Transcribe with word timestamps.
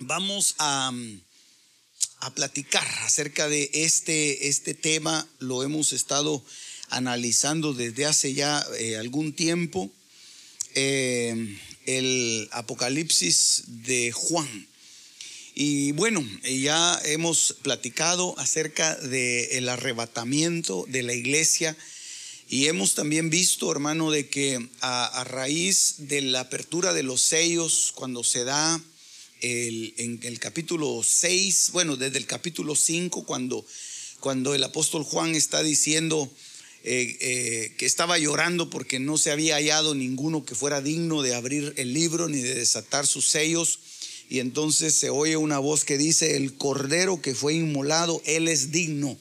vamos 0.00 0.54
a, 0.58 0.92
platicar 2.34 2.86
acerca 3.02 3.48
de 3.48 3.70
este, 3.74 4.48
este 4.48 4.72
tema. 4.72 5.28
Lo 5.40 5.62
hemos 5.62 5.92
estado 5.92 6.42
analizando 6.88 7.74
desde 7.74 8.06
hace 8.06 8.32
ya 8.32 8.64
eh, 8.78 8.96
algún 8.96 9.34
tiempo. 9.34 9.90
Eh, 10.74 11.58
el 11.86 12.48
Apocalipsis 12.52 13.64
de 13.66 14.10
Juan. 14.12 14.66
Y 15.54 15.92
bueno, 15.92 16.26
ya 16.42 16.98
hemos 17.04 17.56
platicado 17.62 18.34
acerca 18.38 18.96
del 18.96 19.68
arrebatamiento 19.68 20.86
de 20.88 21.02
la 21.02 21.12
iglesia 21.12 21.76
y 22.48 22.66
hemos 22.66 22.94
también 22.94 23.28
visto, 23.30 23.70
hermano, 23.70 24.10
de 24.10 24.28
que 24.28 24.68
a, 24.80 25.06
a 25.06 25.24
raíz 25.24 25.94
de 25.98 26.22
la 26.22 26.40
apertura 26.40 26.92
de 26.92 27.02
los 27.02 27.20
sellos, 27.20 27.92
cuando 27.94 28.24
se 28.24 28.44
da 28.44 28.82
en 29.44 30.20
el 30.22 30.38
capítulo 30.38 31.02
6, 31.04 31.70
bueno, 31.72 31.96
desde 31.96 32.16
el 32.16 32.26
capítulo 32.26 32.74
5, 32.74 33.26
cuando, 33.26 33.64
cuando 34.20 34.54
el 34.54 34.64
apóstol 34.64 35.04
Juan 35.04 35.34
está 35.34 35.62
diciendo 35.62 36.30
eh, 36.82 37.16
eh, 37.20 37.74
que 37.76 37.84
estaba 37.86 38.18
llorando 38.18 38.70
porque 38.70 38.98
no 38.98 39.18
se 39.18 39.30
había 39.30 39.56
hallado 39.56 39.94
ninguno 39.94 40.44
que 40.44 40.54
fuera 40.54 40.80
digno 40.80 41.22
de 41.22 41.34
abrir 41.34 41.74
el 41.76 41.92
libro 41.92 42.28
ni 42.28 42.40
de 42.40 42.54
desatar 42.54 43.06
sus 43.06 43.26
sellos. 43.26 43.80
Y 44.30 44.38
entonces 44.38 44.94
se 44.94 45.10
oye 45.10 45.36
una 45.36 45.58
voz 45.58 45.84
que 45.84 45.98
dice, 45.98 46.36
el 46.36 46.54
cordero 46.54 47.20
que 47.20 47.34
fue 47.34 47.54
inmolado, 47.54 48.22
él 48.24 48.48
es 48.48 48.72
digno. 48.72 49.16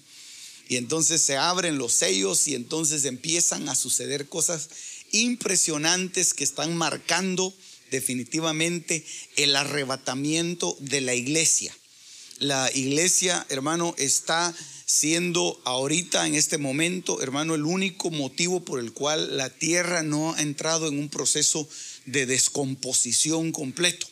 Y 0.69 0.77
entonces 0.77 1.21
se 1.21 1.35
abren 1.35 1.77
los 1.77 1.91
sellos 1.91 2.47
y 2.47 2.55
entonces 2.55 3.03
empiezan 3.03 3.67
a 3.67 3.75
suceder 3.75 4.29
cosas 4.29 4.69
impresionantes 5.11 6.33
que 6.33 6.45
están 6.45 6.75
marcando 6.75 7.53
definitivamente 7.93 9.05
el 9.37 9.55
arrebatamiento 9.55 10.75
de 10.79 10.99
la 11.01 11.13
iglesia. 11.13 11.75
La 12.39 12.69
iglesia, 12.73 13.45
hermano, 13.49 13.93
está 13.99 14.53
siendo 14.85 15.61
ahorita, 15.63 16.27
en 16.27 16.35
este 16.35 16.57
momento, 16.57 17.21
hermano, 17.21 17.53
el 17.55 17.63
único 17.63 18.09
motivo 18.09 18.65
por 18.65 18.79
el 18.79 18.93
cual 18.93 19.37
la 19.37 19.49
tierra 19.49 20.01
no 20.01 20.33
ha 20.33 20.41
entrado 20.41 20.87
en 20.87 20.97
un 20.97 21.09
proceso 21.09 21.69
de 22.05 22.25
descomposición 22.25 23.51
completo. 23.51 24.07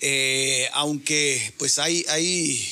Eh, 0.00 0.68
aunque 0.74 1.54
pues 1.56 1.78
hay, 1.78 2.04
hay 2.08 2.62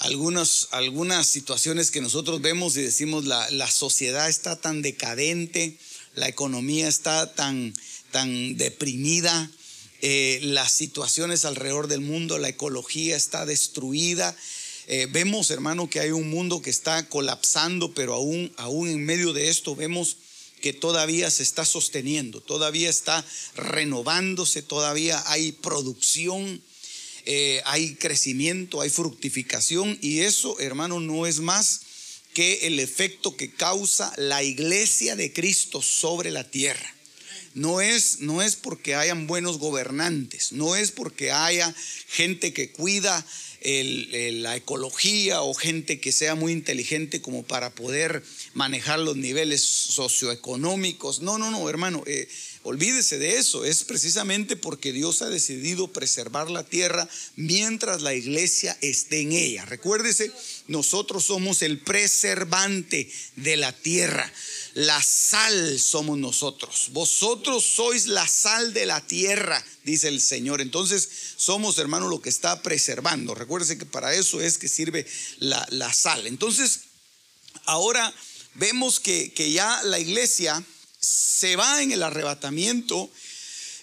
algunas, 0.00 0.68
algunas 0.72 1.28
situaciones 1.28 1.92
que 1.92 2.00
nosotros 2.00 2.42
vemos 2.42 2.76
y 2.76 2.82
decimos 2.82 3.26
la, 3.26 3.48
la 3.52 3.70
sociedad 3.70 4.28
está 4.28 4.60
tan 4.60 4.82
decadente, 4.82 5.78
la 6.16 6.28
economía 6.28 6.88
está 6.88 7.32
tan, 7.34 7.72
tan 8.16 8.56
deprimida, 8.56 9.50
eh, 10.00 10.38
las 10.40 10.72
situaciones 10.72 11.44
alrededor 11.44 11.86
del 11.86 12.00
mundo, 12.00 12.38
la 12.38 12.48
ecología 12.48 13.14
está 13.14 13.44
destruida. 13.44 14.34
Eh, 14.86 15.06
vemos, 15.10 15.50
hermano, 15.50 15.90
que 15.90 16.00
hay 16.00 16.12
un 16.12 16.30
mundo 16.30 16.62
que 16.62 16.70
está 16.70 17.10
colapsando, 17.10 17.92
pero 17.92 18.14
aún, 18.14 18.50
aún 18.56 18.88
en 18.88 19.04
medio 19.04 19.34
de 19.34 19.50
esto 19.50 19.76
vemos 19.76 20.16
que 20.62 20.72
todavía 20.72 21.30
se 21.30 21.42
está 21.42 21.66
sosteniendo, 21.66 22.40
todavía 22.40 22.88
está 22.88 23.22
renovándose, 23.54 24.62
todavía 24.62 25.22
hay 25.26 25.52
producción, 25.52 26.62
eh, 27.26 27.60
hay 27.66 27.96
crecimiento, 27.96 28.80
hay 28.80 28.88
fructificación 28.88 29.98
y 30.00 30.20
eso, 30.20 30.58
hermano, 30.58 31.00
no 31.00 31.26
es 31.26 31.40
más 31.40 31.82
que 32.32 32.66
el 32.66 32.80
efecto 32.80 33.36
que 33.36 33.52
causa 33.52 34.10
la 34.16 34.42
iglesia 34.42 35.16
de 35.16 35.34
Cristo 35.34 35.82
sobre 35.82 36.30
la 36.30 36.50
tierra 36.50 36.95
no 37.56 37.80
es, 37.80 38.20
no 38.20 38.42
es 38.42 38.54
porque 38.54 38.94
hayan 38.94 39.26
buenos 39.26 39.58
gobernantes, 39.58 40.52
no 40.52 40.76
es 40.76 40.92
porque 40.92 41.32
haya 41.32 41.74
gente 42.06 42.52
que 42.52 42.70
cuida 42.70 43.24
la 43.62 44.54
ecología 44.56 45.40
o 45.40 45.54
gente 45.54 45.98
que 45.98 46.12
sea 46.12 46.34
muy 46.34 46.52
inteligente 46.52 47.22
como 47.22 47.44
para 47.44 47.74
poder 47.74 48.22
manejar 48.52 48.98
los 48.98 49.16
niveles 49.16 49.62
socioeconómicos. 49.62 51.20
No, 51.20 51.38
no, 51.38 51.50
no, 51.50 51.68
hermano, 51.70 52.04
eh, 52.06 52.28
olvídese 52.62 53.18
de 53.18 53.38
eso. 53.38 53.64
Es 53.64 53.84
precisamente 53.84 54.56
porque 54.56 54.92
Dios 54.92 55.22
ha 55.22 55.30
decidido 55.30 55.88
preservar 55.88 56.50
la 56.50 56.62
tierra 56.62 57.08
mientras 57.36 58.02
la 58.02 58.14
iglesia 58.14 58.76
esté 58.82 59.22
en 59.22 59.32
ella. 59.32 59.64
Recuérdese, 59.64 60.30
nosotros 60.68 61.24
somos 61.24 61.62
el 61.62 61.80
preservante 61.80 63.10
de 63.36 63.56
la 63.56 63.72
tierra. 63.72 64.30
La 64.76 65.02
sal 65.02 65.80
somos 65.80 66.18
nosotros. 66.18 66.88
Vosotros 66.90 67.64
sois 67.64 68.08
la 68.08 68.28
sal 68.28 68.74
de 68.74 68.84
la 68.84 69.00
tierra, 69.00 69.64
dice 69.84 70.08
el 70.08 70.20
Señor. 70.20 70.60
Entonces 70.60 71.08
somos, 71.38 71.78
hermano, 71.78 72.08
lo 72.08 72.20
que 72.20 72.28
está 72.28 72.60
preservando. 72.60 73.34
Recuérdense 73.34 73.78
que 73.78 73.86
para 73.86 74.14
eso 74.14 74.38
es 74.42 74.58
que 74.58 74.68
sirve 74.68 75.06
la, 75.38 75.94
sal. 75.94 76.26
Entonces, 76.26 76.80
ahora 77.64 78.12
vemos 78.52 79.00
que, 79.00 79.32
ya 79.50 79.82
la 79.84 79.98
iglesia 79.98 80.62
se 81.00 81.56
va 81.56 81.82
en 81.82 81.92
el 81.92 82.02
arrebatamiento. 82.02 83.10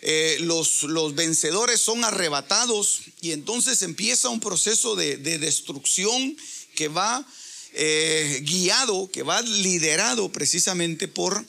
Eh, 0.03 0.37
los, 0.41 0.83
los, 0.83 1.15
vencedores 1.15 1.79
son 1.79 2.03
arrebatados 2.03 2.99
y 3.19 3.31
entonces 3.31 3.81
empieza 3.81 4.29
un 4.29 4.39
proceso 4.39 4.95
de, 4.95 5.17
de 5.17 5.39
destrucción 5.39 6.37
que 6.75 6.87
va 6.87 7.25
eh, 7.75 8.41
guiado, 8.43 9.09
que 9.11 9.23
va 9.23 9.41
liderado 9.41 10.31
precisamente 10.31 11.07
por 11.07 11.43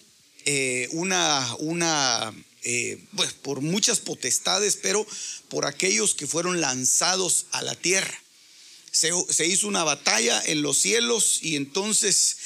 eh, 0.46 0.88
una, 0.92 1.54
una 1.58 2.34
eh, 2.62 2.98
pues, 3.14 3.34
por 3.34 3.60
muchas 3.60 4.00
potestades, 4.00 4.78
pero 4.80 5.06
por 5.50 5.66
aquellos 5.66 6.14
que 6.14 6.26
fueron 6.26 6.62
lanzados 6.62 7.44
a 7.50 7.60
la 7.60 7.74
tierra. 7.74 8.18
Se, 8.90 9.46
hizo 9.46 9.68
una 9.68 9.84
batalla 9.84 10.40
en 10.46 10.62
los 10.62 10.78
cielos 10.78 11.40
y 11.42 11.56
entonces 11.56 12.36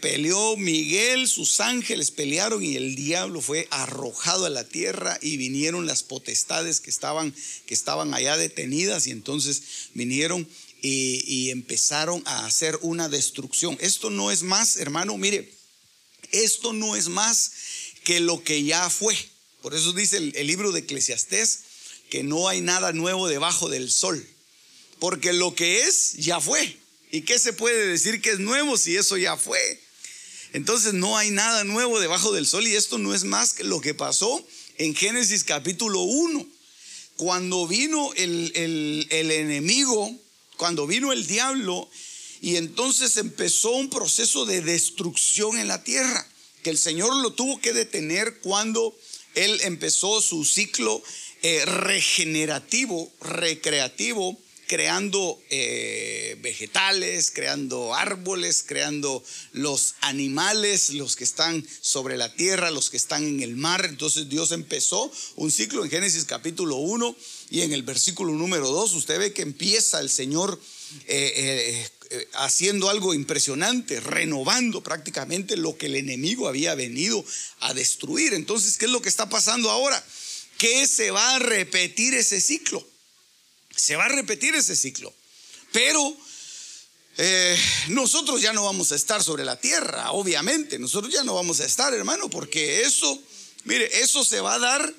peleó 0.00 0.56
Miguel, 0.56 1.28
sus 1.28 1.60
ángeles 1.60 2.10
pelearon 2.10 2.64
y 2.64 2.76
el 2.76 2.96
diablo 2.96 3.40
fue 3.40 3.68
arrojado 3.70 4.46
a 4.46 4.50
la 4.50 4.64
tierra 4.64 5.18
y 5.20 5.36
vinieron 5.36 5.86
las 5.86 6.02
potestades 6.02 6.80
que 6.80 6.90
estaban, 6.90 7.34
que 7.66 7.74
estaban 7.74 8.14
allá 8.14 8.36
detenidas 8.36 9.06
y 9.06 9.10
entonces 9.10 9.62
vinieron 9.94 10.48
y, 10.80 11.50
empezaron 11.50 12.22
a 12.26 12.46
hacer 12.46 12.78
una 12.82 13.08
destrucción. 13.08 13.76
Esto 13.80 14.10
no 14.10 14.30
es 14.30 14.42
más, 14.42 14.76
hermano, 14.76 15.16
mire, 15.16 15.52
esto 16.30 16.72
no 16.72 16.96
es 16.96 17.08
más 17.08 17.52
que 18.04 18.20
lo 18.20 18.42
que 18.42 18.62
ya 18.62 18.88
fue. 18.90 19.16
Por 19.62 19.74
eso 19.74 19.92
dice 19.92 20.16
el, 20.18 20.46
libro 20.46 20.72
de 20.72 20.80
Eclesiastés 20.80 21.60
que 22.10 22.22
no 22.22 22.48
hay 22.48 22.60
nada 22.60 22.92
nuevo 22.92 23.28
debajo 23.28 23.68
del 23.68 23.90
sol. 23.90 24.24
Porque 24.98 25.32
lo 25.32 25.54
que 25.54 25.82
es, 25.82 26.14
ya 26.14 26.40
fue. 26.40 26.78
¿Y 27.10 27.22
qué 27.22 27.38
se 27.38 27.52
puede 27.52 27.86
decir 27.86 28.20
que 28.20 28.30
es 28.30 28.38
nuevo 28.38 28.76
si 28.76 28.96
eso 28.96 29.16
ya 29.16 29.36
fue? 29.36 29.80
Entonces 30.52 30.94
no 30.94 31.16
hay 31.16 31.30
nada 31.30 31.64
nuevo 31.64 32.00
debajo 32.00 32.32
del 32.32 32.46
sol 32.46 32.66
y 32.66 32.74
esto 32.74 32.98
no 32.98 33.14
es 33.14 33.24
más 33.24 33.52
que 33.52 33.64
lo 33.64 33.80
que 33.80 33.94
pasó 33.94 34.46
en 34.78 34.94
Génesis 34.94 35.44
capítulo 35.44 36.00
1. 36.00 36.46
Cuando 37.16 37.66
vino 37.66 38.12
el, 38.14 38.52
el 39.10 39.30
enemigo 39.30 40.18
cuando 40.58 40.86
vino 40.86 41.12
el 41.12 41.26
diablo 41.26 41.88
y 42.42 42.56
entonces 42.56 43.16
empezó 43.16 43.70
un 43.70 43.88
proceso 43.88 44.44
de 44.44 44.60
destrucción 44.60 45.56
en 45.58 45.68
la 45.68 45.82
tierra, 45.82 46.28
que 46.62 46.70
el 46.70 46.76
Señor 46.76 47.16
lo 47.16 47.32
tuvo 47.32 47.60
que 47.60 47.72
detener 47.72 48.40
cuando 48.40 48.94
Él 49.34 49.58
empezó 49.62 50.20
su 50.20 50.44
ciclo 50.44 51.02
eh, 51.42 51.64
regenerativo, 51.64 53.10
recreativo 53.20 54.36
creando 54.68 55.40
eh, 55.48 56.36
vegetales, 56.40 57.32
creando 57.32 57.94
árboles, 57.94 58.62
creando 58.64 59.24
los 59.52 59.94
animales, 60.02 60.90
los 60.90 61.16
que 61.16 61.24
están 61.24 61.66
sobre 61.80 62.18
la 62.18 62.32
tierra, 62.34 62.70
los 62.70 62.90
que 62.90 62.98
están 62.98 63.24
en 63.24 63.40
el 63.40 63.56
mar. 63.56 63.86
Entonces 63.86 64.28
Dios 64.28 64.52
empezó 64.52 65.10
un 65.36 65.50
ciclo 65.50 65.82
en 65.82 65.90
Génesis 65.90 66.26
capítulo 66.26 66.76
1 66.76 67.16
y 67.50 67.62
en 67.62 67.72
el 67.72 67.82
versículo 67.82 68.32
número 68.32 68.68
2 68.70 68.94
usted 68.94 69.18
ve 69.18 69.32
que 69.32 69.42
empieza 69.42 70.00
el 70.00 70.10
Señor 70.10 70.60
eh, 71.06 71.88
eh, 72.10 72.28
haciendo 72.34 72.88
algo 72.88 73.12
impresionante, 73.14 74.00
renovando 74.00 74.82
prácticamente 74.82 75.56
lo 75.56 75.76
que 75.76 75.86
el 75.86 75.96
enemigo 75.96 76.48
había 76.48 76.74
venido 76.74 77.24
a 77.60 77.74
destruir. 77.74 78.34
Entonces, 78.34 78.78
¿qué 78.78 78.86
es 78.86 78.90
lo 78.90 79.02
que 79.02 79.10
está 79.10 79.28
pasando 79.28 79.70
ahora? 79.70 80.02
Que 80.56 80.86
se 80.86 81.10
va 81.10 81.34
a 81.34 81.38
repetir 81.38 82.14
ese 82.14 82.40
ciclo. 82.40 82.86
Se 83.76 83.96
va 83.96 84.06
a 84.06 84.08
repetir 84.08 84.54
ese 84.54 84.74
ciclo. 84.74 85.12
Pero 85.72 86.16
eh, 87.18 87.58
nosotros 87.88 88.40
ya 88.40 88.52
no 88.52 88.64
vamos 88.64 88.92
a 88.92 88.96
estar 88.96 89.22
sobre 89.22 89.44
la 89.44 89.60
tierra, 89.60 90.12
obviamente. 90.12 90.78
Nosotros 90.78 91.12
ya 91.12 91.24
no 91.24 91.34
vamos 91.34 91.60
a 91.60 91.66
estar, 91.66 91.92
hermano, 91.92 92.30
porque 92.30 92.82
eso, 92.82 93.20
mire, 93.64 94.00
eso 94.00 94.24
se 94.24 94.40
va 94.40 94.54
a 94.54 94.58
dar 94.58 94.94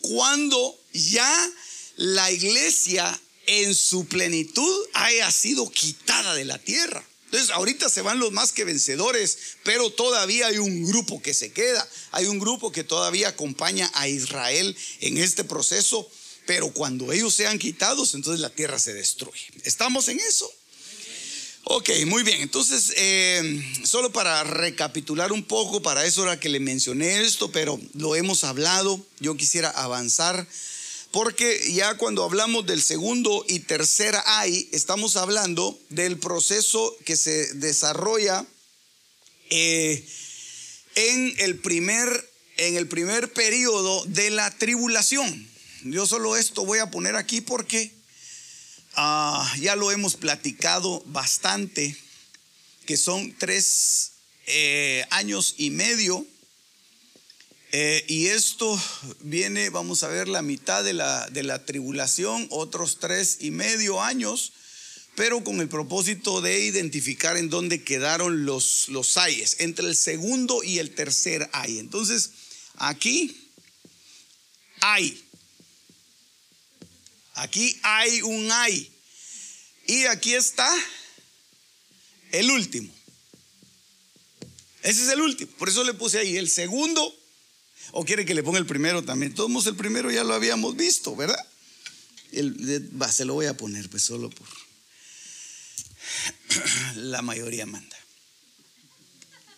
cuando 0.00 0.80
ya 0.92 1.50
la 1.96 2.30
iglesia 2.30 3.20
en 3.46 3.74
su 3.74 4.06
plenitud 4.06 4.86
haya 4.94 5.30
sido 5.30 5.70
quitada 5.70 6.34
de 6.34 6.44
la 6.44 6.58
tierra. 6.58 7.04
Entonces, 7.26 7.50
ahorita 7.50 7.88
se 7.88 8.02
van 8.02 8.20
los 8.20 8.30
más 8.30 8.52
que 8.52 8.64
vencedores, 8.64 9.38
pero 9.64 9.90
todavía 9.90 10.46
hay 10.46 10.58
un 10.58 10.84
grupo 10.86 11.20
que 11.20 11.34
se 11.34 11.52
queda. 11.52 11.86
Hay 12.12 12.26
un 12.26 12.38
grupo 12.38 12.70
que 12.70 12.84
todavía 12.84 13.28
acompaña 13.28 13.90
a 13.94 14.06
Israel 14.06 14.76
en 15.00 15.18
este 15.18 15.42
proceso, 15.42 16.08
pero 16.46 16.72
cuando 16.72 17.12
ellos 17.12 17.34
sean 17.34 17.58
quitados, 17.58 18.14
entonces 18.14 18.40
la 18.40 18.50
tierra 18.50 18.78
se 18.78 18.94
destruye. 18.94 19.48
¿Estamos 19.64 20.06
en 20.08 20.20
eso? 20.20 20.48
Ok, 21.64 21.90
muy 22.06 22.22
bien. 22.22 22.40
Entonces, 22.40 22.92
eh, 22.96 23.64
solo 23.84 24.12
para 24.12 24.44
recapitular 24.44 25.32
un 25.32 25.42
poco, 25.42 25.82
para 25.82 26.04
eso 26.04 26.22
era 26.22 26.38
que 26.38 26.50
le 26.50 26.60
mencioné 26.60 27.22
esto, 27.22 27.50
pero 27.50 27.80
lo 27.94 28.14
hemos 28.14 28.44
hablado. 28.44 29.04
Yo 29.18 29.36
quisiera 29.36 29.70
avanzar 29.70 30.46
porque 31.14 31.72
ya 31.72 31.96
cuando 31.96 32.24
hablamos 32.24 32.66
del 32.66 32.82
segundo 32.82 33.44
y 33.46 33.60
tercer 33.60 34.16
ay, 34.26 34.68
estamos 34.72 35.14
hablando 35.14 35.78
del 35.90 36.18
proceso 36.18 36.92
que 37.04 37.16
se 37.16 37.54
desarrolla 37.54 38.44
eh, 39.48 40.04
en, 40.96 41.32
el 41.38 41.60
primer, 41.60 42.08
en 42.56 42.76
el 42.76 42.88
primer 42.88 43.32
periodo 43.32 44.04
de 44.06 44.30
la 44.30 44.50
tribulación. 44.58 45.48
Yo 45.84 46.04
solo 46.04 46.36
esto 46.36 46.64
voy 46.64 46.80
a 46.80 46.90
poner 46.90 47.14
aquí 47.14 47.40
porque 47.40 47.92
ah, 48.96 49.54
ya 49.60 49.76
lo 49.76 49.92
hemos 49.92 50.16
platicado 50.16 51.00
bastante, 51.06 51.96
que 52.86 52.96
son 52.96 53.32
tres 53.38 54.14
eh, 54.46 55.06
años 55.10 55.54
y 55.58 55.70
medio 55.70 56.26
eh, 57.76 58.04
y 58.06 58.28
esto 58.28 58.80
viene, 59.18 59.68
vamos 59.68 60.04
a 60.04 60.08
ver, 60.08 60.28
la 60.28 60.42
mitad 60.42 60.84
de 60.84 60.92
la, 60.92 61.64
tribulación, 61.66 62.46
otros 62.50 63.00
tres 63.00 63.38
y 63.40 63.50
medio 63.50 64.00
años, 64.00 64.52
pero 65.16 65.42
con 65.42 65.60
el 65.60 65.68
propósito 65.68 66.40
de 66.40 66.66
identificar 66.66 67.36
en 67.36 67.50
dónde 67.50 67.82
quedaron 67.82 68.46
los, 68.46 68.88
los 68.90 69.16
ayes, 69.16 69.56
entre 69.58 69.88
el 69.88 69.96
segundo 69.96 70.62
y 70.62 70.78
el 70.78 70.94
tercer 70.94 71.50
ay. 71.52 71.80
Entonces, 71.80 72.30
aquí 72.76 73.50
hay, 74.80 75.24
aquí 77.34 77.76
hay 77.82 78.22
un 78.22 78.52
ay. 78.52 78.88
Y 79.88 80.04
aquí 80.04 80.34
está 80.34 80.72
el 82.30 82.52
último. 82.52 82.94
Ese 84.82 85.02
es 85.02 85.08
el 85.08 85.20
último. 85.20 85.50
Por 85.58 85.68
eso 85.68 85.82
le 85.82 85.94
puse 85.94 86.20
ahí 86.20 86.36
el 86.36 86.48
segundo 86.48 87.23
¿O 87.96 88.04
quiere 88.04 88.24
que 88.24 88.34
le 88.34 88.42
ponga 88.42 88.58
el 88.58 88.66
primero 88.66 89.04
también? 89.04 89.34
Todos 89.34 89.66
el 89.68 89.76
primero 89.76 90.10
ya 90.10 90.24
lo 90.24 90.34
habíamos 90.34 90.74
visto, 90.74 91.14
¿verdad? 91.14 91.38
Se 93.12 93.24
lo 93.24 93.34
voy 93.34 93.46
a 93.46 93.56
poner, 93.56 93.88
pues 93.88 94.02
solo 94.02 94.30
por 94.30 94.48
la 96.96 97.22
mayoría 97.22 97.66
manda. 97.66 97.96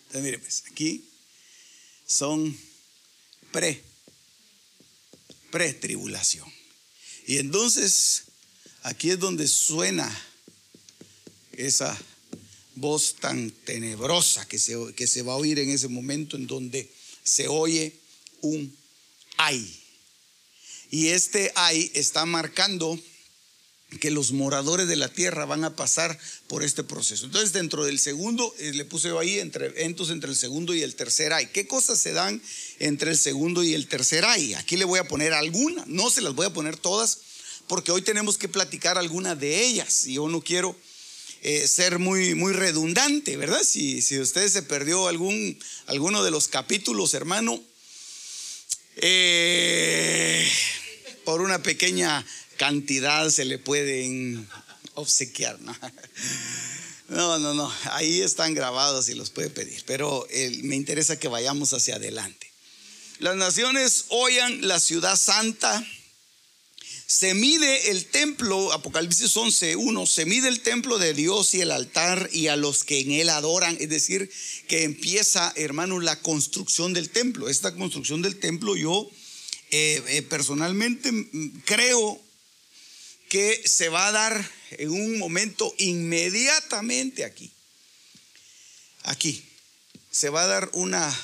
Entonces, 0.05 0.21
mire, 0.21 0.37
pues 0.37 0.63
aquí 0.69 1.03
son 2.05 2.55
pre, 3.51 3.83
pre-tribulación. 5.49 6.47
Y 7.25 7.39
entonces, 7.39 8.25
aquí 8.83 9.09
es 9.09 9.17
donde 9.17 9.47
suena 9.47 10.07
esa 11.53 11.99
voz 12.75 13.15
tan 13.15 13.49
tenebrosa 13.49 14.47
que 14.47 14.59
se, 14.59 14.75
que 14.95 15.07
se 15.07 15.23
va 15.23 15.33
a 15.33 15.37
oír 15.37 15.57
en 15.57 15.71
ese 15.71 15.87
momento 15.87 16.37
en 16.37 16.45
donde 16.45 16.93
se 17.23 17.47
oye 17.47 17.99
un 18.41 18.75
ay. 19.37 19.83
Y 20.89 21.09
este 21.09 21.51
ay 21.55 21.91
está 21.93 22.25
marcando 22.25 22.97
que 24.01 24.11
los 24.11 24.33
moradores 24.33 24.87
de 24.87 24.97
la 24.97 25.07
tierra 25.07 25.45
van 25.45 25.63
a 25.63 25.75
pasar 25.75 26.19
por 26.47 26.63
este 26.63 26.83
proceso. 26.83 27.25
Entonces, 27.25 27.53
dentro 27.53 27.85
del 27.85 27.99
segundo, 27.99 28.53
eh, 28.59 28.73
le 28.73 28.83
puse 28.83 29.11
ahí 29.17 29.39
entre 29.39 29.67
eventos 29.67 30.09
entre 30.09 30.29
el 30.29 30.35
segundo 30.35 30.73
y 30.73 30.81
el 30.81 30.95
tercer 30.95 31.31
ay. 31.31 31.47
¿Qué 31.53 31.67
cosas 31.67 31.97
se 31.97 32.11
dan 32.11 32.41
entre 32.79 33.11
el 33.11 33.17
segundo 33.17 33.63
y 33.63 33.73
el 33.73 33.87
tercer 33.87 34.25
ay? 34.25 34.55
Aquí 34.55 34.75
le 34.75 34.85
voy 34.85 34.99
a 34.99 35.07
poner 35.07 35.33
alguna, 35.33 35.83
no 35.87 36.09
se 36.09 36.21
las 36.21 36.35
voy 36.35 36.45
a 36.45 36.53
poner 36.53 36.75
todas, 36.75 37.19
porque 37.67 37.91
hoy 37.91 38.01
tenemos 38.01 38.37
que 38.37 38.49
platicar 38.49 38.97
alguna 38.97 39.35
de 39.35 39.63
ellas. 39.63 40.05
Y 40.05 40.15
yo 40.15 40.27
no 40.27 40.41
quiero 40.41 40.75
eh, 41.41 41.65
ser 41.67 41.97
muy, 41.97 42.35
muy 42.35 42.51
redundante, 42.51 43.37
¿verdad? 43.37 43.63
Si, 43.63 44.01
si 44.01 44.19
usted 44.19 44.49
se 44.49 44.63
perdió 44.63 45.07
algún, 45.07 45.57
alguno 45.85 46.25
de 46.25 46.31
los 46.31 46.49
capítulos, 46.49 47.13
hermano, 47.13 47.63
eh, 49.01 50.49
por 51.25 51.41
una 51.41 51.61
pequeña 51.61 52.25
cantidad 52.57 53.29
se 53.29 53.45
le 53.45 53.59
pueden 53.59 54.47
obsequiar. 54.95 55.59
¿no? 55.61 55.75
No, 57.09 57.53
no, 57.53 57.73
Ahí 57.91 58.21
están 58.21 58.53
grabados 58.53 59.09
y 59.09 59.13
los 59.13 59.29
puede 59.29 59.49
pedir. 59.49 59.83
Pero 59.85 60.27
eh, 60.29 60.59
me 60.63 60.75
interesa 60.75 61.19
que 61.19 61.27
vayamos 61.27 61.73
hacia 61.73 61.95
adelante. 61.95 62.51
Las 63.19 63.35
naciones 63.35 64.05
oyan 64.09 64.67
la 64.67 64.79
ciudad 64.79 65.15
santa 65.15 65.83
se 67.07 67.33
mide 67.33 67.89
el 67.89 68.05
templo, 68.05 68.73
Apocalipsis 68.73 69.35
11, 69.35 69.77
1, 69.77 70.05
se 70.05 70.25
mide 70.25 70.49
el 70.49 70.59
templo 70.59 70.97
de 70.97 71.13
Dios 71.13 71.53
y 71.53 71.61
el 71.61 71.71
altar 71.71 72.29
y 72.33 72.47
a 72.47 72.57
los 72.57 72.83
que 72.83 72.99
en 72.99 73.11
él 73.11 73.29
adoran. 73.29 73.77
Es 73.79 73.87
decir, 73.87 74.29
que 74.67 74.83
empieza, 74.83 75.53
hermanos, 75.55 76.03
la 76.03 76.21
construcción 76.21 76.93
del 76.93 77.09
templo. 77.09 77.47
Esta 77.47 77.73
construcción 77.73 78.21
del 78.21 78.37
templo 78.37 78.75
yo 78.75 79.09
eh, 79.71 80.03
eh, 80.09 80.21
personalmente 80.21 81.09
creo 81.63 82.21
que 83.29 83.61
se 83.65 83.87
va 83.87 84.07
a 84.07 84.11
dar 84.11 84.51
en 84.71 84.89
un 84.89 85.17
momento 85.17 85.73
inmediatamente 85.77 87.23
aquí. 87.23 87.49
Aquí. 89.03 89.45
Se 90.11 90.27
va 90.27 90.43
a 90.43 90.47
dar 90.47 90.69
una 90.73 91.17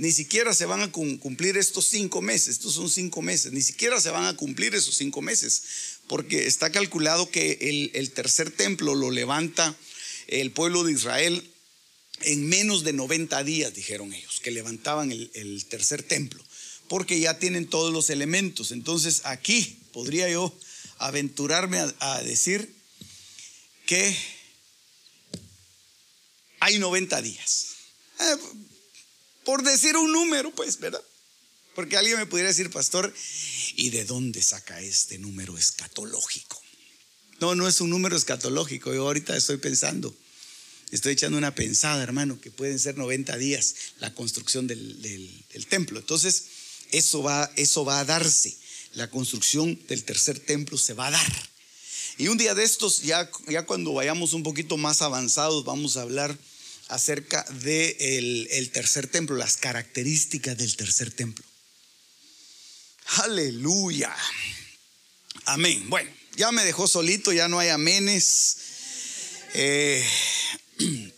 ni 0.00 0.12
siquiera 0.12 0.54
se 0.54 0.64
van 0.64 0.80
a 0.80 0.90
cumplir 0.90 1.58
estos 1.58 1.84
cinco 1.84 2.22
meses, 2.22 2.48
estos 2.48 2.72
son 2.72 2.88
cinco 2.88 3.20
meses, 3.20 3.52
ni 3.52 3.60
siquiera 3.60 4.00
se 4.00 4.08
van 4.08 4.24
a 4.24 4.34
cumplir 4.34 4.74
esos 4.74 4.96
cinco 4.96 5.20
meses, 5.20 5.62
porque 6.06 6.46
está 6.46 6.72
calculado 6.72 7.30
que 7.30 7.90
el, 7.92 8.10
tercer 8.12 8.50
templo 8.50 8.94
lo 8.94 9.10
levanta 9.10 9.76
el 10.26 10.52
pueblo 10.52 10.84
de 10.84 10.92
Israel 10.92 11.46
en 12.22 12.48
menos 12.48 12.82
de 12.82 12.94
90 12.94 13.44
días, 13.44 13.74
dijeron 13.74 14.14
ellos, 14.14 14.40
que 14.40 14.50
levantaban 14.50 15.12
el, 15.12 15.66
tercer 15.68 16.02
templo, 16.02 16.42
porque 16.88 17.20
ya 17.20 17.38
tienen 17.38 17.66
todos 17.66 17.92
los 17.92 18.08
elementos. 18.08 18.70
Entonces 18.70 19.20
aquí 19.24 19.80
podría 19.92 20.30
yo 20.30 20.50
aventurarme 20.96 21.78
a, 21.98 22.22
decir 22.22 22.74
que 23.84 24.16
hay 26.58 26.78
90 26.78 27.20
días. 27.20 27.66
Eh, 28.18 28.36
por 29.44 29.62
decir 29.62 29.96
un 29.96 30.12
número, 30.12 30.50
pues, 30.54 30.78
¿verdad? 30.78 31.02
Porque 31.74 31.96
alguien 31.96 32.18
me 32.18 32.26
pudiera 32.26 32.48
decir, 32.48 32.70
pastor, 32.70 33.12
¿y 33.76 33.90
de 33.90 34.04
dónde 34.04 34.42
saca 34.42 34.80
este 34.80 35.18
número 35.18 35.56
escatológico? 35.56 36.60
No, 37.40 37.54
no 37.54 37.66
es 37.66 37.80
un 37.80 37.90
número 37.90 38.16
escatológico. 38.16 38.92
Yo 38.92 39.06
ahorita 39.06 39.36
estoy 39.36 39.56
pensando, 39.56 40.14
estoy 40.90 41.14
echando 41.14 41.38
una 41.38 41.54
pensada, 41.54 42.02
hermano, 42.02 42.40
que 42.40 42.50
pueden 42.50 42.78
ser 42.78 42.98
90 42.98 43.36
días 43.38 43.74
la 43.98 44.12
construcción 44.14 44.66
del, 44.66 45.44
templo. 45.68 46.00
Entonces, 46.00 46.44
eso 46.90 47.22
va, 47.22 47.50
eso 47.56 47.84
va 47.84 48.00
a 48.00 48.04
darse. 48.04 48.56
La 48.94 49.08
construcción 49.08 49.80
del 49.88 50.04
tercer 50.04 50.38
templo 50.40 50.76
se 50.76 50.94
va 50.94 51.06
a 51.06 51.12
dar. 51.12 51.50
Y 52.18 52.28
un 52.28 52.36
día 52.36 52.54
de 52.54 52.64
estos, 52.64 53.02
ya, 53.02 53.30
ya 53.48 53.64
cuando 53.64 53.94
vayamos 53.94 54.34
un 54.34 54.42
poquito 54.42 54.76
más 54.76 55.00
avanzados, 55.00 55.64
vamos 55.64 55.96
a 55.96 56.02
hablar 56.02 56.36
acerca 56.90 57.44
del 57.62 58.48
el 58.50 58.70
tercer 58.70 59.06
templo, 59.06 59.36
las 59.36 59.56
características 59.56 60.56
del 60.58 60.76
tercer 60.76 61.10
templo. 61.12 61.44
Aleluya. 63.24 64.14
Amén. 65.46 65.88
Bueno, 65.88 66.10
Ya 66.36 66.52
me 66.52 66.64
dejó 66.64 66.86
solito, 66.86 67.32
ya 67.32 67.48
no 67.48 67.58
hay 67.58 67.70
amenes. 67.70 68.56
Eh, 69.54 70.04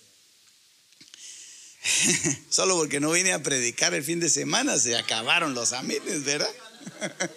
solo 2.50 2.76
porque 2.76 3.00
no 3.00 3.10
vine 3.10 3.32
a 3.32 3.42
predicar 3.42 3.94
el 3.94 4.04
fin 4.04 4.20
de 4.20 4.30
semana 4.30 4.78
se 4.78 4.96
acabaron 4.96 5.54
los 5.54 5.72
amenes, 5.72 6.24
¿verdad? 6.24 6.50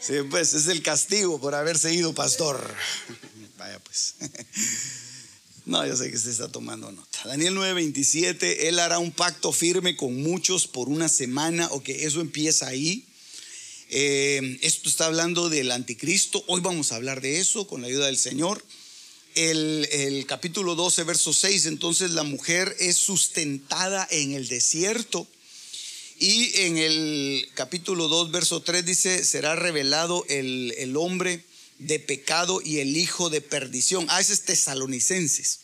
Sí, 0.00 0.14
pues 0.30 0.54
es 0.54 0.66
el 0.66 0.82
castigo 0.82 1.38
por 1.40 1.54
haber 1.54 1.78
seguido 1.78 2.14
pastor. 2.14 2.74
Vaya 3.58 3.78
pues. 3.80 4.14
No, 5.70 5.86
yo 5.86 5.96
sé 5.96 6.10
que 6.10 6.18
se 6.18 6.32
está 6.32 6.48
tomando 6.48 6.90
nota. 6.90 7.20
Daniel 7.26 7.54
9:27, 7.54 8.66
Él 8.66 8.80
hará 8.80 8.98
un 8.98 9.12
pacto 9.12 9.52
firme 9.52 9.96
con 9.96 10.20
muchos 10.20 10.66
por 10.66 10.88
una 10.88 11.08
semana, 11.08 11.68
o 11.70 11.80
que 11.80 12.06
eso 12.06 12.20
empieza 12.20 12.66
ahí. 12.66 13.04
Eh, 13.88 14.58
esto 14.62 14.88
está 14.88 15.06
hablando 15.06 15.48
del 15.48 15.70
anticristo. 15.70 16.42
Hoy 16.48 16.60
vamos 16.60 16.90
a 16.90 16.96
hablar 16.96 17.20
de 17.20 17.38
eso 17.38 17.68
con 17.68 17.82
la 17.82 17.86
ayuda 17.86 18.06
del 18.06 18.16
Señor. 18.16 18.64
El, 19.36 20.24
capítulo 20.26 20.74
12, 20.74 21.04
verso 21.04 21.32
6, 21.32 21.66
entonces 21.66 22.10
la 22.10 22.24
mujer 22.24 22.74
es 22.80 22.96
sustentada 22.96 24.08
en 24.10 24.32
el 24.32 24.48
desierto. 24.48 25.28
Y 26.18 26.50
en 26.62 26.78
el 26.78 27.48
capítulo 27.54 28.08
2, 28.08 28.32
verso 28.32 28.60
3 28.60 28.84
dice, 28.84 29.24
será 29.24 29.54
revelado 29.54 30.26
el, 30.28 30.74
el 30.78 30.96
hombre 30.96 31.44
de 31.80 31.98
pecado 31.98 32.60
y 32.64 32.78
el 32.78 32.96
hijo 32.96 33.30
de 33.30 33.40
perdición. 33.40 34.06
Ah, 34.08 34.20
ese 34.20 34.34
es 34.34 34.42
tesalonicenses. 34.42 35.60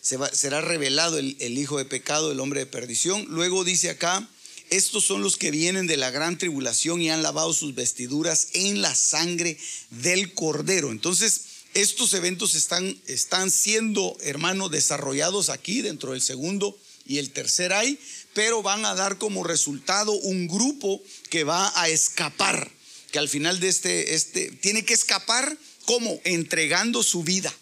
será 0.00 0.60
revelado 0.60 1.18
el, 1.18 1.36
el 1.38 1.58
hijo 1.58 1.78
de 1.78 1.84
pecado, 1.84 2.32
el 2.32 2.40
hombre 2.40 2.60
de 2.60 2.66
perdición. 2.66 3.24
Luego 3.28 3.64
dice 3.64 3.90
acá, 3.90 4.28
estos 4.70 5.04
son 5.04 5.22
los 5.22 5.36
que 5.36 5.50
vienen 5.50 5.86
de 5.86 5.98
la 5.98 6.10
gran 6.10 6.38
tribulación 6.38 7.02
y 7.02 7.10
han 7.10 7.22
lavado 7.22 7.52
sus 7.52 7.74
vestiduras 7.74 8.48
en 8.54 8.80
la 8.80 8.94
sangre 8.94 9.58
del 9.90 10.32
cordero. 10.32 10.90
Entonces, 10.90 11.42
estos 11.74 12.12
eventos 12.14 12.54
están, 12.54 12.98
están 13.06 13.50
siendo, 13.50 14.16
hermano, 14.22 14.68
desarrollados 14.68 15.50
aquí 15.50 15.82
dentro 15.82 16.12
del 16.12 16.22
segundo 16.22 16.78
y 17.06 17.18
el 17.18 17.30
tercer 17.30 17.72
ay, 17.72 17.98
pero 18.34 18.62
van 18.62 18.84
a 18.84 18.94
dar 18.94 19.18
como 19.18 19.44
resultado 19.44 20.12
un 20.12 20.48
grupo 20.48 21.02
que 21.28 21.44
va 21.44 21.72
a 21.80 21.88
escapar 21.88 22.70
que 23.12 23.18
al 23.18 23.28
final 23.28 23.60
de 23.60 23.68
este, 23.68 24.14
este, 24.14 24.50
tiene 24.50 24.84
que 24.84 24.94
escapar 24.94 25.56
como 25.84 26.20
entregando 26.24 27.02
su 27.02 27.22
vida. 27.22 27.54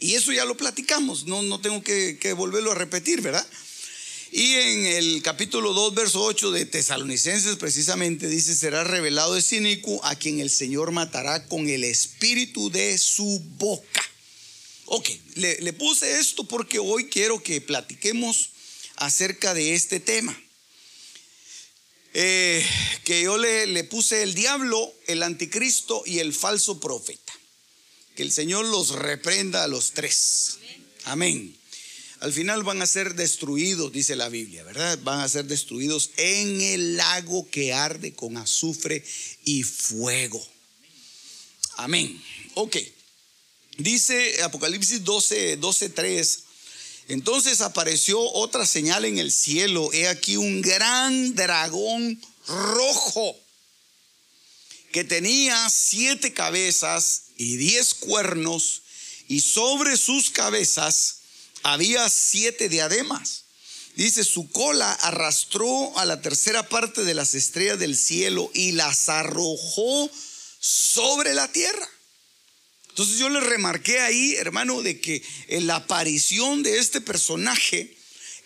Y 0.00 0.16
eso 0.16 0.32
ya 0.32 0.44
lo 0.44 0.56
platicamos, 0.56 1.24
no, 1.24 1.42
no 1.42 1.60
tengo 1.60 1.82
que, 1.82 2.34
volverlo 2.36 2.72
a 2.72 2.74
repetir, 2.74 3.22
¿verdad? 3.22 3.46
Y 4.32 4.54
en 4.54 4.86
el 4.86 5.22
capítulo 5.22 5.72
2, 5.72 5.94
verso 5.94 6.22
8 6.24 6.50
de 6.50 6.66
Tesalonicenses, 6.66 7.56
precisamente 7.56 8.26
dice: 8.26 8.56
Será 8.56 8.82
revelado 8.82 9.36
el 9.36 9.42
cínico 9.44 10.04
a 10.04 10.16
quien 10.16 10.40
el 10.40 10.50
Señor 10.50 10.90
matará 10.90 11.46
con 11.46 11.68
el 11.68 11.84
espíritu 11.84 12.68
de 12.70 12.98
su 12.98 13.40
boca. 13.58 14.02
Ok, 14.86 15.08
le, 15.36 15.60
le 15.60 15.72
puse 15.72 16.18
esto 16.18 16.42
porque 16.44 16.80
hoy 16.80 17.08
quiero 17.08 17.40
que 17.40 17.60
platiquemos 17.60 18.50
acerca 18.96 19.54
de 19.54 19.74
este 19.74 20.00
tema. 20.00 20.36
Eh, 22.14 22.64
que 23.02 23.22
yo 23.22 23.36
le, 23.36 23.66
le 23.66 23.82
puse 23.84 24.22
el 24.22 24.34
diablo, 24.34 24.94
el 25.08 25.22
anticristo 25.22 26.02
y 26.06 26.20
el 26.20 26.32
falso 26.32 26.78
profeta. 26.78 27.32
Que 28.14 28.22
el 28.22 28.30
Señor 28.30 28.64
los 28.66 28.90
reprenda 28.90 29.64
a 29.64 29.68
los 29.68 29.92
tres. 29.92 30.58
Amén. 31.04 31.56
Al 32.20 32.32
final 32.32 32.62
van 32.62 32.80
a 32.80 32.86
ser 32.86 33.16
destruidos, 33.16 33.92
dice 33.92 34.16
la 34.16 34.28
Biblia, 34.28 34.62
¿verdad? 34.62 34.98
Van 35.02 35.20
a 35.20 35.28
ser 35.28 35.44
destruidos 35.44 36.10
en 36.16 36.60
el 36.60 36.96
lago 36.96 37.50
que 37.50 37.74
arde 37.74 38.14
con 38.14 38.36
azufre 38.36 39.04
y 39.44 39.62
fuego. 39.64 40.42
Amén. 41.76 42.22
Ok. 42.54 42.78
Dice 43.76 44.42
Apocalipsis 44.42 45.04
12, 45.04 45.56
12, 45.56 45.88
3. 45.90 46.43
Entonces 47.08 47.60
apareció 47.60 48.20
otra 48.32 48.66
señal 48.66 49.04
en 49.04 49.18
el 49.18 49.30
cielo. 49.30 49.90
He 49.92 50.08
aquí 50.08 50.36
un 50.36 50.62
gran 50.62 51.34
dragón 51.34 52.20
rojo 52.46 53.36
que 54.92 55.04
tenía 55.04 55.68
siete 55.70 56.32
cabezas 56.32 57.24
y 57.36 57.56
diez 57.56 57.94
cuernos 57.94 58.82
y 59.28 59.40
sobre 59.40 59.96
sus 59.96 60.30
cabezas 60.30 61.16
había 61.62 62.08
siete 62.08 62.68
diademas. 62.68 63.44
Dice, 63.96 64.24
su 64.24 64.50
cola 64.50 64.92
arrastró 64.92 65.96
a 65.98 66.04
la 66.04 66.20
tercera 66.20 66.68
parte 66.68 67.04
de 67.04 67.14
las 67.14 67.34
estrellas 67.34 67.78
del 67.78 67.96
cielo 67.96 68.50
y 68.52 68.72
las 68.72 69.08
arrojó 69.08 70.10
sobre 70.58 71.34
la 71.34 71.50
tierra. 71.52 71.88
Entonces 72.94 73.18
yo 73.18 73.28
le 73.28 73.40
remarqué 73.40 73.98
ahí, 73.98 74.36
hermano, 74.36 74.80
de 74.80 75.00
que 75.00 75.20
la 75.48 75.74
aparición 75.74 76.62
de 76.62 76.78
este 76.78 77.00
personaje 77.00 77.92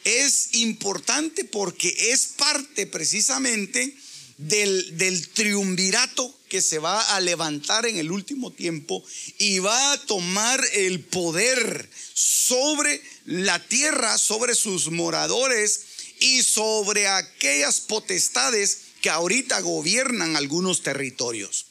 es 0.04 0.54
importante 0.54 1.44
porque 1.44 1.94
es 2.12 2.28
parte 2.28 2.86
precisamente 2.86 3.94
del, 4.38 4.96
del, 4.96 5.28
triunvirato 5.28 6.34
que 6.48 6.62
se 6.62 6.78
va 6.78 7.14
a 7.14 7.20
levantar 7.20 7.84
en 7.84 7.98
el 7.98 8.10
último 8.10 8.50
tiempo 8.50 9.04
y 9.36 9.58
va 9.58 9.92
a 9.92 10.00
tomar 10.06 10.64
el 10.72 11.00
poder 11.00 11.90
sobre 12.14 13.02
la 13.26 13.62
tierra, 13.66 14.16
sobre 14.16 14.54
sus 14.54 14.90
moradores 14.90 15.80
y 16.20 16.42
sobre 16.42 17.06
aquellas 17.06 17.82
potestades 17.82 18.78
que 19.02 19.10
ahorita 19.10 19.60
gobiernan 19.60 20.36
algunos 20.36 20.82
territorios. 20.82 21.67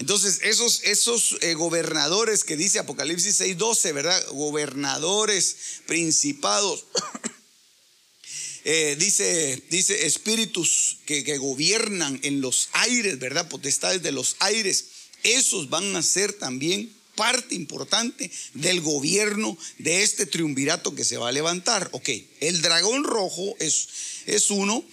Entonces, 0.00 0.40
esos, 0.42 0.82
esos 0.84 1.36
eh, 1.40 1.54
gobernadores 1.54 2.44
que 2.44 2.56
dice 2.56 2.78
Apocalipsis 2.78 3.40
6:12, 3.40 3.92
¿verdad? 3.92 4.26
Gobernadores, 4.32 5.56
principados, 5.86 6.84
eh, 8.64 8.96
dice, 8.98 9.62
dice 9.70 10.06
espíritus 10.06 10.98
que, 11.06 11.22
que 11.22 11.38
gobiernan 11.38 12.18
en 12.22 12.40
los 12.40 12.68
aires, 12.72 13.18
¿verdad? 13.18 13.48
Potestades 13.48 14.02
de 14.02 14.12
los 14.12 14.36
aires. 14.40 14.86
Esos 15.22 15.70
van 15.70 15.94
a 15.96 16.02
ser 16.02 16.32
también 16.32 16.92
parte 17.14 17.54
importante 17.54 18.30
del 18.54 18.80
gobierno 18.80 19.56
de 19.78 20.02
este 20.02 20.26
triunvirato 20.26 20.94
que 20.94 21.04
se 21.04 21.16
va 21.16 21.28
a 21.28 21.32
levantar. 21.32 21.88
Ok, 21.92 22.10
el 22.40 22.62
dragón 22.62 23.04
rojo 23.04 23.54
es, 23.60 23.88
es 24.26 24.50
uno 24.50 24.84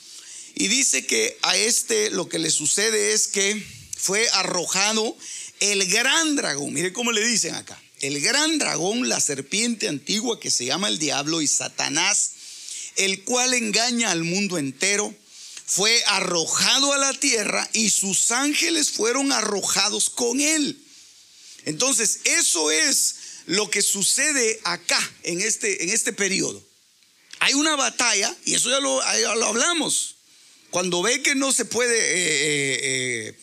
y 0.53 0.67
dice 0.67 1.05
que 1.05 1.37
a 1.41 1.57
este 1.57 2.11
lo 2.11 2.29
que 2.29 2.39
le 2.39 2.51
sucede 2.51 3.13
es 3.13 3.27
que 3.27 3.80
fue 4.01 4.27
arrojado 4.33 5.15
el 5.59 5.85
gran 5.85 6.35
dragón. 6.35 6.73
Mire 6.73 6.91
cómo 6.91 7.11
le 7.11 7.25
dicen 7.25 7.55
acá. 7.55 7.81
El 8.01 8.19
gran 8.19 8.57
dragón, 8.57 9.07
la 9.07 9.19
serpiente 9.19 9.87
antigua 9.87 10.39
que 10.39 10.49
se 10.49 10.65
llama 10.65 10.87
el 10.87 10.97
diablo 10.97 11.41
y 11.41 11.47
Satanás, 11.47 12.31
el 12.95 13.23
cual 13.23 13.53
engaña 13.53 14.09
al 14.09 14.23
mundo 14.23 14.57
entero, 14.57 15.13
fue 15.67 16.03
arrojado 16.07 16.93
a 16.93 16.97
la 16.97 17.13
tierra 17.13 17.69
y 17.73 17.91
sus 17.91 18.31
ángeles 18.31 18.89
fueron 18.89 19.31
arrojados 19.31 20.09
con 20.09 20.41
él. 20.41 20.83
Entonces, 21.65 22.21
eso 22.25 22.71
es 22.71 23.15
lo 23.45 23.69
que 23.69 23.83
sucede 23.83 24.59
acá 24.63 24.99
en 25.23 25.41
este, 25.41 25.83
en 25.83 25.89
este 25.89 26.11
periodo. 26.11 26.61
Hay 27.39 27.53
una 27.53 27.75
batalla, 27.75 28.35
y 28.45 28.55
eso 28.55 28.69
ya 28.69 28.79
lo, 28.79 29.01
hablamos. 29.01 30.15
Cuando 30.71 31.01
ve 31.01 31.21
que 31.21 31.35
no 31.35 31.51
se 31.51 31.65
puede 31.65 31.97
eh, 31.97 32.13
eh, 32.13 32.79
eh, 33.29 33.39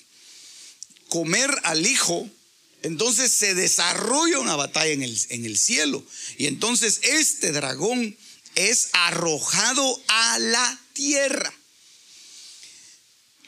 comer 1.08 1.50
al 1.64 1.86
hijo, 1.86 2.28
entonces 2.82 3.32
se 3.32 3.54
desarrolla 3.54 4.38
una 4.38 4.56
batalla 4.56 4.92
en 4.92 5.02
el, 5.02 5.18
en 5.30 5.44
el 5.44 5.58
cielo. 5.58 6.04
Y 6.36 6.46
entonces 6.46 7.00
este 7.02 7.52
dragón 7.52 8.16
es 8.54 8.90
arrojado 8.92 10.02
a 10.08 10.38
la 10.38 10.80
tierra. 10.92 11.52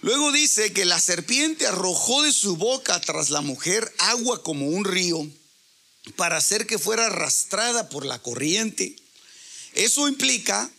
Luego 0.02 0.32
dice 0.32 0.72
que 0.72 0.84
la 0.84 0.98
serpiente 0.98 1.66
arrojó 1.66 2.22
de 2.22 2.32
su 2.32 2.56
boca 2.56 3.00
tras 3.00 3.30
la 3.30 3.42
mujer 3.42 3.92
agua 3.98 4.42
como 4.42 4.66
un 4.68 4.84
río 4.84 5.28
para 6.16 6.38
hacer 6.38 6.66
que 6.66 6.78
fuera 6.78 7.06
arrastrada 7.06 7.88
por 7.90 8.06
la 8.06 8.18
corriente. 8.18 8.96
Eso 9.74 10.08
implica 10.08 10.70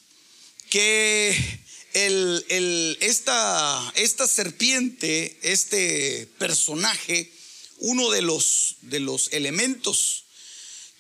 que 0.70 1.62
el, 1.94 2.98
esta, 3.02 3.92
esta, 3.96 4.28
serpiente, 4.28 5.38
este 5.42 6.28
personaje, 6.38 7.32
uno 7.80 8.10
de 8.12 8.22
los, 8.22 8.78
de 8.82 9.00
los 9.00 9.32
elementos 9.34 10.26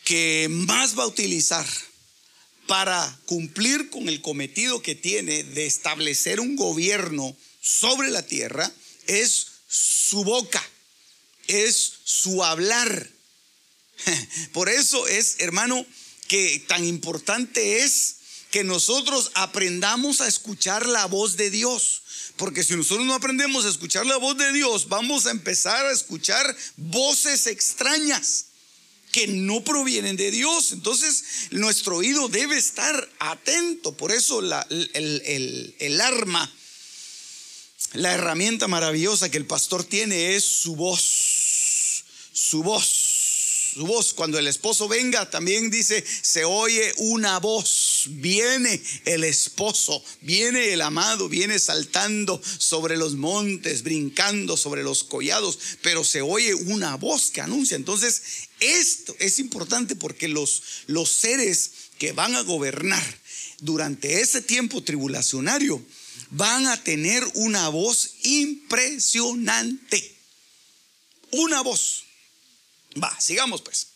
que 0.03 0.48
más 0.50 0.98
va 0.98 1.03
a 1.03 1.07
utilizar 1.07 1.67
para 2.67 3.19
cumplir 3.25 3.89
con 3.89 4.07
el 4.10 4.21
cometido 4.21 4.81
que 4.81 4.95
tiene 4.95 5.43
de 5.43 5.65
establecer 5.65 6.39
un 6.39 6.55
gobierno 6.55 7.36
sobre 7.62 8.10
la 8.10 8.25
tierra 8.25 8.71
es 9.07 9.48
su 9.67 10.24
boca, 10.24 10.63
es 11.48 11.93
su 12.03 12.43
hablar. 12.43 13.10
Por 14.53 14.69
eso 14.69 15.07
es, 15.07 15.36
hermano, 15.39 15.86
que 16.27 16.63
tan 16.67 16.86
importante 16.86 17.83
es 17.83 18.21
que 18.51 18.63
nosotros 18.63 19.31
aprendamos 19.34 20.22
a 20.22 20.27
escuchar 20.27 20.86
la 20.86 21.05
voz 21.05 21.38
de 21.38 21.50
Dios. 21.50 22.01
Porque 22.36 22.63
si 22.63 22.75
nosotros 22.75 23.05
no 23.05 23.13
aprendemos 23.13 23.65
a 23.65 23.70
escuchar 23.70 24.05
la 24.05 24.17
voz 24.17 24.38
de 24.38 24.51
Dios, 24.51 24.89
vamos 24.89 25.25
a 25.25 25.31
empezar 25.31 25.86
a 25.86 25.91
escuchar 25.91 26.55
voces 26.75 27.48
extrañas 27.48 28.46
que 29.12 29.27
no 29.27 29.63
provienen 29.63 30.17
de 30.17 30.31
Dios. 30.31 30.72
Entonces 30.74 31.24
nuestro 31.51 31.98
oído 31.98 32.27
debe 32.27 32.58
estar 32.58 33.10
atento. 33.20 33.93
Por 33.93 34.12
eso 34.12 34.39
el, 34.39 36.01
arma, 36.01 36.51
la 37.93 38.13
herramienta 38.13 38.67
maravillosa 38.67 39.29
que 39.29 39.38
el 39.38 39.46
pastor 39.46 39.84
tiene 39.84 40.36
es 40.36 40.43
su 40.43 40.75
voz. 40.75 42.03
Su 42.34 42.63
voz 42.63 43.12
su 43.74 43.86
voz. 43.86 44.13
Cuando 44.13 44.38
el 44.38 44.48
esposo 44.48 44.88
venga, 44.88 45.29
también 45.29 45.70
dice, 45.70 46.03
se 46.22 46.43
oye 46.43 46.93
una 46.98 47.39
voz. 47.39 47.81
Viene 48.10 48.81
el 49.05 49.24
esposo, 49.24 50.03
viene 50.22 50.74
el 50.74 50.81
amado, 50.81 51.29
viene 51.29 51.60
saltando 51.60 52.41
sobre 52.58 52.98
los 52.98 53.15
montes, 53.15 53.84
brincando 53.84 54.58
sobre 54.58 54.84
los 54.84 55.03
collados, 55.03 55.58
pero 55.81 56.03
se 56.03 56.22
oye 56.22 56.53
una 56.53 56.96
voz 56.96 57.31
que 57.31 57.41
anuncia. 57.41 57.75
Entonces, 57.75 58.22
esto 58.60 59.15
es 59.20 59.39
importante 59.39 59.96
porque 59.96 60.27
los, 60.27 60.63
los 60.88 61.10
seres 61.10 61.72
que 61.98 62.12
van 62.12 62.36
a 62.36 62.41
gobernar 62.41 63.03
durante 63.60 64.22
ese 64.22 64.41
tiempo 64.41 64.84
tribulacionario 64.84 65.84
van 66.31 66.67
a 66.67 66.81
tener 66.84 67.24
una 67.36 67.70
voz 67.70 68.15
impresionante. 68.24 70.17
Una 71.31 71.62
voz. 71.62 72.03
Va, 73.01 73.15
sigamos 73.20 73.62
pues. 73.62 73.90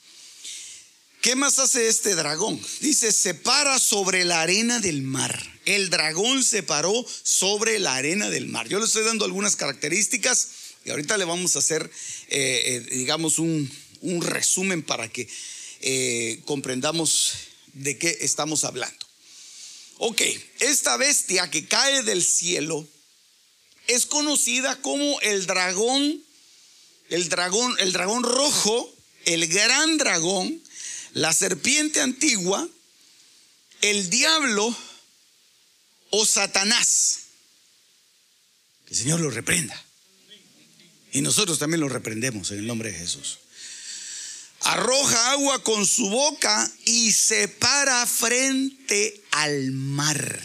¿Qué 1.21 1.35
más 1.35 1.59
hace 1.59 1.87
este 1.87 2.15
dragón? 2.15 2.61
Dice, 2.81 3.11
se 3.11 3.33
para 3.33 3.79
sobre 3.79 4.25
la 4.25 4.41
arena 4.41 4.79
del 4.79 5.01
mar. 5.01 5.41
El 5.65 5.89
dragón 5.89 6.43
se 6.43 6.63
paró 6.63 7.05
sobre 7.23 7.79
la 7.79 7.95
arena 7.95 8.29
del 8.29 8.47
mar. 8.47 8.67
Yo 8.67 8.79
le 8.79 8.85
estoy 8.85 9.03
dando 9.03 9.25
algunas 9.25 9.55
características 9.55 10.49
y 10.85 10.91
ahorita 10.91 11.17
le 11.17 11.25
vamos 11.25 11.55
a 11.55 11.59
hacer, 11.59 11.89
eh, 12.29 12.85
eh, 12.89 12.95
digamos, 12.95 13.39
un, 13.39 13.71
resumen 14.21 14.83
para 14.83 15.07
que 15.11 15.27
eh, 15.81 16.41
comprendamos 16.45 17.33
de 17.73 17.97
qué 17.97 18.19
estamos 18.21 18.63
hablando. 18.63 19.05
Ok, 19.97 20.21
esta 20.59 20.95
bestia 20.97 21.49
que 21.49 21.67
cae 21.67 22.03
del 22.03 22.23
cielo 22.23 22.87
es 23.87 24.05
conocida 24.05 24.79
como 24.81 25.19
el 25.21 25.47
dragón 25.47 26.23
el 27.09 27.29
dragón, 27.29 27.75
el 27.79 27.91
dragón 27.91 28.23
rojo, 28.23 28.93
el 29.25 29.47
gran 29.47 29.97
dragón, 29.97 30.61
la 31.15 31.33
serpiente 31.33 32.01
antigua, 32.01 32.67
el 33.81 34.09
diablo 34.09 34.75
o 36.11 36.25
Satanás. 36.25 37.19
Que 38.85 38.93
el 38.93 38.99
Señor 38.99 39.19
lo 39.21 39.31
reprenda. 39.31 39.81
Y 41.11 41.21
nosotros 41.21 41.57
también 41.57 41.79
lo 41.79 41.89
reprendemos 41.89 42.51
en 42.51 42.59
el 42.59 42.67
nombre 42.67 42.91
de 42.91 42.99
Jesús. 42.99 43.39
Arroja 44.59 45.31
agua 45.31 45.63
con 45.63 45.85
su 45.85 46.09
boca 46.09 46.71
y 46.85 47.11
se 47.13 47.47
para 47.47 48.05
frente 48.05 49.23
al 49.31 49.71
mar. 49.71 50.41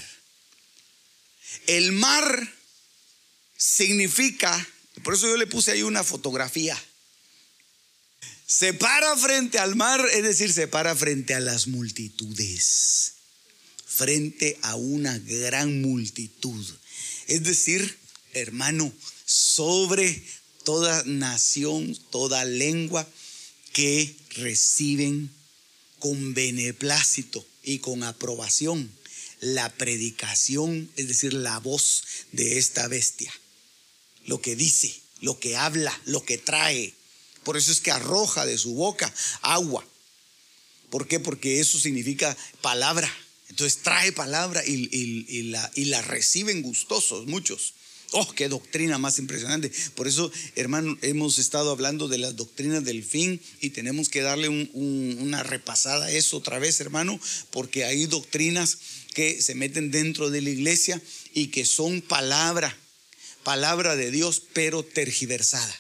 El 1.67 1.93
mar 1.93 2.55
significa 3.57 4.67
por 5.03 5.15
eso 5.15 5.27
yo 5.27 5.37
le 5.37 5.47
puse 5.47 5.73
ahí 5.73 5.83
una 5.83 6.05
fotografía. 6.05 6.79
Se 8.51 8.75
para 8.75 9.17
frente 9.17 9.61
al 9.61 9.77
mar, 9.77 10.05
es 10.13 10.25
decir, 10.25 10.53
se 10.53 10.67
para 10.67 10.97
frente 10.97 11.35
a 11.35 11.41
las 11.41 11.69
multitudes, 11.69 13.13
frente 13.87 14.59
a 14.63 14.75
una 14.75 15.17
gran 15.21 15.81
multitud. 15.81 16.67
Es 17.29 17.45
decir, 17.45 17.97
hermano, 18.33 18.93
sobre 19.25 20.21
toda 20.65 21.05
nación, 21.05 21.97
toda 22.11 22.45
lengua 22.45 23.09
que 23.73 24.17
reciben 24.31 25.31
con 26.01 26.35
beneplácito 26.35 27.47
y 27.63 27.79
con 27.79 28.03
aprobación 28.03 28.91
la 29.39 29.73
predicación, 29.73 30.91
es 30.97 31.07
decir, 31.07 31.35
la 31.35 31.61
voz 31.61 32.03
de 32.33 32.59
esta 32.59 32.89
bestia 32.89 33.33
lo 34.27 34.41
que 34.41 34.57
dice, 34.57 34.93
lo 35.21 35.39
que 35.39 35.57
habla, 35.57 35.99
lo 36.07 36.25
que 36.25 36.37
trae. 36.37 36.95
Por 37.45 37.57
eso 37.57 37.73
es 37.73 37.81
que 37.81 37.91
arroja 37.91 38.47
de 38.47 38.59
su 38.59 38.75
boca 38.75 39.13
agua. 39.43 39.87
¿Por 40.91 41.07
qué? 41.07 41.21
Porque 41.21 41.61
eso 41.61 41.79
significa 41.79 42.37
palabra. 42.61 43.11
Entonces 43.49 43.83
trae 43.83 44.13
palabra 44.13 44.63
y, 44.67 45.43
la, 45.45 45.71
y 45.75 45.87
la 45.87 46.03
reciben 46.03 46.63
gustosos 46.63 47.27
muchos. 47.27 47.75
Oh, 48.13 48.29
qué 48.33 48.49
doctrina 48.49 48.99
más 48.99 49.19
impresionante. 49.19 49.71
Por 49.95 50.09
eso, 50.09 50.33
hermano, 50.57 50.99
hemos 51.03 51.39
estado 51.39 51.71
hablando 51.71 52.09
de 52.09 52.19
las 52.19 52.35
doctrinas 52.35 52.85
del 52.85 53.05
fin 53.05 53.41
y 53.61 53.71
tenemos 53.71 54.09
que 54.09 54.21
darle 54.21 54.49
una 54.49 55.45
repasada 55.45 56.07
a 56.07 56.11
eso 56.11 56.37
otra 56.37 56.59
vez, 56.59 56.81
hermano, 56.81 57.21
porque 57.51 57.85
hay 57.85 58.07
doctrinas 58.07 58.79
que 59.15 59.41
se 59.41 59.55
meten 59.55 59.93
dentro 59.93 60.31
de 60.31 60.41
la 60.41 60.51
iglesia 60.51 61.01
y 61.35 61.49
que 61.49 61.65
son 61.65 62.03
palabra 62.03 62.77
palabra 63.43 63.97
de 63.97 64.11
Dios, 64.11 64.43
pero 64.53 64.83
tergiversada. 64.83 65.75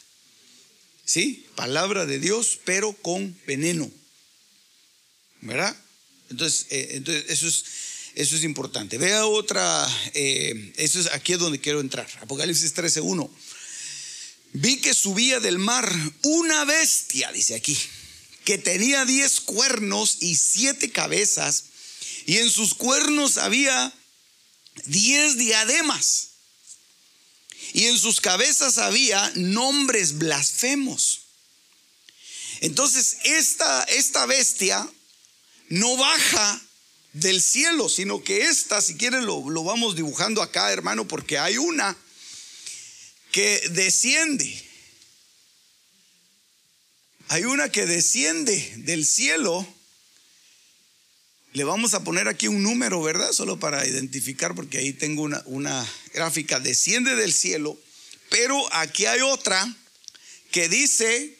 ¿Sí? 1.10 1.44
Palabra 1.56 2.06
de 2.06 2.20
Dios, 2.20 2.60
pero 2.64 2.92
con 2.92 3.36
veneno. 3.44 3.90
¿Verdad? 5.40 5.76
Entonces, 6.30 6.66
eh, 6.70 6.90
entonces 6.92 7.24
eso, 7.30 7.48
es, 7.48 7.64
eso 8.14 8.36
es 8.36 8.44
importante. 8.44 8.96
Vea 8.96 9.26
otra, 9.26 9.88
eh, 10.14 10.72
eso 10.76 11.00
es 11.00 11.08
aquí 11.08 11.32
es 11.32 11.40
donde 11.40 11.60
quiero 11.60 11.80
entrar. 11.80 12.08
Apocalipsis 12.20 12.76
13.1. 12.76 13.28
Vi 14.52 14.76
que 14.76 14.94
subía 14.94 15.40
del 15.40 15.58
mar 15.58 15.92
una 16.22 16.64
bestia, 16.64 17.32
dice 17.32 17.56
aquí, 17.56 17.76
que 18.44 18.58
tenía 18.58 19.04
diez 19.04 19.40
cuernos 19.40 20.18
y 20.20 20.36
siete 20.36 20.92
cabezas, 20.92 21.64
y 22.26 22.36
en 22.36 22.48
sus 22.50 22.72
cuernos 22.74 23.36
había 23.36 23.92
diez 24.84 25.36
diademas 25.38 26.28
y 27.72 27.86
en 27.86 27.98
sus 27.98 28.20
cabezas 28.20 28.78
había 28.78 29.32
nombres 29.34 30.18
blasfemos. 30.18 31.20
Entonces, 32.60 33.18
esta, 33.24 33.84
esta 33.84 34.26
bestia 34.26 34.88
no 35.68 35.96
baja 35.96 36.60
del 37.12 37.40
cielo, 37.40 37.88
sino 37.88 38.22
que 38.22 38.42
esta, 38.42 38.80
si 38.80 38.96
quieren, 38.96 39.24
lo, 39.24 39.48
lo 39.48 39.64
vamos 39.64 39.96
dibujando 39.96 40.42
acá, 40.42 40.72
hermano, 40.72 41.08
porque 41.08 41.38
hay 41.38 41.58
una 41.58 41.96
que 43.32 43.62
desciende. 43.70 44.68
Hay 47.28 47.44
una 47.44 47.70
que 47.70 47.86
desciende 47.86 48.74
del 48.78 49.06
cielo 49.06 49.66
le 51.52 51.64
vamos 51.64 51.94
a 51.94 52.04
poner 52.04 52.28
aquí 52.28 52.48
un 52.48 52.62
número, 52.62 53.02
¿verdad? 53.02 53.32
Solo 53.32 53.58
para 53.58 53.86
identificar, 53.86 54.54
porque 54.54 54.78
ahí 54.78 54.92
tengo 54.92 55.22
una, 55.22 55.42
una 55.46 55.86
gráfica, 56.14 56.60
desciende 56.60 57.16
del 57.16 57.32
cielo, 57.32 57.78
pero 58.30 58.72
aquí 58.72 59.06
hay 59.06 59.20
otra 59.20 59.76
que 60.52 60.68
dice 60.68 61.36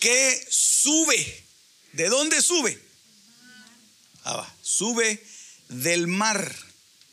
que 0.00 0.46
sube. 0.50 1.44
¿De 1.92 2.08
dónde 2.08 2.40
sube? 2.42 2.80
Ah, 4.24 4.54
sube 4.62 5.22
del 5.68 6.06
mar. 6.06 6.54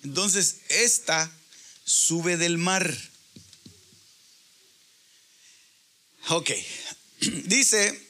Entonces, 0.03 0.57
esta 0.69 1.31
sube 1.83 2.37
del 2.37 2.57
mar. 2.57 2.95
Ok. 6.29 6.51
Dice, 7.45 8.05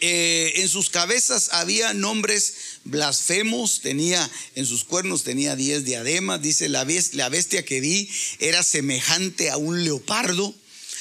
eh, 0.00 0.52
en 0.56 0.68
sus 0.68 0.90
cabezas 0.90 1.50
había 1.52 1.94
nombres 1.94 2.71
blasfemos, 2.84 3.80
tenía 3.80 4.28
en 4.54 4.66
sus 4.66 4.84
cuernos 4.84 5.24
tenía 5.24 5.56
diez 5.56 5.84
diademas, 5.84 6.42
dice 6.42 6.68
la, 6.68 6.84
bestia 6.84 7.64
que 7.64 7.80
vi 7.80 8.10
era 8.38 8.62
semejante 8.62 9.50
a 9.50 9.56
un 9.56 9.84
leopardo, 9.84 10.54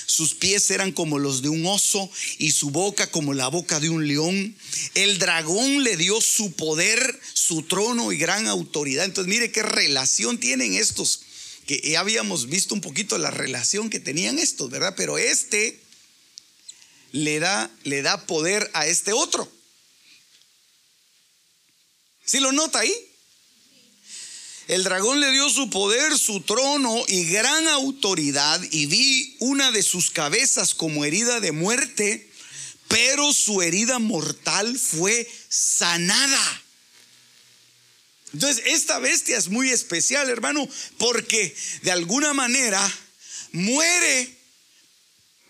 sus 0.05 0.35
pies 0.35 0.69
eran 0.71 0.91
como 0.91 1.19
los 1.19 1.41
de 1.41 1.49
un 1.49 1.65
oso 1.65 2.09
y 2.37 2.51
su 2.51 2.69
boca 2.69 3.09
como 3.09 3.33
la 3.33 3.47
boca 3.47 3.79
de 3.79 3.89
un 3.89 4.07
león. 4.07 4.55
El 4.93 5.19
dragón 5.19 5.83
le 5.83 5.95
dio 5.95 6.19
su 6.19 6.51
poder, 6.51 7.19
su 7.33 7.63
trono 7.63 8.11
y 8.11 8.17
gran 8.17 8.47
autoridad. 8.47 9.05
Entonces 9.05 9.29
mire 9.29 9.53
qué 9.53 9.63
relación 9.63 10.37
tienen 10.37 10.73
estos, 10.73 11.21
que 11.65 11.79
ya 11.79 12.01
habíamos 12.01 12.49
visto 12.49 12.75
un 12.75 12.81
poquito 12.81 13.17
la 13.17 13.31
relación 13.31 13.89
que 13.89 14.01
tenían 14.01 14.37
estos, 14.37 14.69
¿verdad? 14.69 14.95
Pero 14.97 15.17
este 15.17 15.79
le 17.13 17.39
da, 17.39 17.71
le 17.83 18.01
da 18.01 18.25
poder 18.25 18.69
a 18.73 18.87
este 18.87 19.13
otro. 19.13 19.49
¿Sí 22.25 22.39
lo 22.39 22.51
nota 22.51 22.79
ahí? 22.79 22.93
El 24.67 24.83
dragón 24.83 25.19
le 25.19 25.31
dio 25.31 25.49
su 25.49 25.69
poder, 25.69 26.17
su 26.17 26.41
trono 26.41 27.03
y 27.07 27.25
gran 27.25 27.67
autoridad 27.67 28.61
y 28.71 28.85
vi 28.85 29.35
una 29.39 29.71
de 29.71 29.83
sus 29.83 30.11
cabezas 30.11 30.73
como 30.73 31.03
herida 31.03 31.39
de 31.41 31.51
muerte, 31.51 32.31
pero 32.87 33.33
su 33.33 33.61
herida 33.61 33.99
mortal 33.99 34.77
fue 34.79 35.29
sanada. 35.49 36.61
Entonces, 38.33 38.63
esta 38.65 38.99
bestia 38.99 39.37
es 39.37 39.49
muy 39.49 39.69
especial, 39.71 40.29
hermano, 40.29 40.65
porque 40.97 41.53
de 41.81 41.91
alguna 41.91 42.33
manera 42.33 42.81
muere, 43.51 44.37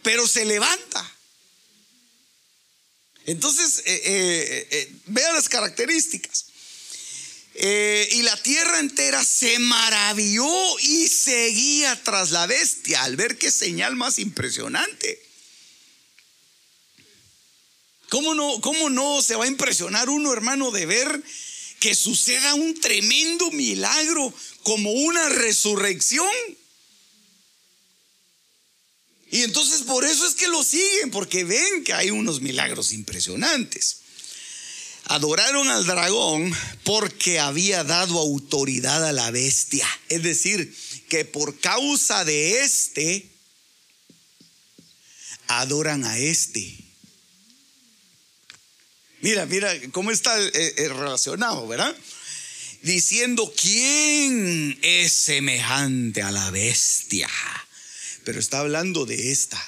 pero 0.01 0.27
se 0.27 0.45
levanta. 0.45 1.15
Entonces, 3.25 3.83
eh, 3.85 4.01
eh, 4.03 4.67
eh, 4.71 4.95
vea 5.05 5.31
las 5.33 5.47
características. 5.47 6.47
Y 7.63 8.21
la 8.23 8.41
tierra 8.41 8.79
entera 8.79 9.23
se 9.23 9.59
maravilló 9.59 10.79
y 10.79 11.07
seguía 11.07 12.01
tras 12.03 12.31
la 12.31 12.47
bestia 12.47 13.03
al 13.03 13.15
ver 13.15 13.37
qué 13.37 13.51
señal 13.51 13.95
más 13.95 14.17
impresionante. 14.19 15.21
¿Cómo 18.09 18.33
no, 18.33 18.59
¿Cómo 18.61 18.89
no 18.89 19.21
se 19.21 19.35
va 19.35 19.45
a 19.45 19.47
impresionar 19.47 20.09
uno, 20.09 20.33
hermano, 20.33 20.71
de 20.71 20.85
ver 20.85 21.23
que 21.81 21.95
suceda 21.95 22.53
un 22.53 22.79
tremendo 22.79 23.49
milagro 23.51 24.31
como 24.61 24.91
una 24.91 25.29
resurrección. 25.29 26.29
Y 29.31 29.41
entonces 29.41 29.81
por 29.81 30.05
eso 30.05 30.27
es 30.27 30.35
que 30.35 30.47
lo 30.47 30.63
siguen, 30.63 31.09
porque 31.09 31.43
ven 31.43 31.83
que 31.83 31.93
hay 31.93 32.11
unos 32.11 32.39
milagros 32.39 32.91
impresionantes. 32.91 34.01
Adoraron 35.05 35.69
al 35.69 35.85
dragón 35.85 36.55
porque 36.83 37.39
había 37.39 37.83
dado 37.83 38.19
autoridad 38.19 39.05
a 39.05 39.11
la 39.11 39.31
bestia. 39.31 39.87
Es 40.09 40.23
decir, 40.23 40.73
que 41.09 41.25
por 41.25 41.59
causa 41.59 42.23
de 42.23 42.61
este, 42.63 43.29
adoran 45.47 46.05
a 46.05 46.17
este. 46.17 46.77
Mira, 49.21 49.45
mira 49.45 49.71
cómo 49.91 50.11
está 50.11 50.39
eh, 50.41 50.51
eh, 50.53 50.89
relacionado, 50.89 51.67
¿verdad? 51.67 51.95
Diciendo, 52.81 53.53
¿quién 53.55 54.79
es 54.81 55.13
semejante 55.13 56.23
a 56.23 56.31
la 56.31 56.49
bestia? 56.49 57.29
Pero 58.23 58.39
está 58.39 58.59
hablando 58.59 59.05
de 59.05 59.31
esta. 59.31 59.61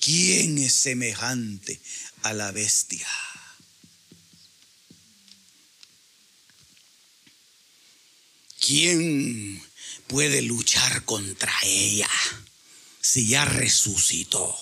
¿Quién 0.00 0.58
es 0.58 0.74
semejante 0.74 1.80
a 2.22 2.34
la 2.34 2.52
bestia? 2.52 3.08
¿Quién 8.66 9.62
puede 10.08 10.42
luchar 10.42 11.04
contra 11.04 11.52
ella 11.62 12.10
si 13.00 13.28
ya 13.28 13.44
resucitó? 13.44 14.56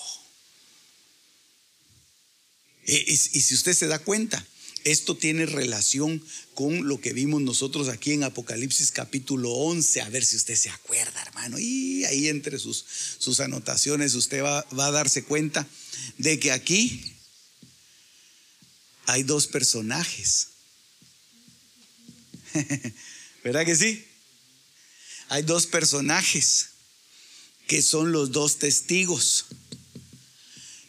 Eh, 2.85 3.03
y, 3.07 3.17
si 3.17 3.55
usted 3.55 3.73
se 3.73 3.87
da 3.87 3.97
cuenta, 3.97 4.45
esto 4.83 5.17
tiene 5.17 5.47
relación 5.47 6.23
con 6.53 6.87
lo 6.87 7.01
que 7.01 7.13
vimos 7.13 7.41
nosotros 7.41 7.87
aquí 7.87 8.11
en 8.11 8.23
Apocalipsis 8.23 8.91
capítulo 8.91 9.51
11. 9.51 10.01
A 10.01 10.09
ver 10.09 10.23
si 10.23 10.35
usted 10.35 10.55
se 10.55 10.69
acuerda, 10.69 11.19
hermano. 11.23 11.57
Y 11.57 12.05
ahí 12.05 12.27
entre 12.27 12.59
sus, 12.59 12.85
sus 13.17 13.39
anotaciones 13.39 14.13
usted 14.13 14.43
va, 14.43 14.61
va 14.77 14.85
a 14.85 14.91
darse 14.91 15.23
cuenta 15.23 15.67
de 16.19 16.39
que 16.39 16.51
aquí 16.51 17.15
hay 19.07 19.23
dos 19.23 19.47
personajes. 19.47 20.49
¿Verdad 23.45 23.63
que 23.63 23.75
sí? 23.75 24.03
Hay 25.29 25.43
dos 25.43 25.67
personajes 25.67 26.69
que 27.67 27.83
son 27.83 28.11
los 28.11 28.31
dos 28.31 28.57
testigos 28.57 29.45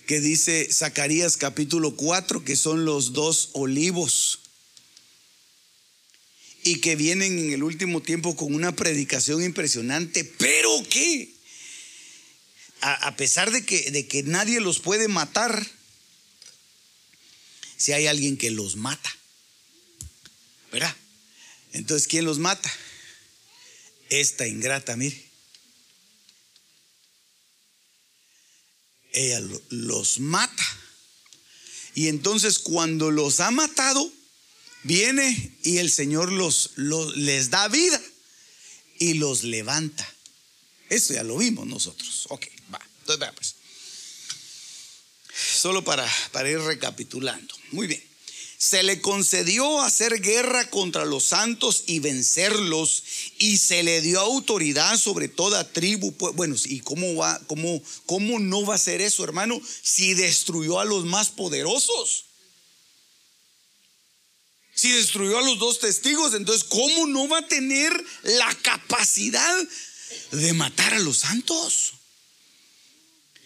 que 0.06 0.20
dice 0.20 0.66
Zacarías 0.72 1.36
capítulo 1.36 1.96
4, 1.96 2.44
que 2.44 2.56
son 2.56 2.86
los 2.86 3.12
dos 3.12 3.50
olivos 3.52 4.38
y 6.64 6.80
que 6.80 6.96
vienen 6.96 7.38
en 7.38 7.52
el 7.52 7.62
último 7.62 8.00
tiempo 8.00 8.34
con 8.36 8.54
una 8.54 8.74
predicación 8.74 9.42
impresionante, 9.42 10.24
pero 10.24 10.82
que 10.88 11.34
a, 12.80 13.16
pesar 13.16 13.50
de 13.50 13.66
que, 13.66 13.90
de 13.90 14.08
que 14.08 14.22
nadie 14.22 14.60
los 14.60 14.80
puede 14.80 15.08
matar, 15.08 15.66
si 17.76 17.92
hay 17.92 18.06
alguien 18.06 18.38
que 18.38 18.50
los 18.50 18.76
mata, 18.76 19.14
¿verdad? 20.72 20.96
Entonces, 21.76 22.08
¿quién 22.08 22.24
los 22.24 22.38
mata? 22.38 22.72
Esta 24.08 24.46
ingrata, 24.46 24.96
mire. 24.96 25.24
ella 29.12 29.40
los 29.70 30.20
mata. 30.20 30.64
Y 31.94 32.08
entonces 32.08 32.58
cuando 32.58 33.10
los 33.10 33.40
ha 33.40 33.50
matado, 33.50 34.12
viene 34.82 35.56
y 35.62 35.78
el 35.78 35.90
Señor 35.90 36.30
los, 36.30 36.72
les 36.76 37.48
da 37.48 37.68
vida 37.68 38.00
y 38.98 39.14
los 39.14 39.42
levanta. 39.42 40.06
Eso 40.90 41.14
ya 41.14 41.22
lo 41.22 41.38
vimos 41.38 41.66
nosotros. 41.66 42.26
Ok, 42.28 42.46
va. 42.72 42.80
Entonces, 43.00 43.30
pues. 43.34 43.54
Solo 45.56 45.82
para 45.82 46.50
ir 46.50 46.58
recapitulando. 46.60 47.54
Muy 47.72 47.86
bien 47.86 48.15
se 48.58 48.82
le 48.82 49.00
concedió 49.00 49.82
hacer 49.82 50.20
guerra 50.20 50.70
contra 50.70 51.04
los 51.04 51.24
santos 51.24 51.84
y 51.86 51.98
vencerlos, 51.98 53.02
y 53.38 53.58
se 53.58 53.82
le 53.82 54.00
dio 54.00 54.20
autoridad 54.20 54.96
sobre 54.98 55.28
toda 55.28 55.70
tribu. 55.72 56.12
Bueno, 56.34 56.56
¿y 56.64 56.80
cómo 56.80 57.16
va, 57.16 57.40
cómo, 57.46 57.82
cómo 58.06 58.38
no 58.38 58.64
va 58.64 58.76
a 58.76 58.78
ser 58.78 59.00
eso, 59.00 59.24
hermano, 59.24 59.60
si 59.82 60.14
destruyó 60.14 60.80
a 60.80 60.84
los 60.84 61.04
más 61.04 61.28
poderosos? 61.28 62.24
Si 64.74 64.92
destruyó 64.92 65.38
a 65.38 65.42
los 65.42 65.58
dos 65.58 65.80
testigos, 65.80 66.34
entonces, 66.34 66.64
¿cómo 66.64 67.06
no 67.06 67.28
va 67.28 67.38
a 67.38 67.48
tener 67.48 67.92
la 68.22 68.54
capacidad 68.62 69.56
de 70.32 70.52
matar 70.52 70.92
a 70.94 70.98
los 70.98 71.18
santos? 71.18 71.94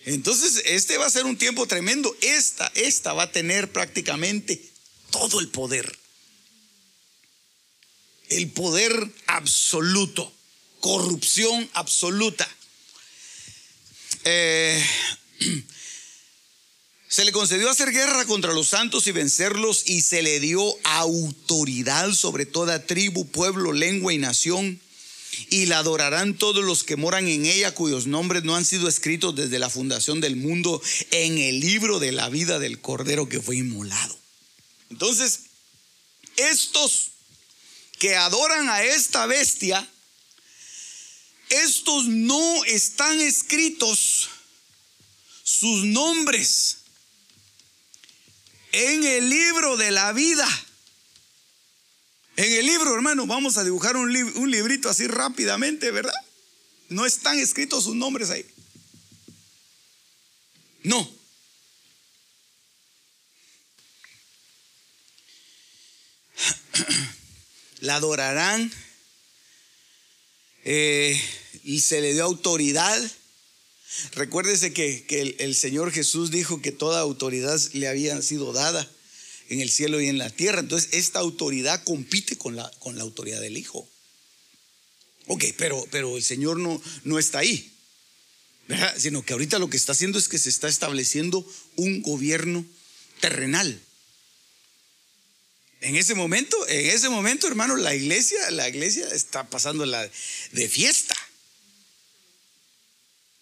Entonces, 0.07 0.63
este 0.67 0.99
va 0.99 1.07
a 1.07 1.11
ser 1.11 1.27
un 1.27 1.37
tiempo 1.37 1.67
tremendo. 1.67 2.17
Esta, 2.21 2.71
esta 2.75 3.13
va 3.13 3.25
a 3.25 3.33
tener 3.33 3.71
prácticamente 3.71 4.70
todo 5.11 5.41
el 5.41 5.49
poder. 5.49 5.99
El 8.29 8.51
poder 8.53 9.13
absoluto, 9.27 10.33
corrupción 10.81 11.69
absoluta. 11.75 12.49
Eh, 14.25 14.85
se 17.09 17.25
le 17.25 17.33
concedió 17.33 17.69
hacer 17.71 17.91
guerra 17.91 18.25
contra 18.27 18.53
los 18.53 18.69
santos 18.69 19.07
y 19.07 19.13
vencerlos 19.13 19.83
y 19.87 20.03
se 20.03 20.23
le 20.23 20.39
dio 20.39 20.63
autoridad 20.85 22.13
sobre 22.13 22.47
toda 22.47 22.87
tribu, 22.87 23.27
pueblo, 23.27 23.73
lengua 23.73 24.13
y 24.13 24.19
nación. 24.19 24.81
Y 25.49 25.67
la 25.67 25.79
adorarán 25.79 26.35
todos 26.35 26.65
los 26.65 26.85
que 26.85 26.97
moran 26.97 27.27
en 27.27 27.47
ella, 27.47 27.73
cuyos 27.73 28.07
nombres 28.07 28.45
no 28.45 28.57
han 28.57 28.65
sido 28.65 28.89
escritos 28.89 29.35
desde 29.35 29.59
la 29.59 29.71
fundación 29.71 30.21
del 30.21 30.37
mundo 30.37 30.83
en 31.13 31.39
el 31.39 31.61
libro 31.61 31.99
de 31.99 32.13
la 32.13 32.29
vida 32.29 32.59
del 32.59 32.81
Cordero 32.81 33.29
que 33.29 33.41
fue 33.41 33.57
inmolado. 33.57 34.20
Entonces, 34.91 35.41
estos 36.37 37.13
que 37.99 38.17
adoran 38.17 38.69
a 38.69 38.83
esta 38.83 39.27
bestia, 39.27 39.89
estos 41.49 42.07
no 42.07 42.65
están 42.65 43.21
escritos 43.21 44.29
sus 45.43 45.85
nombres 45.85 46.79
en 48.73 49.05
el 49.05 49.29
libro 49.29 49.77
de 49.77 49.91
la 49.91 50.13
vida. 50.13 50.49
En 52.37 52.53
el 52.53 52.67
libro, 52.67 52.95
hermano, 52.95 53.27
vamos 53.27 53.59
a 53.59 53.65
dibujar 53.65 53.97
un, 53.97 54.17
un 54.17 54.51
librito 54.51 54.89
así 54.89 55.07
rápidamente, 55.07 55.91
¿verdad? 55.91 56.15
No 56.89 57.05
están 57.05 57.39
escritos 57.39 57.85
sus 57.85 57.95
nombres 57.95 58.31
ahí. 58.31 58.47
No. 60.83 61.20
la 67.81 67.97
adorarán 67.97 68.73
eh, 70.65 71.21
y 71.65 71.81
se 71.81 72.01
le 72.01 72.15
dio 72.15 72.25
autoridad. 72.25 73.01
Recuérdese 74.13 74.73
que, 74.73 75.37
el, 75.39 75.55
Señor 75.55 75.93
Jesús 75.93 76.31
dijo 76.31 76.63
que 76.63 76.73
toda 76.73 77.01
autoridad 77.01 77.61
le 77.73 77.89
había 77.89 78.21
sido 78.23 78.53
dada 78.53 78.89
en 79.49 79.61
el 79.61 79.71
cielo 79.71 80.01
y 80.01 80.07
en 80.07 80.19
la 80.19 80.31
tierra. 80.31 80.61
Entonces, 80.61 80.91
esta 80.93 81.19
autoridad 81.19 81.83
compite 81.85 82.37
con 82.37 82.57
la, 82.57 82.71
con 82.79 82.97
la 82.97 83.03
autoridad 83.03 83.41
del 83.41 83.57
Hijo. 83.57 83.89
Ok, 85.27 85.45
pero, 85.57 85.85
pero 85.91 86.17
el 86.17 86.23
Señor 86.23 86.59
no, 86.59 86.81
no 87.05 87.19
está 87.19 87.41
ahí, 87.41 87.73
sino 88.97 89.23
que 89.23 89.33
ahorita 89.33 89.59
lo 89.59 89.69
que 89.69 89.77
está 89.77 89.93
haciendo 89.93 90.19
es 90.19 90.29
que 90.29 90.39
se 90.39 90.49
está 90.49 90.69
estableciendo 90.69 91.47
un 91.77 92.03
gobierno 92.03 92.65
terrenal. 93.21 93.81
En 95.81 95.97
ese 95.97 96.15
momento, 96.15 96.57
en 96.69 96.87
ese 96.87 97.09
momento, 97.09 97.47
hermano, 97.47 97.77
la 97.77 97.95
iglesia, 97.95 98.51
la 98.51 98.69
iglesia 98.69 99.09
está 99.13 99.49
pasando 99.49 99.87
la 99.87 100.09
de 100.53 100.69
fiesta. 100.69 101.17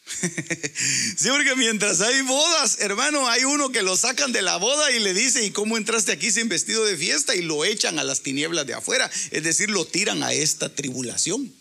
sí, 1.17 1.29
porque 1.29 1.55
mientras 1.57 2.01
hay 2.01 2.23
bodas, 2.23 2.79
hermano, 2.81 3.29
hay 3.29 3.45
uno 3.45 3.71
que 3.71 3.83
lo 3.83 3.97
sacan 3.97 4.33
de 4.33 4.43
la 4.43 4.57
boda 4.57 4.91
y 4.93 5.01
le 5.01 5.13
dice, 5.15 5.45
¿y 5.45 5.51
cómo 5.51 5.77
entraste 5.77 6.13
aquí 6.13 6.31
sin 6.31 6.49
vestido 6.49 6.85
de 6.85 6.97
fiesta? 6.97 7.35
Y 7.35 7.43
lo 7.43 7.65
echan 7.65 7.99
a 7.99 8.05
las 8.05 8.23
tinieblas 8.23 8.67
de 8.67 8.75
afuera, 8.75 9.11
es 9.31 9.43
decir, 9.43 9.71
lo 9.71 9.85
tiran 9.87 10.23
a 10.23 10.33
esta 10.33 10.75
tribulación. 10.75 11.53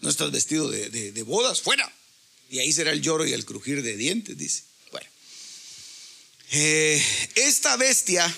No 0.00 0.08
estás 0.08 0.30
vestido 0.30 0.70
de, 0.70 1.22
bodas, 1.24 1.60
fuera. 1.60 1.92
Y 2.48 2.58
ahí 2.58 2.72
será 2.72 2.92
el 2.92 3.02
lloro 3.02 3.26
y 3.26 3.32
el 3.32 3.44
crujir 3.44 3.82
de 3.82 3.96
dientes, 3.96 4.36
dice. 4.36 4.62
Eh, 6.52 7.04
esta 7.36 7.76
bestia, 7.76 8.36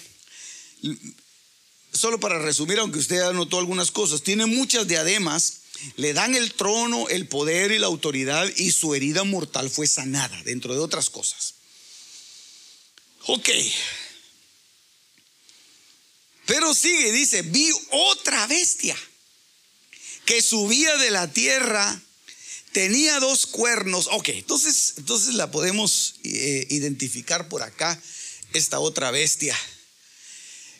solo 1.93 2.21
para 2.21 2.39
resumir, 2.39 2.79
aunque 2.79 2.99
usted 2.99 3.21
anotó 3.21 3.59
algunas 3.59 3.91
cosas, 3.91 4.23
tiene 4.23 4.47
muchas 4.47 4.87
diademas 4.87 5.63
le 5.97 6.13
dan 6.13 6.35
el 6.35 6.53
trono, 6.55 7.09
el 7.09 7.27
poder 7.27 7.73
y 7.73 7.79
la 7.79 7.87
autoridad 7.87 8.49
y 8.57 8.73
su 8.73 8.95
herida 8.95 9.25
mortal 9.25 9.71
fue 9.71 9.87
sanada, 9.87 10.43
dentro 10.45 10.75
de 10.75 10.81
otras 10.81 11.11
cosas. 11.11 11.55
Ok. 13.27 13.49
Pero 16.47 16.75
sigue, 16.75 17.13
dice, 17.13 17.43
vi 17.43 17.71
otra 17.91 18.47
bestia 18.47 18.97
que 20.25 20.43
subía 20.43 20.97
de 20.99 21.11
la 21.11 21.33
tierra, 21.33 22.01
tenía 22.73 23.21
dos 23.21 23.47
cuernos. 23.47 24.09
Ok, 24.11 24.31
entonces, 24.31 24.95
entonces 24.97 25.35
la 25.35 25.51
podemos 25.51 26.17
eh, 26.25 26.67
identificar 26.71 27.49
por 27.49 27.63
acá, 27.63 28.01
esta 28.53 28.81
otra 28.81 29.11
bestia. 29.11 29.57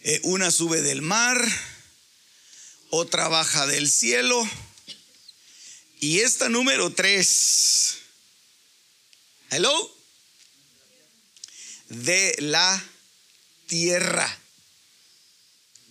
Eh, 0.05 0.21
una 0.25 0.51
sube 0.51 0.83
del 0.83 1.01
mar, 1.01 1.41
otra 2.91 3.29
baja 3.29 3.67
del 3.67 3.91
cielo 3.91 4.49
y 6.01 6.19
esta 6.19 6.49
número 6.49 6.93
tres, 6.93 7.99
hello, 9.51 9.97
de 11.89 12.35
la 12.41 12.85
tierra. 13.69 14.41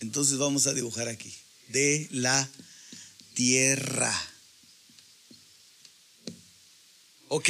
Entonces 0.00 0.36
vamos 0.36 0.66
a 0.66 0.74
dibujar 0.74 1.08
aquí, 1.08 1.34
de 1.68 2.08
la 2.10 2.46
tierra. 3.32 4.31
Ok. 7.34 7.48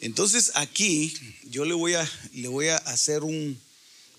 Entonces 0.00 0.50
aquí 0.56 1.14
yo 1.44 1.64
le 1.64 1.74
voy 1.74 1.94
a 1.94 2.10
le 2.32 2.48
voy 2.48 2.66
a 2.66 2.76
hacer 2.76 3.22
un 3.22 3.56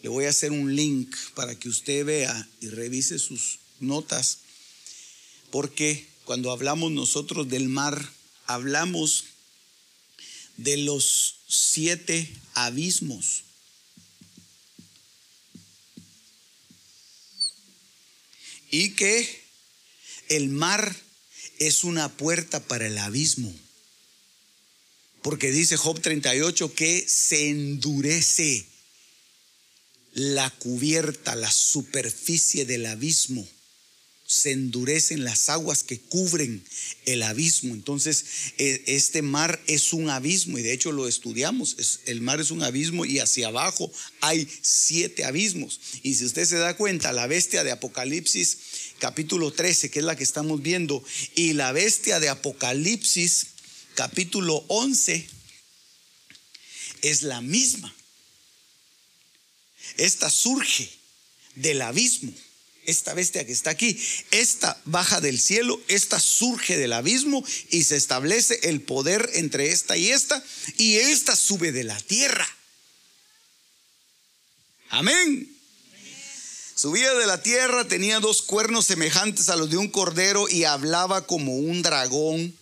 le 0.02 0.08
voy 0.08 0.24
a 0.24 0.30
hacer 0.30 0.54
un 0.54 0.78
link 0.78 1.14
para 1.36 1.60
que 1.60 1.68
usted 1.68 2.06
vea 2.06 2.48
y 2.62 2.70
revise 2.70 3.20
sus 3.20 3.60
notas 3.82 4.38
porque 5.52 6.08
cuando 6.24 6.52
hablamos 6.52 6.94
nosotros 6.94 7.50
del 7.50 7.68
mar, 7.68 8.10
hablamos 8.46 9.26
de 10.56 10.78
los 10.78 11.36
siete 11.50 12.34
abismos. 12.54 13.44
Y 18.72 18.92
que 18.92 19.44
el 20.30 20.48
mar 20.48 20.96
es 21.60 21.84
una 21.84 22.08
puerta 22.08 22.64
para 22.64 22.88
el 22.88 22.98
abismo. 22.98 23.54
Porque 25.24 25.52
dice 25.52 25.78
Job 25.78 26.00
38 26.00 26.74
que 26.76 27.04
se 27.08 27.50
endurece 27.50 28.68
la 30.14 30.50
cubierta, 30.52 31.36
la 31.36 31.52
superficie 31.52 32.66
del 32.66 32.86
abismo 32.86 33.48
se 34.34 34.52
endurecen 34.52 35.24
las 35.24 35.50
aguas 35.50 35.84
que 35.84 36.00
cubren 36.00 36.64
el 37.06 37.24
abismo. 37.24 37.74
Entonces, 37.74 38.26
e, 38.58 38.84
este 38.88 39.22
mar 39.22 39.62
es 39.68 39.94
un 39.94 40.10
abismo 40.10 40.58
y 40.58 40.64
de 40.64 40.74
hecho 40.74 40.92
lo 40.92 41.08
estudiamos. 41.08 41.76
El 42.06 42.22
mar 42.22 42.42
es 42.42 42.50
un 42.50 42.64
abismo 42.64 43.06
y 43.06 43.20
hacia 43.20 43.48
abajo 43.48 43.92
hay 44.22 44.48
siete 44.62 45.26
abismos. 45.26 45.80
Y 46.02 46.16
si 46.16 46.26
usted 46.26 46.46
se 46.46 46.58
da 46.58 46.76
cuenta, 46.76 47.12
la 47.12 47.28
bestia 47.28 47.64
de 47.64 47.72
Apocalipsis 47.72 48.58
capítulo 49.00 49.52
13, 49.52 49.92
que 49.92 50.00
es 50.00 50.06
la 50.06 50.16
que 50.16 50.24
estamos 50.24 50.62
viendo, 50.62 51.04
y 51.36 51.54
la 51.54 51.72
bestia 51.72 52.20
de 52.20 52.30
Apocalipsis 52.30 53.48
capítulo 53.96 54.64
11 54.68 55.30
es 57.02 57.24
la 57.24 57.42
misma. 57.42 57.94
Esta 59.98 60.30
surge 60.30 60.90
del 61.56 61.82
abismo 61.82 62.34
esta 62.86 63.14
bestia 63.14 63.46
que 63.46 63.52
está 63.52 63.70
aquí, 63.70 64.00
esta 64.32 64.80
baja 64.86 65.22
del 65.22 65.40
cielo, 65.40 65.80
esta 65.88 66.20
surge 66.20 66.78
del 66.78 66.94
abismo 66.94 67.44
y 67.70 67.84
se 67.84 67.96
establece 67.96 68.60
el 68.64 68.82
poder 68.82 69.30
entre 69.34 69.72
esta 69.72 69.96
y 69.98 70.10
esta, 70.10 70.44
y 70.78 70.98
esta 70.98 71.36
sube 71.36 71.72
de 71.72 71.84
la 71.84 72.00
tierra. 72.02 72.48
Amén. 74.90 75.50
Subía 76.76 77.14
de 77.14 77.26
la 77.26 77.42
tierra, 77.42 77.88
tenía 77.88 78.20
dos 78.20 78.42
cuernos 78.42 78.88
semejantes 78.88 79.50
a 79.50 79.56
los 79.56 79.70
de 79.70 79.78
un 79.78 79.90
cordero 79.90 80.50
y 80.50 80.66
hablaba 80.66 81.26
como 81.26 81.56
un 81.56 81.82
dragón. 81.82 82.58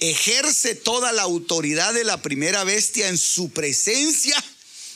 Ejerce 0.00 0.74
toda 0.74 1.12
la 1.12 1.22
autoridad 1.22 1.94
de 1.94 2.04
la 2.04 2.22
primera 2.22 2.64
bestia 2.64 3.08
en 3.08 3.18
su 3.18 3.50
presencia 3.50 4.42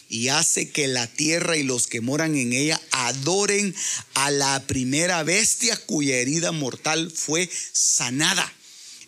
y 0.09 0.29
hace 0.29 0.71
que 0.71 0.89
la 0.89 1.07
tierra 1.07 1.57
y 1.57 1.63
los 1.63 1.87
que 1.87 2.01
moran 2.01 2.37
en 2.37 2.53
ella 2.53 2.81
adoren 2.91 3.75
a 4.15 4.31
la 4.31 4.67
primera 4.67 5.23
bestia 5.23 5.77
cuya 5.87 6.17
herida 6.17 6.53
mortal 6.53 7.13
fue 7.15 7.49
sanada. 7.73 8.53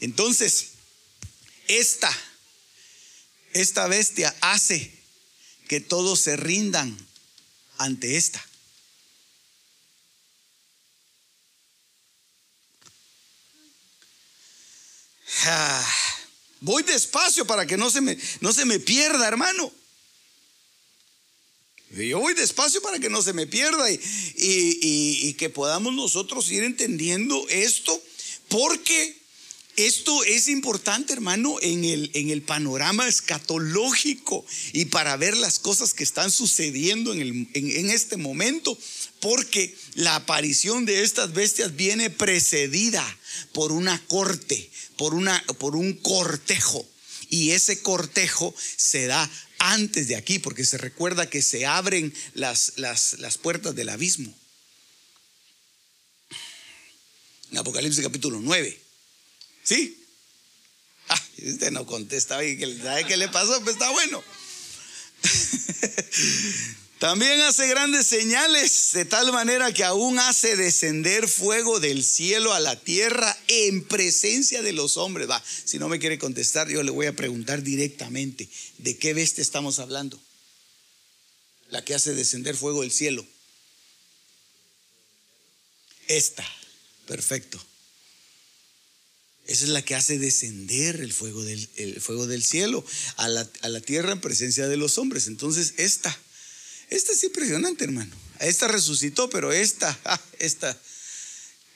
Entonces, 0.01 0.69
esta, 1.69 2.11
esta 3.53 3.89
bestia 3.89 4.35
hace 4.41 4.93
que 5.69 5.81
todos 5.81 6.21
se 6.21 6.37
rindan 6.37 6.97
ante 7.79 8.17
esta. 8.17 8.45
Ah, 15.45 15.95
voy 16.61 16.83
despacio 16.83 17.47
para 17.47 17.67
que 17.67 17.77
no 17.77 17.91
se 17.91 18.01
me, 18.01 18.19
no 18.41 18.53
se 18.53 18.65
me 18.65 18.79
pierda, 18.79 19.27
hermano. 19.27 19.73
Yo 21.91 22.21
voy 22.21 22.33
despacio 22.33 22.81
para 22.81 22.99
que 22.99 23.11
no 23.11 23.21
se 23.21 23.35
me 23.35 23.47
pierda 23.47 23.91
y, 23.91 25.35
que 25.35 25.51
podamos 25.51 25.93
nosotros 25.93 26.51
ir 26.51 26.63
entendiendo 26.63 27.47
esto, 27.51 28.01
porque 28.49 29.21
esto 29.77 30.25
es 30.25 30.49
importante, 30.49 31.13
hermano, 31.13 31.57
en 31.61 31.85
el, 31.85 32.11
en 32.15 32.31
el 32.31 32.43
panorama 32.43 33.09
escatológico 33.09 34.45
y 34.73 34.87
para 34.87 35.17
ver 35.17 35.37
las 35.37 35.59
cosas 35.59 35.93
que 35.93 36.05
están 36.05 36.31
sucediendo 36.31 37.13
en, 37.13 37.21
el, 37.21 37.49
en 37.55 37.91
este 37.91 38.17
momento, 38.17 38.79
porque 39.21 39.75
la 39.95 40.17
aparición 40.17 40.87
de 40.87 41.03
estas 41.03 41.33
bestias 41.33 41.77
viene 41.77 42.09
precedida 42.09 43.05
por 43.53 43.73
una 43.73 44.01
corte, 44.07 44.71
por, 44.97 45.15
una, 45.15 45.43
por 45.59 45.77
un 45.77 45.95
cortejo. 45.95 46.89
Y 47.29 47.53
ese 47.53 47.81
cortejo 47.81 48.55
se 48.77 49.07
da 49.07 49.31
antes 49.59 50.09
de 50.09 50.17
aquí, 50.17 50.39
porque 50.39 50.65
se 50.65 50.77
recuerda 50.77 51.31
que 51.31 51.41
se 51.41 51.67
abren 51.67 52.13
las, 52.35 52.75
las, 52.77 53.39
puertas 53.39 53.75
del 53.75 53.89
abismo. 53.89 54.35
En 57.51 57.59
Apocalipsis 57.59 58.03
capítulo 58.03 58.41
9. 58.41 58.81
¿Sí? 59.63 60.05
Ah, 61.09 61.23
usted 61.39 61.71
no 61.71 61.87
contesta, 61.87 62.35
¿sabe 62.37 62.57
qué 63.07 63.17
le 63.17 63.29
pasó? 63.29 63.61
Pues 63.63 63.77
está 63.77 63.91
bueno. 63.91 64.23
También 67.03 67.41
hace 67.41 67.67
grandes 67.67 68.07
señales, 68.07 68.91
de 68.93 69.05
tal 69.05 69.33
manera 69.33 69.75
que 69.75 69.83
aún 69.83 70.21
hace 70.21 70.55
descender 70.55 71.27
fuego 71.27 71.81
del 71.81 72.05
cielo 72.05 72.53
a 72.53 72.61
la 72.61 72.79
tierra 72.79 73.37
en 73.49 73.83
presencia 73.83 74.63
de 74.63 74.71
los 74.73 74.97
hombres. 74.97 75.29
Va, 75.29 75.43
si 75.65 75.81
no 75.81 75.89
me 75.89 75.99
quiere 75.99 76.17
contestar, 76.17 76.69
yo 76.69 76.81
le 76.85 76.93
voy 76.93 77.07
a 77.07 77.17
preguntar 77.17 77.65
directamente, 77.65 78.49
¿de 78.79 78.97
qué 78.99 79.15
bestia 79.15 79.43
estamos 79.43 79.81
hablando? 79.81 80.17
La 81.71 81.85
que 81.85 81.93
hace 81.97 82.15
descender 82.15 82.57
fuego 82.57 82.83
del 82.83 82.93
cielo. 82.93 83.27
Esta, 86.07 86.47
perfecto. 87.09 87.61
Esa 89.49 89.65
es 89.65 89.71
la 89.71 89.83
que 89.83 89.97
hace 89.97 90.21
descender 90.21 91.01
el 91.01 91.13
fuego 91.13 91.43
del, 91.43 92.01
fuego 92.01 92.29
del 92.29 92.45
cielo 92.45 92.85
a 93.17 93.27
la, 93.27 93.51
a 93.63 93.69
la 93.69 93.81
tierra 93.81 94.13
en 94.13 94.21
presencia 94.21 94.69
de 94.69 94.77
los 94.77 94.99
hombres. 94.99 95.27
Entonces, 95.27 95.75
esta 95.79 96.17
esta 96.97 97.13
es 97.13 97.23
impresionante, 97.25 97.85
hermano. 97.85 98.15
Esta 98.39 98.69
resucitó, 98.69 99.31
pero 99.31 99.53
esta, 99.53 99.99
esta 100.39 100.77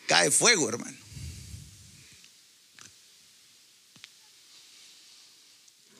cae 0.07 0.31
fuego, 0.31 0.69
hermano. 0.69 0.97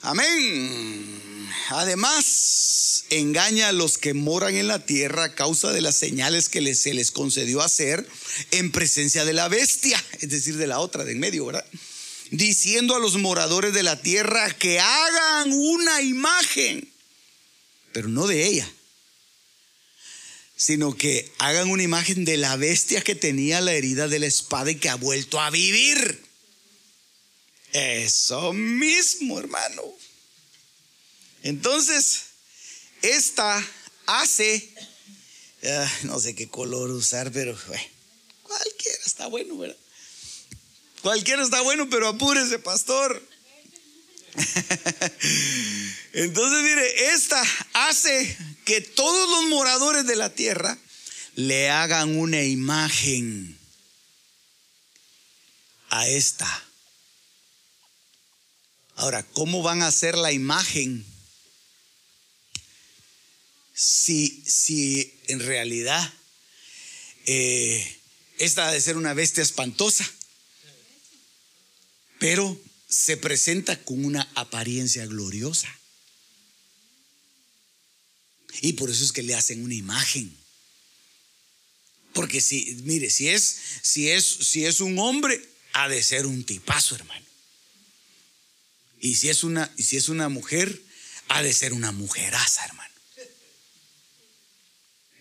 Amén. 0.01 1.49
Además, 1.69 3.05
engaña 3.09 3.69
a 3.69 3.73
los 3.73 3.97
que 3.97 4.13
moran 4.13 4.55
en 4.55 4.67
la 4.67 4.85
tierra 4.85 5.25
a 5.25 5.35
causa 5.35 5.71
de 5.71 5.81
las 5.81 5.95
señales 5.95 6.49
que 6.49 6.75
se 6.75 6.93
les 6.93 7.11
concedió 7.11 7.61
hacer 7.61 8.07
en 8.51 8.71
presencia 8.71 9.25
de 9.25 9.33
la 9.33 9.47
bestia, 9.47 10.01
es 10.21 10.29
decir, 10.29 10.57
de 10.57 10.67
la 10.67 10.79
otra 10.79 11.03
de 11.03 11.11
en 11.11 11.19
medio, 11.19 11.45
¿verdad? 11.45 11.65
diciendo 12.31 12.95
a 12.95 12.99
los 12.99 13.17
moradores 13.17 13.73
de 13.73 13.83
la 13.83 14.01
tierra 14.01 14.53
que 14.53 14.79
hagan 14.79 15.51
una 15.51 16.01
imagen, 16.01 16.91
pero 17.93 18.09
no 18.09 18.27
de 18.27 18.45
ella, 18.45 18.69
sino 20.57 20.97
que 20.97 21.31
hagan 21.37 21.69
una 21.69 21.83
imagen 21.83 22.25
de 22.25 22.35
la 22.35 22.55
bestia 22.55 23.01
que 23.01 23.13
tenía 23.13 23.61
la 23.61 23.73
herida 23.73 24.07
de 24.07 24.17
la 24.17 24.25
espada 24.25 24.71
y 24.71 24.75
que 24.75 24.89
ha 24.89 24.95
vuelto 24.95 25.39
a 25.39 25.51
vivir. 25.51 26.25
Eso 27.73 28.53
mismo, 28.53 29.39
hermano. 29.39 29.83
Entonces, 31.43 32.23
esta 33.03 33.63
hace, 34.07 34.67
ah, 35.63 35.91
no 36.03 36.19
sé 36.19 36.33
qué 36.33 36.47
color 36.47 36.89
usar, 36.89 37.31
pero 37.31 37.55
cualquiera 38.41 38.99
está 39.05 39.27
bueno, 39.27 39.59
¿verdad? 39.59 39.77
Cualquiera 41.03 41.43
está 41.43 41.61
bueno, 41.61 41.87
pero 41.87 42.07
apúrese, 42.07 42.57
pastor. 42.57 43.21
Entonces, 46.13 46.63
mire, 46.63 47.13
esta 47.13 47.43
hace 47.73 48.35
que 48.67 48.81
todos 48.81 49.29
los 49.29 49.45
moradores 49.45 50.05
de 50.05 50.17
la 50.17 50.29
tierra 50.29 50.77
le 51.35 51.69
hagan 51.69 52.17
una 52.17 52.43
imagen 52.43 53.57
a 55.87 56.05
esta. 56.09 56.65
Ahora, 58.97 59.23
¿cómo 59.23 59.63
van 59.63 59.83
a 59.83 59.87
hacer 59.87 60.17
la 60.17 60.33
imagen 60.33 61.05
si, 63.73 64.43
si 64.45 65.17
en 65.27 65.39
realidad 65.39 66.13
eh, 67.25 68.01
esta 68.37 68.67
ha 68.67 68.73
de 68.73 68.81
ser 68.81 68.97
una 68.97 69.13
bestia 69.13 69.43
espantosa? 69.43 70.05
Pero 72.19 72.59
se 72.89 73.15
presenta 73.15 73.81
con 73.81 74.03
una 74.03 74.29
apariencia 74.35 75.05
gloriosa. 75.05 75.73
Y 78.61 78.73
por 78.73 78.89
eso 78.89 79.03
es 79.03 79.11
que 79.11 79.23
le 79.23 79.35
hacen 79.35 79.63
una 79.63 79.73
imagen. 79.73 80.35
Porque 82.13 82.41
si, 82.41 82.77
mire, 82.83 83.09
si 83.09 83.29
es, 83.29 83.57
si 83.81 84.09
es, 84.09 84.25
si 84.25 84.65
es 84.65 84.79
un 84.79 84.97
hombre, 84.97 85.41
ha 85.73 85.87
de 85.87 86.01
ser 86.01 86.25
un 86.25 86.43
tipazo, 86.43 86.95
hermano. 86.95 87.25
Y 88.99 89.15
si 89.15 89.29
es 89.29 89.43
una, 89.43 89.71
si 89.77 89.97
es 89.97 90.09
una 90.09 90.27
mujer, 90.27 90.81
ha 91.27 91.43
de 91.43 91.53
ser 91.53 91.73
una 91.73 91.91
mujeraza, 91.91 92.65
hermano. 92.65 92.93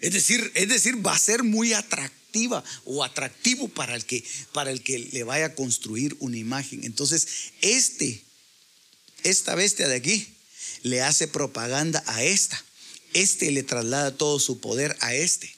Es 0.01 0.13
decir, 0.13 0.53
es 0.55 0.69
decir, 0.69 1.05
va 1.05 1.15
a 1.15 1.19
ser 1.19 1.43
muy 1.43 1.73
atractiva 1.73 2.63
o 2.85 3.03
atractivo 3.03 3.69
para 3.69 3.95
el 3.95 4.05
que, 4.05 4.25
para 4.53 4.71
el 4.71 4.83
que 4.83 4.99
le 4.99 5.25
vaya 5.25 5.47
a 5.47 5.55
construir 5.55 6.17
una 6.21 6.37
imagen. 6.37 6.85
Entonces, 6.85 7.27
este, 7.61 8.23
esta 9.23 9.55
bestia 9.55 9.89
de 9.89 9.97
aquí, 9.97 10.35
le 10.83 11.03
hace 11.03 11.29
propaganda 11.29 12.03
a 12.07 12.23
esta. 12.23 12.63
Este 13.17 13.51
le 13.51 13.63
traslada 13.63 14.15
todo 14.15 14.39
su 14.39 14.61
poder 14.61 14.95
a 15.01 15.15
este. 15.15 15.51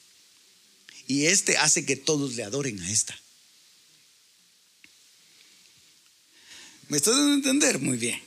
Y 1.07 1.25
este 1.25 1.57
hace 1.57 1.85
que 1.85 1.97
todos 1.97 2.35
le 2.35 2.43
adoren 2.43 2.79
a 2.79 2.89
esta. 2.89 3.19
¿Me 6.87 6.95
estás 6.95 7.15
dando 7.15 7.31
a 7.31 7.35
entender? 7.35 7.79
Muy 7.79 7.97
bien. 7.97 8.21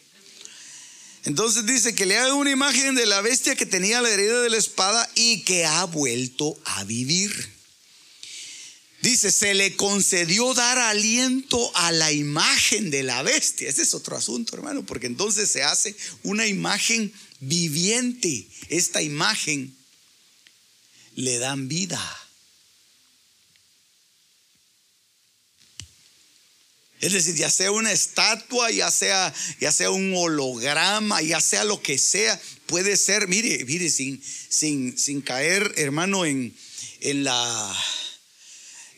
Entonces 1.25 1.65
dice 1.65 1.95
que 1.95 2.05
le 2.05 2.19
haga 2.19 2.35
una 2.35 2.51
imagen 2.51 2.95
de 2.95 3.07
la 3.07 3.23
bestia 3.23 3.57
que 3.57 3.65
tenía 3.65 4.03
la 4.03 4.11
herida 4.11 4.43
de 4.43 4.51
la 4.51 4.59
espada 4.59 5.11
y 5.15 5.43
que 5.45 5.65
ha 5.65 5.85
vuelto 5.85 6.61
a 6.67 6.85
vivir. 6.85 7.33
Dice, 9.01 9.33
se 9.33 9.55
le 9.55 9.77
concedió 9.77 10.53
dar 10.53 10.79
aliento 10.79 11.75
a 11.77 11.91
la 11.91 12.13
imagen 12.13 12.91
de 12.91 13.03
la 13.03 13.23
bestia. 13.23 13.71
Ese 13.71 13.83
es 13.83 13.95
otro 13.95 14.15
asunto, 14.15 14.55
hermano, 14.55 14.85
porque 14.85 15.07
entonces 15.07 15.51
se 15.51 15.63
hace 15.63 15.97
una 16.23 16.47
imagen 16.47 17.13
viviente. 17.43 18.47
Esta 18.69 19.03
imagen 19.03 19.77
le 21.15 21.39
dan 21.39 21.69
vida. 21.69 22.01
Es 27.01 27.13
decir, 27.13 27.35
ya 27.35 27.51
sea 27.51 27.73
una 27.73 27.91
estatua, 27.91 28.71
ya 28.71 28.89
sea, 28.91 29.35
ya 29.61 29.73
sea 29.73 29.91
un 29.91 30.15
holograma, 30.15 31.21
ya 31.21 31.41
sea 31.41 31.65
lo 31.65 31.83
que 31.83 31.99
sea, 31.99 32.41
puede 32.67 32.97
ser, 32.97 33.27
mire, 33.27 33.65
mire, 33.65 33.91
sin, 33.91 34.23
sin, 34.23 34.97
sin 34.97 35.21
caer, 35.21 35.75
hermano, 35.77 36.25
en, 36.25 36.57
en, 37.01 37.25
la, 37.25 37.85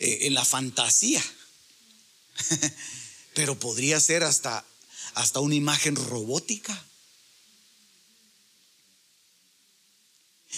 eh, 0.00 0.18
en 0.22 0.34
la 0.34 0.44
fantasía. 0.44 1.24
Pero 3.34 3.58
podría 3.58 3.98
ser 4.00 4.22
hasta, 4.22 4.66
hasta 5.14 5.40
una 5.40 5.54
imagen 5.54 5.96
robótica. 5.96 6.86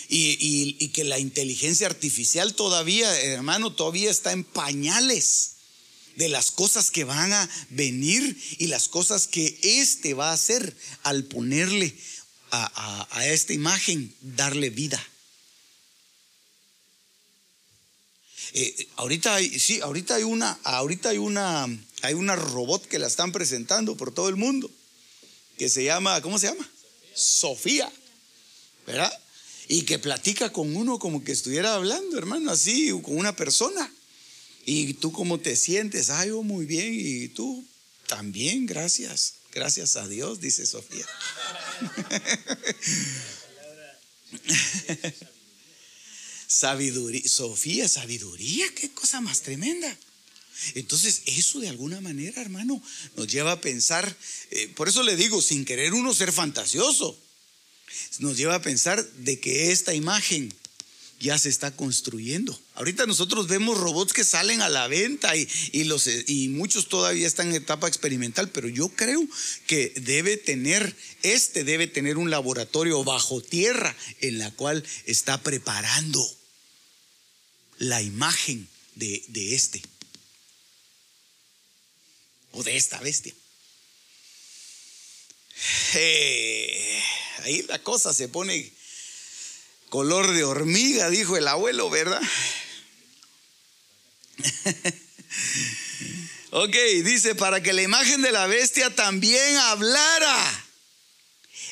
Y, 0.08 0.88
que 0.88 1.04
la 1.04 1.18
inteligencia 1.18 1.86
artificial 1.86 2.54
todavía, 2.54 3.20
hermano, 3.20 3.72
todavía 3.72 4.10
está 4.10 4.32
en 4.32 4.44
pañales 4.44 5.56
de 6.16 6.28
las 6.28 6.50
cosas 6.50 6.90
que 6.90 7.04
van 7.04 7.32
a 7.32 7.48
venir 7.70 8.36
y 8.58 8.68
las 8.68 8.88
cosas 8.88 9.26
que 9.26 9.58
éste 9.62 10.14
va 10.14 10.30
a 10.30 10.34
hacer 10.34 10.74
al 11.02 11.24
ponerle 11.24 11.94
a, 12.50 13.26
esta 13.26 13.52
imagen, 13.52 14.14
darle 14.20 14.70
vida. 14.70 15.02
Eh, 18.54 18.88
ahorita 18.96 19.34
hay, 19.34 19.58
sí, 19.58 19.80
ahorita 19.80 20.14
hay 20.14 20.22
una, 20.22 20.58
ahorita 20.64 21.10
hay 21.10 21.18
una, 21.18 21.66
hay 22.02 22.14
una 22.14 22.36
robot 22.36 22.86
que 22.86 22.98
la 22.98 23.06
están 23.06 23.32
presentando 23.32 23.96
por 23.96 24.14
todo 24.14 24.30
el 24.30 24.36
mundo, 24.36 24.70
que 25.58 25.68
se 25.68 25.84
llama, 25.84 26.22
¿cómo 26.22 26.38
se 26.38 26.46
llama? 26.46 26.66
Sofía, 27.14 27.92
¿verdad? 28.86 29.12
Y 29.68 29.82
que 29.82 29.98
platica 29.98 30.52
con 30.52 30.76
uno 30.76 30.98
como 30.98 31.24
que 31.24 31.32
estuviera 31.32 31.74
hablando, 31.74 32.18
hermano, 32.18 32.52
así, 32.52 32.90
con 33.02 33.16
una 33.16 33.34
persona. 33.34 33.90
¿Y 34.64 34.94
tú 34.94 35.12
cómo 35.12 35.40
te 35.40 35.56
sientes? 35.56 36.10
Ay, 36.10 36.28
yo 36.28 36.42
muy 36.42 36.66
bien. 36.66 36.92
¿Y 36.92 37.28
tú? 37.28 37.64
También, 38.06 38.66
gracias. 38.66 39.34
Gracias 39.52 39.96
a 39.96 40.06
Dios, 40.06 40.40
dice 40.40 40.66
Sofía. 40.66 41.06
sabiduría. 46.46 47.28
Sofía, 47.28 47.88
sabiduría, 47.88 48.66
qué 48.74 48.90
cosa 48.90 49.20
más 49.20 49.42
tremenda. 49.42 49.96
Entonces, 50.74 51.22
eso 51.26 51.60
de 51.60 51.68
alguna 51.68 52.00
manera, 52.00 52.40
hermano, 52.40 52.82
nos 53.16 53.28
lleva 53.28 53.52
a 53.52 53.60
pensar, 53.60 54.16
eh, 54.50 54.68
por 54.74 54.88
eso 54.88 55.02
le 55.02 55.16
digo, 55.16 55.42
sin 55.42 55.64
querer 55.64 55.92
uno 55.92 56.14
ser 56.14 56.32
fantasioso, 56.32 57.18
nos 58.18 58.36
lleva 58.36 58.56
a 58.56 58.62
pensar 58.62 59.04
de 59.18 59.40
que 59.40 59.70
esta 59.72 59.94
imagen 59.94 60.52
ya 61.18 61.38
se 61.38 61.48
está 61.48 61.74
construyendo. 61.74 62.58
Ahorita 62.74 63.06
nosotros 63.06 63.48
vemos 63.48 63.78
robots 63.78 64.12
que 64.12 64.24
salen 64.24 64.60
a 64.60 64.68
la 64.68 64.86
venta 64.86 65.34
y, 65.34 66.48
muchos 66.48 66.88
todavía 66.88 67.26
están 67.26 67.48
en 67.48 67.54
etapa 67.54 67.88
experimental, 67.88 68.50
pero 68.50 68.68
yo 68.68 68.88
creo 68.88 69.26
que 69.66 69.92
debe 69.96 70.36
tener, 70.36 70.94
este 71.22 71.64
debe 71.64 71.86
tener 71.86 72.18
un 72.18 72.30
laboratorio 72.30 73.02
bajo 73.04 73.40
tierra 73.40 73.96
en 74.20 74.38
la 74.38 74.50
cual 74.50 74.84
está 75.06 75.42
preparando 75.42 76.24
la 77.78 78.02
imagen 78.02 78.68
de, 78.94 79.54
este 79.54 79.82
o 82.52 82.62
de 82.62 82.76
esta 82.76 83.00
bestia. 83.00 83.34
Eh, 85.94 87.02
ahí 87.44 87.62
la 87.62 87.78
cosa 87.82 88.12
se 88.12 88.28
pone 88.28 88.72
color 89.88 90.32
de 90.32 90.44
hormiga, 90.44 91.08
dijo 91.10 91.36
el 91.36 91.48
abuelo, 91.48 91.88
¿verdad? 91.90 92.20
ok, 96.50 96.76
dice, 97.04 97.34
para 97.34 97.62
que 97.62 97.72
la 97.72 97.82
imagen 97.82 98.20
de 98.22 98.32
la 98.32 98.46
bestia 98.46 98.94
también 98.94 99.56
hablara 99.56 100.64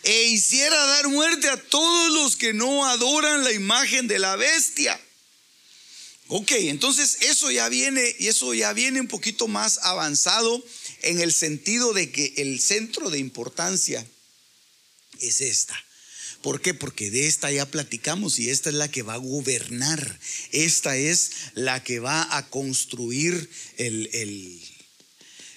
e 0.04 0.24
hiciera 0.24 0.76
dar 0.86 1.08
muerte 1.08 1.48
a 1.48 1.56
todos 1.56 2.12
los 2.12 2.36
que 2.36 2.52
no 2.52 2.86
adoran 2.86 3.44
la 3.44 3.52
imagen 3.52 4.06
de 4.06 4.18
la 4.18 4.36
bestia. 4.36 5.00
Ok, 6.28 6.52
entonces 6.52 7.18
eso 7.20 7.50
ya 7.50 7.68
viene, 7.68 8.14
y 8.18 8.28
eso 8.28 8.54
ya 8.54 8.72
viene 8.72 9.00
un 9.00 9.08
poquito 9.08 9.46
más 9.48 9.78
avanzado 9.82 10.64
en 11.04 11.20
el 11.20 11.32
sentido 11.32 11.92
de 11.92 12.10
que 12.10 12.34
el 12.36 12.60
centro 12.60 13.10
de 13.10 13.18
importancia 13.18 14.06
es 15.20 15.40
esta. 15.40 15.74
¿Por 16.42 16.60
qué? 16.60 16.74
Porque 16.74 17.10
de 17.10 17.26
esta 17.26 17.50
ya 17.50 17.64
platicamos 17.64 18.38
y 18.38 18.50
esta 18.50 18.68
es 18.68 18.76
la 18.76 18.90
que 18.90 19.02
va 19.02 19.14
a 19.14 19.18
gobernar. 19.18 20.20
Esta 20.52 20.94
es 20.96 21.30
la 21.54 21.82
que 21.82 22.00
va 22.00 22.36
a 22.36 22.50
construir 22.50 23.48
el, 23.78 24.10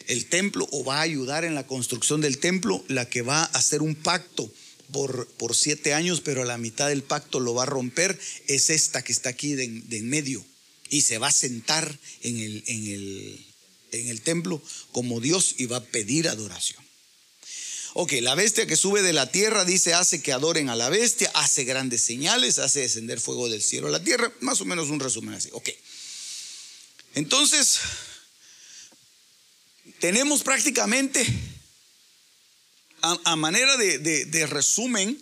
el, 0.08 0.26
templo 0.28 0.66
o 0.72 0.86
va 0.86 1.00
a 1.00 1.02
ayudar 1.02 1.43
en 1.43 1.56
la 1.56 1.68
construcción 1.68 2.22
del 2.22 2.38
templo, 2.38 2.86
la 2.88 3.10
que 3.10 3.22
va 3.22 3.41
a 3.41 3.45
hacer 3.58 3.82
un 3.82 3.95
pacto 3.95 4.50
por, 4.93 5.28
por, 5.34 5.56
siete 5.56 5.93
años, 5.93 6.22
pero 6.22 6.43
a 6.43 6.45
la 6.45 6.58
mitad 6.58 6.88
del 6.88 7.04
pacto 7.04 7.41
lo 7.41 7.54
va 7.54 7.64
a 7.64 7.66
romper, 7.66 8.18
es 8.48 8.70
esta 8.70 9.04
que 9.04 9.12
está 9.12 9.28
aquí 9.28 9.56
de, 9.56 9.66
en 9.66 10.10
medio 10.10 10.45
y 10.89 11.02
se 11.02 11.18
va 11.18 11.28
a 11.28 11.34
sentar 11.34 12.00
en 12.22 12.38
el, 12.38 12.64
en 12.68 12.88
el, 12.88 13.47
en 13.91 14.07
el 14.07 14.21
templo 14.21 14.61
como 14.91 15.19
Dios 15.19 15.55
y 15.57 15.65
va 15.65 15.77
a 15.77 15.83
pedir 15.83 16.27
adoración. 16.27 16.85
Ok, 17.93 18.13
la 18.21 18.35
bestia 18.35 18.67
que 18.67 18.75
sube 18.75 19.01
de 19.01 19.11
la 19.11 19.31
tierra 19.31 19.65
dice, 19.65 19.95
hace 19.95 20.21
que 20.21 20.31
adoren 20.31 20.69
a 20.69 20.75
la 20.75 20.89
bestia, 20.89 21.31
hace 21.33 21.63
grandes 21.63 22.03
señales, 22.03 22.59
hace 22.59 22.81
descender 22.81 23.19
fuego 23.19 23.49
del 23.49 23.63
cielo 23.63 23.88
a 23.88 23.91
la 23.91 24.03
tierra, 24.03 24.31
más 24.41 24.61
o 24.61 24.65
menos 24.65 24.89
un 24.89 24.99
resumen 24.99 25.33
así. 25.33 25.49
Ok. 25.51 25.69
Entonces, 27.15 27.79
tenemos 29.99 30.43
prácticamente, 30.43 31.25
a, 33.01 33.35
manera 33.35 33.77
de, 33.77 33.97
de 33.97 34.45
resumen, 34.45 35.19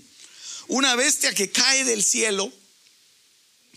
una 0.68 0.95
bestia 0.95 1.34
que 1.34 1.51
cae 1.51 1.86
del 1.86 2.03
cielo, 2.03 2.51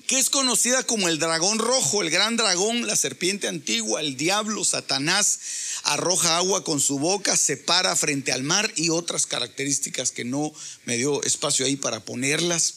que 0.09 0.19
es 0.19 0.31
conocida 0.31 0.85
como 0.85 1.07
el 1.07 1.19
dragón 1.19 1.59
rojo, 1.59 2.01
el 2.01 2.09
gran 2.09 2.39
dragón, 2.39 2.87
la 2.87 2.97
serpiente 2.97 3.47
antigua, 3.47 4.01
el 4.01 4.17
diablo, 4.17 4.65
Satanás, 4.65 5.39
arroja 5.83 6.39
agua 6.39 6.65
con 6.65 6.81
su 6.81 6.99
boca, 6.99 7.37
se 7.37 7.59
para 7.59 7.95
frente 7.95 8.33
al 8.33 8.43
mar 8.43 8.73
y 8.75 8.89
otras 8.89 9.27
características 9.27 10.11
que 10.11 10.25
no 10.25 10.51
me 10.87 10.97
dio 10.97 11.23
espacio 11.25 11.67
ahí 11.67 11.77
para 11.77 12.07
ponerlas. 12.07 12.77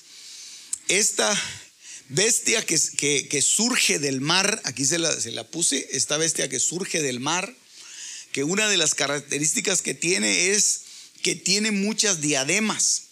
Esta 0.89 1.33
bestia 2.09 2.65
que, 2.65 3.41
surge 3.41 3.97
del 3.97 4.19
mar, 4.19 4.61
aquí 4.65 4.83
se 4.83 4.99
la 4.99 5.47
puse, 5.47 5.87
esta 5.93 6.17
bestia 6.17 6.49
que 6.49 6.59
surge 6.59 7.01
del 7.01 7.21
mar, 7.21 7.55
que 8.33 8.43
una 8.43 8.67
de 8.67 8.75
las 8.75 8.93
características 8.93 9.81
que 9.81 9.93
tiene 9.93 10.49
es 10.49 10.81
que 11.23 11.35
tiene 11.35 11.71
muchas 11.71 12.19
diademas 12.19 13.03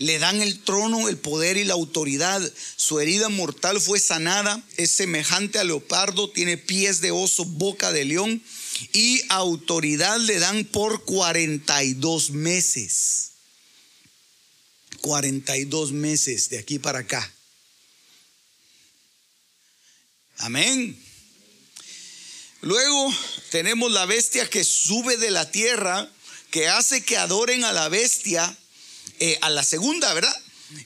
le 0.00 0.18
dan 0.18 0.40
el 0.40 0.58
trono, 0.60 1.10
el 1.10 1.18
poder 1.18 1.58
y 1.58 1.64
la 1.64 1.74
autoridad. 1.74 2.40
Su 2.76 3.00
herida 3.00 3.28
mortal 3.28 3.82
fue 3.82 4.00
sanada, 4.00 4.62
es 4.78 4.90
semejante 4.90 5.58
a 5.58 5.64
leopardo, 5.64 6.30
tiene 6.30 6.56
pies 6.56 7.02
de 7.02 7.10
oso, 7.10 7.44
boca 7.44 7.92
de 7.92 8.06
león 8.06 8.42
y 8.94 9.22
autoridad 9.28 10.18
le 10.18 10.38
dan 10.38 10.64
por 10.64 11.04
42 11.04 12.30
meses. 12.30 13.32
42 15.02 15.92
meses 15.92 16.48
de 16.48 16.58
aquí 16.58 16.78
para 16.78 17.00
acá. 17.00 17.30
Amén. 20.38 20.98
Luego 22.62 23.14
tenemos 23.50 23.92
la 23.92 24.06
bestia 24.06 24.48
que 24.48 24.64
sube 24.64 25.18
de 25.18 25.30
la 25.30 25.50
tierra, 25.50 26.10
que 26.50 26.68
hace 26.68 27.04
que 27.04 27.18
adoren 27.18 27.64
a 27.64 27.72
la 27.72 27.90
bestia 27.90 28.56
eh, 29.18 29.38
a 29.40 29.50
la 29.50 29.64
segunda, 29.64 30.12
¿verdad? 30.14 30.36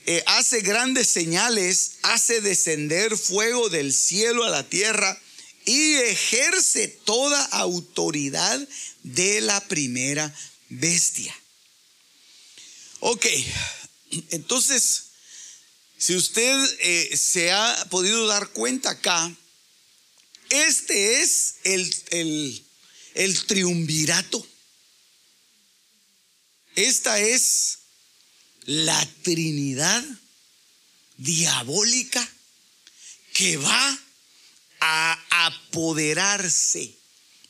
Eh, 0.07 0.23
hace 0.25 0.61
grandes 0.61 1.07
señales, 1.07 1.97
hace 2.01 2.41
descender 2.41 3.15
fuego 3.17 3.69
del 3.69 3.93
cielo 3.93 4.43
a 4.43 4.49
la 4.49 4.67
tierra 4.67 5.21
y 5.65 5.93
ejerce 5.95 6.87
toda 6.87 7.43
autoridad 7.45 8.67
de 9.03 9.41
la 9.41 9.59
primera 9.67 10.33
bestia. 10.69 11.35
Ok, 12.99 13.27
entonces, 14.31 15.03
si 15.97 16.15
usted 16.15 16.77
eh, 16.79 17.17
se 17.17 17.51
ha 17.51 17.87
podido 17.91 18.25
dar 18.25 18.49
cuenta 18.49 18.91
acá, 18.91 19.31
este 20.49 21.21
es 21.21 21.55
el, 21.63 21.95
el, 22.09 22.65
el 23.13 23.45
triunvirato. 23.45 24.45
Esta 26.75 27.19
es 27.19 27.84
la 28.65 29.07
Trinidad 29.21 30.03
diabólica 31.17 32.27
que 33.33 33.57
va 33.57 33.99
a 34.79 35.47
apoderarse 35.47 36.95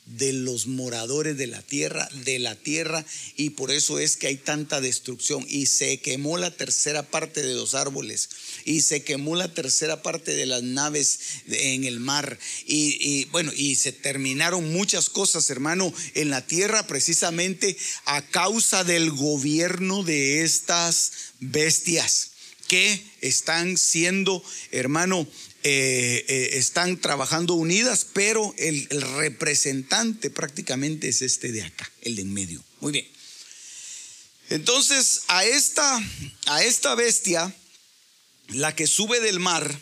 de 0.06 0.34
los 0.34 0.68
moradores 0.68 1.38
de 1.38 1.48
la 1.48 1.62
tierra, 1.62 2.08
de 2.26 2.38
la 2.40 2.56
tierra, 2.56 3.06
y 3.36 3.52
por 3.52 3.72
eso 3.72 4.00
es 4.00 4.18
que 4.18 4.28
hay 4.28 4.38
tanta 4.38 4.80
destrucción. 4.80 5.46
Y 5.50 5.66
se 5.66 5.98
quemó 6.00 6.38
la 6.38 6.56
tercera 6.56 7.04
parte 7.04 7.42
de 7.42 7.56
los 7.56 7.74
árboles, 7.74 8.30
y 8.66 8.82
se 8.82 9.04
quemó 9.04 9.36
la 9.36 9.54
tercera 9.54 10.04
parte 10.04 10.36
de 10.36 10.46
las 10.46 10.64
naves 10.64 11.20
en 11.48 11.84
el 11.86 12.00
mar, 12.00 12.38
y, 12.66 13.26
bueno, 13.26 13.52
y 13.56 13.76
se 13.76 13.92
terminaron 13.92 14.72
muchas 14.72 15.10
cosas, 15.10 15.50
hermano, 15.50 15.94
en 16.14 16.30
la 16.30 16.46
tierra 16.46 16.86
precisamente 16.88 17.76
a 18.06 18.22
causa 18.22 18.84
del 18.84 19.12
gobierno 19.12 20.04
de 20.04 20.44
estas 20.44 21.12
bestias 21.40 22.32
que 22.68 23.04
están 23.22 23.78
siendo, 23.78 24.44
hermano, 24.72 25.28
eh, 25.68 26.24
eh, 26.28 26.50
están 26.60 27.02
trabajando 27.02 27.56
unidas, 27.56 28.06
pero 28.14 28.54
el, 28.60 28.88
representante 29.18 30.30
prácticamente 30.30 31.10
es 31.10 31.24
este 31.24 31.52
de 31.52 31.64
acá, 31.64 31.92
el 32.04 32.16
de 32.16 32.22
en 32.22 32.32
medio. 32.32 32.64
Muy 32.82 32.92
bien. 32.92 33.08
Entonces, 34.52 35.22
a 35.28 35.44
esta, 35.44 36.00
a 36.46 36.64
esta 36.64 36.94
bestia, 36.94 37.52
la 38.50 38.76
que 38.76 38.86
sube 38.86 39.20
del 39.22 39.40
mar, 39.40 39.80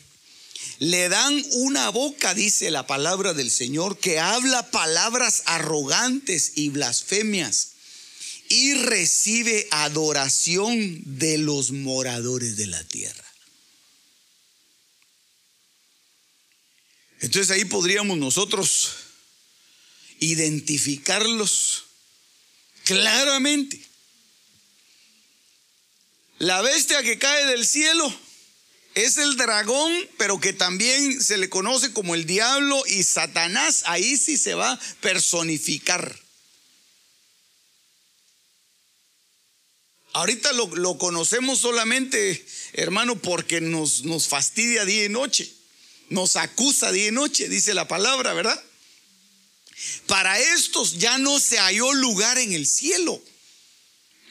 le 0.79 1.09
dan 1.09 1.43
una 1.51 1.89
boca, 1.89 2.33
dice 2.33 2.71
la 2.71 2.87
palabra 2.87 3.33
del 3.33 3.51
Señor, 3.51 3.99
que 3.99 4.19
habla 4.21 4.71
palabras 4.71 5.43
arrogantes 5.47 6.53
y 6.55 6.69
blasfemias 6.69 7.71
y 8.47 8.73
recibe 8.75 9.67
adoración 9.71 11.01
de 11.19 11.39
los 11.39 11.71
moradores 11.71 12.55
de 12.55 12.67
la 12.67 12.87
tierra. 12.87 13.22
Entonces 17.23 17.51
ahí 17.51 17.63
podríamos 17.63 18.17
nosotros 18.17 18.95
identificarlos 20.19 21.85
claramente. 22.83 23.81
La 26.39 26.61
bestia 26.61 27.01
que 27.01 27.17
cae 27.17 27.45
del 27.45 27.65
cielo 27.65 28.13
es 28.95 29.15
el 29.15 29.37
dragón, 29.37 29.93
pero 30.17 30.41
que 30.41 30.51
también 30.51 31.23
se 31.23 31.37
le 31.37 31.47
conoce 31.47 31.93
como 31.93 32.13
el 32.13 32.25
diablo 32.25 32.83
y 32.87 33.03
Satanás. 33.03 33.83
Ahí 33.85 34.17
sí 34.17 34.37
se 34.37 34.53
va 34.53 34.73
a 34.73 34.79
personificar. 34.99 36.19
Ahorita 40.11 40.51
lo, 40.51 40.97
conocemos 40.97 41.59
solamente, 41.59 42.45
hermano, 42.73 43.15
porque 43.15 43.61
nos, 43.61 44.03
nos 44.03 44.27
fastidia 44.27 44.83
día 44.83 45.05
y 45.05 45.09
noche 45.09 45.62
nos 46.09 46.35
acusa 46.35 46.91
día 46.91 47.07
y 47.07 47.11
noche, 47.11 47.49
dice 47.49 47.73
la 47.73 47.87
palabra, 47.87 48.33
¿verdad? 48.33 48.61
Para 50.07 50.39
estos 50.39 50.99
ya 50.99 51.17
no 51.17 51.39
se 51.39 51.57
halló 51.57 51.93
lugar 51.93 52.37
en 52.37 52.53
el 52.53 52.67
cielo. 52.67 53.21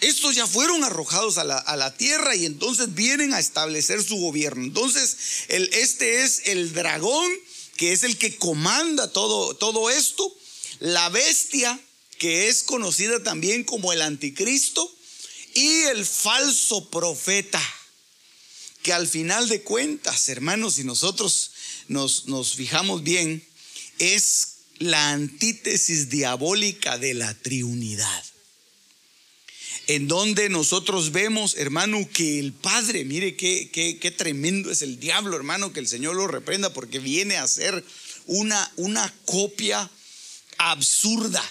Estos 0.01 0.35
ya 0.35 0.47
fueron 0.47 0.83
arrojados 0.83 1.39
a 1.39 1.45
la, 1.45 1.97
tierra 1.97 2.35
y 2.35 2.45
entonces 2.45 2.93
vienen 2.95 3.33
a 3.35 3.39
establecer 3.39 4.03
su 4.03 4.17
gobierno. 4.17 4.65
Entonces, 4.65 5.17
el, 5.49 5.73
este 5.75 6.25
es 6.25 6.43
el 6.47 6.73
dragón 6.73 7.31
que 7.77 7.93
es 7.93 8.03
el 8.03 8.19
que 8.19 8.37
comanda 8.37 9.13
todo, 9.13 9.55
todo 9.55 9.91
esto. 9.91 10.35
La 10.81 11.09
bestia 11.09 11.79
que 12.19 12.49
es 12.49 12.65
conocida 12.65 13.23
también 13.23 13.63
como 13.63 13.93
el 13.93 14.03
anticristo 14.03 14.93
y 15.55 15.83
el 15.83 16.05
falso 16.05 16.91
profeta 16.91 17.63
que 18.83 18.93
al 18.93 19.07
final 19.07 19.49
de 19.49 19.63
cuentas, 19.63 20.29
hermanos, 20.29 20.75
si 20.75 20.85
nosotros 20.85 21.52
nos, 21.93 22.27
nos 22.27 22.55
fijamos 22.55 23.03
bien, 23.03 23.45
es 23.99 24.49
la 24.79 25.11
antítesis 25.11 26.09
diabólica 26.09 26.99
de 26.99 27.15
la 27.15 27.35
triunidad. 27.35 28.25
En 29.89 30.09
donde 30.09 30.49
nosotros 30.49 31.13
vemos, 31.13 31.57
hermano, 31.57 32.09
que 32.13 32.39
el 32.39 32.53
Padre, 32.53 33.05
mire 33.05 33.37
qué, 33.37 33.71
qué, 33.71 33.99
qué, 33.99 34.11
tremendo 34.11 34.71
es 34.71 34.83
el 34.83 34.99
diablo, 34.99 35.37
hermano, 35.37 35.73
que 35.73 35.81
el 35.81 35.89
Señor 35.89 36.17
lo 36.17 36.29
reprenda 36.29 36.73
porque 36.73 36.99
viene 36.99 37.37
a 37.37 37.49
ser 37.49 37.85
una, 38.27 38.73
una 38.77 39.13
copia 39.25 39.91
absurda, 40.59 41.45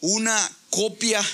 una 0.00 0.56
copia 0.70 1.24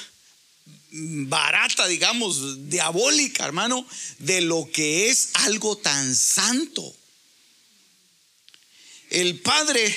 barata, 0.90 1.86
digamos, 1.86 2.68
diabólica, 2.68 3.44
hermano, 3.44 3.86
de 4.18 4.40
lo 4.40 4.68
que 4.72 5.10
es 5.10 5.30
algo 5.34 5.76
tan 5.76 6.14
santo. 6.14 6.97
El 9.11 9.40
Padre 9.40 9.94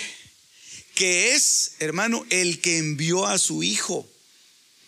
que 0.96 1.34
es, 1.34 1.74
hermano, 1.80 2.26
el 2.30 2.62
que 2.62 2.78
envió 2.78 3.26
a 3.26 3.40
su 3.40 3.64
Hijo. 3.64 4.08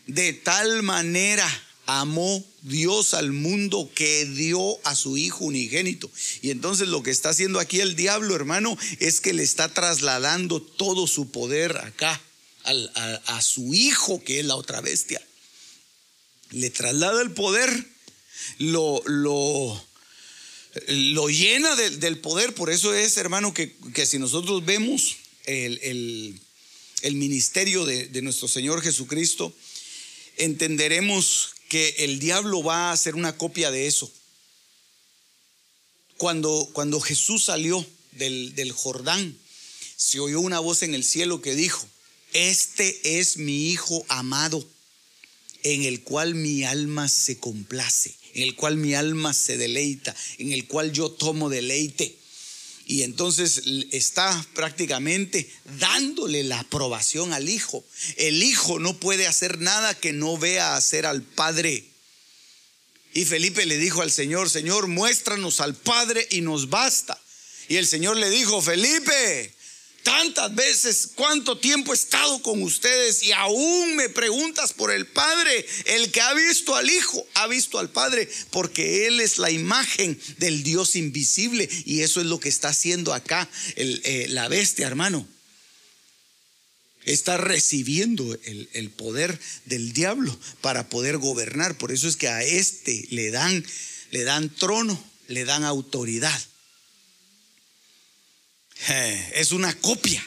De 0.05 0.34
tal 0.34 0.84
manera 0.84 1.47
amó 1.86 2.45
Dios 2.61 3.13
al 3.13 3.32
mundo 3.32 3.89
que 3.95 4.26
dio 4.26 4.78
a 4.86 4.95
su 4.95 5.17
Hijo 5.17 5.45
unigénito. 5.45 6.11
Y 6.41 6.51
entonces 6.51 6.88
lo 6.88 7.03
que 7.03 7.11
está 7.11 7.30
haciendo 7.30 7.59
aquí 7.59 7.80
el 7.80 7.95
diablo, 7.95 8.36
hermano, 8.36 8.78
es 8.99 9.21
que 9.21 9.34
le 9.34 9.43
está 9.43 9.74
trasladando 9.74 10.61
todo 10.61 11.07
su 11.07 11.32
poder 11.32 11.78
acá 11.78 12.21
a, 12.63 13.41
su 13.41 13.74
Hijo, 13.74 14.24
que 14.24 14.39
es 14.39 14.45
la 14.45 14.55
otra 14.55 14.82
bestia. 14.82 15.21
Le 16.51 16.69
traslada 16.69 17.21
el 17.21 17.32
poder, 17.32 17.88
lo, 18.59 19.01
lo, 19.05 19.84
lo 20.88 21.30
llena 21.30 21.76
del 21.76 22.19
poder. 22.19 22.53
Por 22.53 22.71
eso 22.71 22.93
es, 22.93 23.17
hermano, 23.17 23.53
que, 23.53 23.76
si 24.05 24.19
nosotros 24.19 24.65
vemos 24.65 25.17
el, 25.45 26.39
el 27.01 27.15
ministerio 27.15 27.86
de, 27.86 28.07
de 28.07 28.21
nuestro 28.21 28.47
Señor 28.47 28.82
Jesucristo, 28.82 29.53
entenderemos 30.38 31.53
que 31.69 31.95
el 31.99 32.19
diablo 32.19 32.63
va 32.63 32.89
a 32.89 32.91
hacer 32.93 33.15
una 33.15 33.38
copia 33.38 33.71
de 33.71 33.88
eso. 33.88 34.11
Cuando, 36.17 36.69
cuando 36.74 36.99
Jesús 37.01 37.45
salió 37.45 37.86
del, 38.11 38.55
del 38.55 38.71
Jordán, 38.71 39.38
se 39.97 40.19
oyó 40.19 40.39
una 40.39 40.59
voz 40.59 40.84
en 40.84 40.93
el 40.93 41.03
cielo 41.03 41.41
que 41.41 41.55
dijo, 41.55 41.88
este 42.34 43.19
es 43.19 43.38
mi 43.38 43.71
Hijo 43.71 44.05
amado, 44.07 44.65
en 45.63 45.84
el 45.84 46.03
cual 46.03 46.36
mi 46.36 46.63
alma 46.63 47.09
se 47.09 47.38
complace, 47.38 48.15
en 48.34 48.43
el 48.43 48.55
cual 48.55 48.77
mi 48.77 48.95
alma 48.95 49.34
se 49.34 49.57
deleita, 49.57 50.15
en 50.38 50.51
el 50.51 50.67
cual 50.67 50.91
yo 50.91 51.11
tomo 51.11 51.49
deleite. 51.49 52.17
Y 52.86 53.03
entonces 53.03 53.61
está 53.91 54.45
prácticamente 54.53 55.49
dándole 55.79 56.43
la 56.43 56.59
aprobación 56.59 57.31
al 57.34 57.47
Hijo. 57.47 57.86
El 58.17 58.43
Hijo 58.43 58.79
no 58.79 58.99
puede 58.99 59.25
hacer 59.25 59.59
nada 59.59 59.97
que 59.97 60.11
no 60.11 60.38
vea 60.38 60.75
hacer 60.75 61.05
al 61.05 61.21
Padre. 61.21 61.86
Y 63.13 63.25
Felipe 63.25 63.65
le 63.65 63.77
dijo 63.77 64.01
al 64.01 64.11
Señor, 64.11 64.49
Señor, 64.49 64.88
muéstranos 64.88 65.61
al 65.61 65.75
Padre 65.75 66.27
y 66.31 66.41
nos 66.41 66.69
basta. 66.69 67.19
Y 67.69 67.77
el 67.77 67.88
Señor 67.88 68.17
le 68.17 68.29
dijo, 68.29 68.61
Felipe, 68.61 69.53
tantas 70.04 70.54
veces, 70.54 71.10
cuánto 71.16 71.58
tiempo 71.58 71.93
he 71.93 71.95
estado 71.95 72.41
con 72.41 72.62
ustedes 72.62 73.24
y 73.24 73.32
aún 73.32 73.95
me 73.95 74.10
preguntas 74.10 74.74
por 74.74 74.91
el 74.91 75.08
Padre. 75.08 75.66
El 75.86 76.12
que 76.12 76.22
ha 76.22 76.34
visto 76.34 76.76
al 76.76 76.89
Hijo 76.89 77.26
ha 77.34 77.47
visto 77.47 77.80
al 77.80 77.89
Padre 77.89 78.30
porque 78.51 79.08
Él 79.08 79.20
es 79.20 79.38
la 79.38 79.49
imagen 79.49 80.20
del 80.38 80.64
Dios 80.64 80.95
invisible 80.95 81.68
y 81.86 82.01
eso 82.01 82.20
es 82.20 82.28
lo 82.28 82.39
que 82.39 82.49
está 82.49 82.70
haciendo 82.70 83.14
acá 83.14 83.49
eh, 83.76 84.28
la 84.30 84.47
bestia, 84.47 84.88
hermano. 84.88 85.28
Está 87.06 87.38
recibiendo 87.38 88.38
el, 88.45 88.70
el 88.74 88.89
poder 88.89 89.38
del 89.66 89.91
diablo 89.93 90.38
para 90.62 90.88
poder 90.88 91.18
gobernar. 91.18 91.78
Por 91.78 91.91
eso 91.91 92.08
es 92.08 92.16
que 92.16 92.30
a 92.30 92.43
este 92.43 93.08
le 93.10 93.30
dan, 93.32 93.66
le 94.12 94.24
dan 94.24 94.54
trono, 94.54 95.01
le 95.28 95.43
dan 95.43 95.64
autoridad. 95.64 96.39
Eh, 98.89 99.31
es 99.36 99.51
una 99.51 99.73
copia 99.79 100.25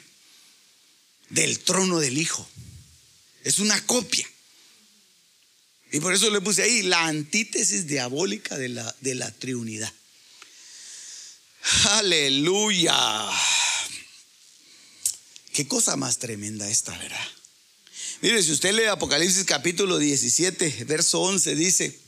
del 1.29 1.59
trono 1.61 1.99
del 1.99 2.19
Hijo. 2.19 2.49
Es 3.45 3.59
una 3.59 3.85
copia. 3.87 4.27
Y 5.93 6.01
por 6.01 6.15
eso 6.15 6.31
le 6.31 6.41
puse 6.41 6.63
ahí 6.63 6.83
la 6.83 7.07
antítesis 7.07 7.87
diabólica 7.87 8.57
de 8.57 8.69
la, 8.69 8.97
de 9.01 9.15
la 9.15 9.31
Trinidad. 9.31 9.93
Aleluya. 11.85 12.95
Qué 15.53 15.67
cosa 15.67 15.97
más 15.97 16.19
tremenda 16.19 16.69
esta, 16.69 16.97
¿verdad? 16.99 17.29
Mire, 18.23 18.43
si 18.43 18.53
usted 18.53 18.75
lee 18.75 18.85
Apocalipsis 18.85 19.45
capítulo 19.45 19.99
17, 19.99 20.85
verso 20.85 21.21
11, 21.21 21.55
dice, 21.55 21.99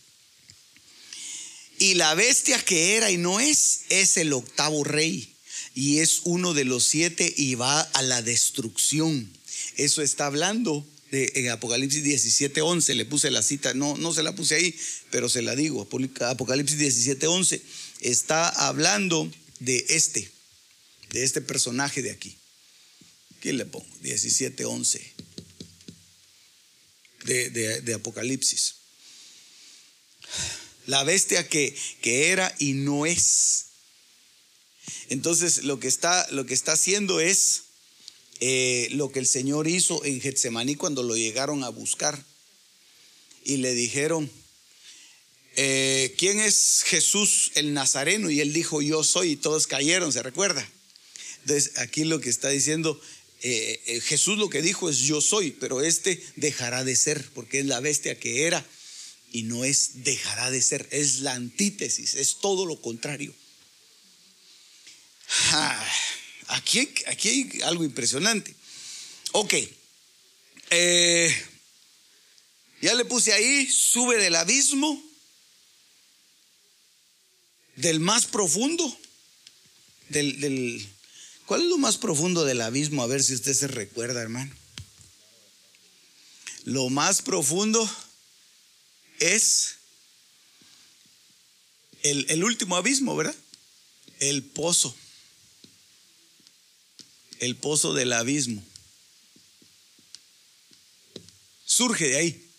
y 1.78 1.94
la 1.94 2.14
bestia 2.14 2.62
que 2.64 2.96
era 2.96 3.10
y 3.10 3.16
no 3.16 3.40
es, 3.40 3.82
es 3.90 4.16
el 4.16 4.32
octavo 4.32 4.84
rey 4.84 5.37
y 5.74 5.98
es 5.98 6.22
uno 6.24 6.54
de 6.54 6.64
los 6.64 6.84
siete 6.84 7.32
y 7.36 7.54
va 7.54 7.80
a 7.80 8.02
la 8.02 8.22
destrucción. 8.22 9.30
Eso 9.76 10.02
está 10.02 10.26
hablando 10.26 10.86
de, 11.10 11.32
en 11.36 11.48
Apocalipsis 11.50 12.02
17, 12.02 12.60
11. 12.60 12.94
Le 12.94 13.04
puse 13.04 13.30
la 13.30 13.42
cita, 13.42 13.74
no, 13.74 13.96
no 13.96 14.12
se 14.12 14.22
la 14.22 14.34
puse 14.34 14.56
ahí, 14.56 14.74
pero 15.10 15.28
se 15.28 15.42
la 15.42 15.54
digo. 15.54 15.88
Apocalipsis 16.20 16.78
17, 16.78 17.26
11 17.26 17.62
está 18.00 18.48
hablando 18.48 19.30
de 19.60 19.84
este, 19.88 20.30
de 21.10 21.24
este 21.24 21.40
personaje 21.40 22.02
de 22.02 22.10
aquí. 22.10 22.36
¿Qué 23.40 23.52
le 23.52 23.66
pongo? 23.66 23.86
17, 24.02 24.64
11 24.64 25.14
de, 27.24 27.80
de, 27.82 27.94
Apocalipsis. 27.94 28.74
La 30.86 31.04
bestia 31.04 31.46
que, 31.48 31.76
que 32.00 32.30
era 32.30 32.54
y 32.58 32.72
no 32.72 33.06
es. 33.06 33.66
Entonces 35.08 35.64
lo 35.64 35.80
que 35.80 35.88
está, 35.88 36.26
lo 36.30 36.46
que 36.46 36.54
está 36.54 36.72
haciendo 36.72 37.20
es 37.20 37.62
eh, 38.40 38.88
lo 38.92 39.10
que 39.10 39.18
el 39.18 39.26
Señor 39.26 39.66
hizo 39.66 40.04
en 40.04 40.20
Getsemaní 40.20 40.76
cuando 40.76 41.02
lo 41.02 41.16
llegaron 41.16 41.64
a 41.64 41.70
buscar 41.70 42.22
y 43.44 43.56
le 43.56 43.74
dijeron, 43.74 44.30
eh, 45.56 46.14
¿quién 46.18 46.38
es 46.38 46.84
Jesús 46.86 47.50
el 47.54 47.74
Nazareno? 47.74 48.30
Y 48.30 48.40
él 48.40 48.52
dijo, 48.52 48.80
yo 48.80 49.02
soy, 49.02 49.32
y 49.32 49.36
todos 49.36 49.66
cayeron, 49.66 50.12
¿se 50.12 50.22
recuerda? 50.22 50.68
Entonces 51.40 51.78
aquí 51.78 52.04
lo 52.04 52.20
que 52.20 52.30
está 52.30 52.48
diciendo, 52.48 53.00
eh, 53.42 54.00
Jesús 54.04 54.38
lo 54.38 54.50
que 54.50 54.62
dijo 54.62 54.88
es 54.88 54.98
yo 54.98 55.20
soy, 55.20 55.50
pero 55.52 55.82
este 55.82 56.22
dejará 56.36 56.84
de 56.84 56.94
ser, 56.94 57.28
porque 57.34 57.60
es 57.60 57.66
la 57.66 57.80
bestia 57.80 58.18
que 58.18 58.44
era 58.44 58.64
y 59.32 59.42
no 59.42 59.64
es 59.64 60.04
dejará 60.04 60.50
de 60.50 60.62
ser, 60.62 60.88
es 60.90 61.20
la 61.20 61.34
antítesis, 61.34 62.14
es 62.14 62.36
todo 62.36 62.66
lo 62.66 62.80
contrario. 62.80 63.34
Ah, 65.28 65.86
aquí, 66.48 66.88
aquí 67.06 67.28
hay 67.28 67.60
algo 67.62 67.84
impresionante. 67.84 68.54
Ok. 69.32 69.54
Eh, 70.70 71.46
ya 72.80 72.94
le 72.94 73.04
puse 73.04 73.32
ahí, 73.32 73.70
sube 73.70 74.16
del 74.16 74.36
abismo, 74.36 75.02
del 77.76 78.00
más 78.00 78.26
profundo, 78.26 78.96
del, 80.08 80.40
del, 80.40 80.88
¿Cuál 81.46 81.62
es 81.62 81.68
lo 81.68 81.78
más 81.78 81.96
profundo 81.96 82.44
del 82.44 82.60
abismo? 82.60 83.02
A 83.02 83.06
ver 83.06 83.22
si 83.22 83.34
usted 83.34 83.54
se 83.54 83.68
recuerda, 83.68 84.20
hermano. 84.20 84.54
Lo 86.64 86.88
más 86.90 87.22
profundo 87.22 87.88
es 89.18 89.76
el, 92.02 92.26
el 92.28 92.44
último 92.44 92.76
abismo, 92.76 93.16
¿verdad? 93.16 93.34
El 94.20 94.42
pozo 94.42 94.94
el 97.40 97.56
pozo 97.56 97.94
del 97.94 98.12
abismo. 98.12 98.62
Surge 101.64 102.08
de 102.08 102.16
ahí, 102.16 102.50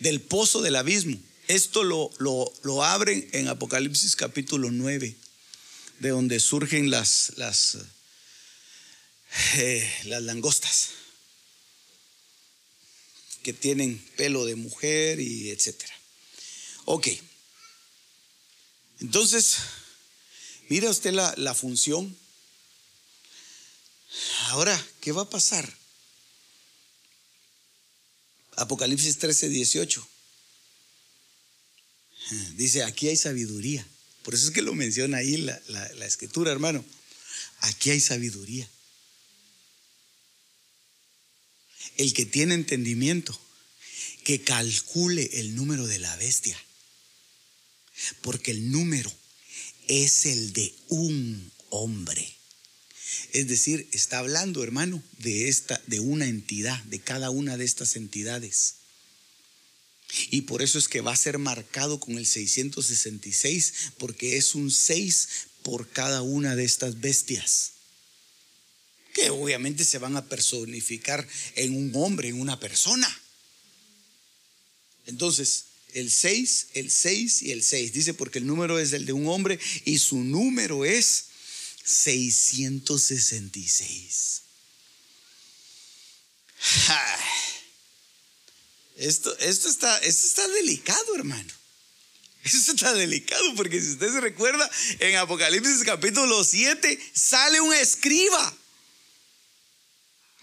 del 0.00 0.20
pozo 0.20 0.60
del 0.60 0.76
abismo. 0.76 1.20
Esto 1.46 1.82
lo, 1.82 2.10
lo, 2.18 2.84
abren 2.84 3.28
en 3.32 3.48
Apocalipsis 3.48 4.16
capítulo 4.16 4.70
9, 4.70 5.16
de 6.00 6.08
donde 6.08 6.40
surgen 6.40 6.90
las, 6.90 7.32
las, 7.36 7.78
eh, 9.56 9.92
las 10.04 10.22
langostas, 10.22 10.90
que 13.42 13.52
tienen 13.52 13.98
pelo 14.16 14.46
de 14.46 14.56
mujer 14.56 15.20
y 15.20 15.50
etcétera. 15.50 15.94
Ok. 16.86 17.08
Entonces, 19.00 19.56
mira 20.70 20.88
usted 20.88 21.12
la, 21.12 21.34
la 21.36 21.54
función 21.54 22.16
Ahora, 24.54 24.88
¿qué 25.00 25.10
va 25.10 25.22
a 25.22 25.28
pasar? 25.28 25.68
Apocalipsis 28.52 29.18
13, 29.18 29.48
18. 29.48 30.08
Dice, 32.54 32.84
aquí 32.84 33.08
hay 33.08 33.16
sabiduría. 33.16 33.84
Por 34.22 34.32
eso 34.32 34.46
es 34.46 34.52
que 34.52 34.62
lo 34.62 34.72
menciona 34.72 35.16
ahí 35.16 35.38
la, 35.38 35.60
la 35.66 36.06
escritura, 36.06 36.52
hermano. 36.52 36.84
Aquí 37.62 37.90
hay 37.90 37.98
sabiduría. 37.98 38.70
El 41.96 42.14
que 42.14 42.24
tiene 42.24 42.54
entendimiento, 42.54 43.36
que 44.22 44.40
calcule 44.40 45.30
el 45.32 45.56
número 45.56 45.84
de 45.88 45.98
la 45.98 46.14
bestia. 46.14 46.56
Porque 48.20 48.52
el 48.52 48.70
número 48.70 49.12
es 49.88 50.26
el 50.26 50.52
de 50.52 50.72
un 50.90 51.52
hombre. 51.70 52.43
Es 53.34 53.48
decir, 53.48 53.88
está 53.90 54.20
hablando, 54.20 54.62
hermano, 54.62 55.02
de 55.18 55.48
esta 55.48 55.82
de 55.88 55.98
una 55.98 56.26
entidad, 56.26 56.80
de 56.84 57.00
cada 57.00 57.30
una 57.30 57.56
de 57.56 57.64
estas 57.64 57.96
entidades. 57.96 58.76
Y 60.30 60.42
por 60.42 60.62
eso 60.62 60.78
es 60.78 60.86
que 60.86 61.00
va 61.00 61.12
a 61.12 61.16
ser 61.16 61.38
marcado 61.38 61.98
con 61.98 62.16
el 62.16 62.26
666, 62.26 63.72
porque 63.98 64.36
es 64.36 64.54
un 64.54 64.70
6 64.70 65.28
por 65.64 65.90
cada 65.90 66.22
una 66.22 66.54
de 66.54 66.64
estas 66.64 67.00
bestias. 67.00 67.72
Que 69.12 69.30
obviamente 69.30 69.84
se 69.84 69.98
van 69.98 70.16
a 70.16 70.28
personificar 70.28 71.26
en 71.56 71.76
un 71.76 71.90
hombre, 71.96 72.28
en 72.28 72.40
una 72.40 72.60
persona. 72.60 73.08
Entonces, 75.06 75.64
el 75.94 76.08
6, 76.08 76.68
el 76.74 76.88
6 76.88 77.42
y 77.42 77.50
el 77.50 77.64
6. 77.64 77.92
Dice 77.92 78.14
porque 78.14 78.38
el 78.38 78.46
número 78.46 78.78
es 78.78 78.92
el 78.92 79.06
de 79.06 79.12
un 79.12 79.26
hombre 79.26 79.58
y 79.84 79.98
su 79.98 80.18
número 80.22 80.84
es 80.84 81.33
666. 81.84 84.42
Esto, 88.96 89.36
esto, 89.38 89.68
está, 89.68 89.98
esto 89.98 90.26
está 90.26 90.48
delicado, 90.48 91.14
hermano. 91.16 91.52
Esto 92.44 92.72
está 92.72 92.94
delicado 92.94 93.54
porque 93.56 93.80
si 93.80 93.92
usted 93.92 94.12
se 94.12 94.20
recuerda, 94.20 94.70
en 94.98 95.16
Apocalipsis 95.16 95.82
capítulo 95.84 96.44
7 96.44 97.12
sale 97.14 97.60
un 97.60 97.72
escriba 97.74 98.54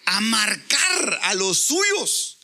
a 0.05 0.21
marcar 0.21 1.19
a 1.23 1.35
los 1.35 1.59
suyos. 1.59 2.37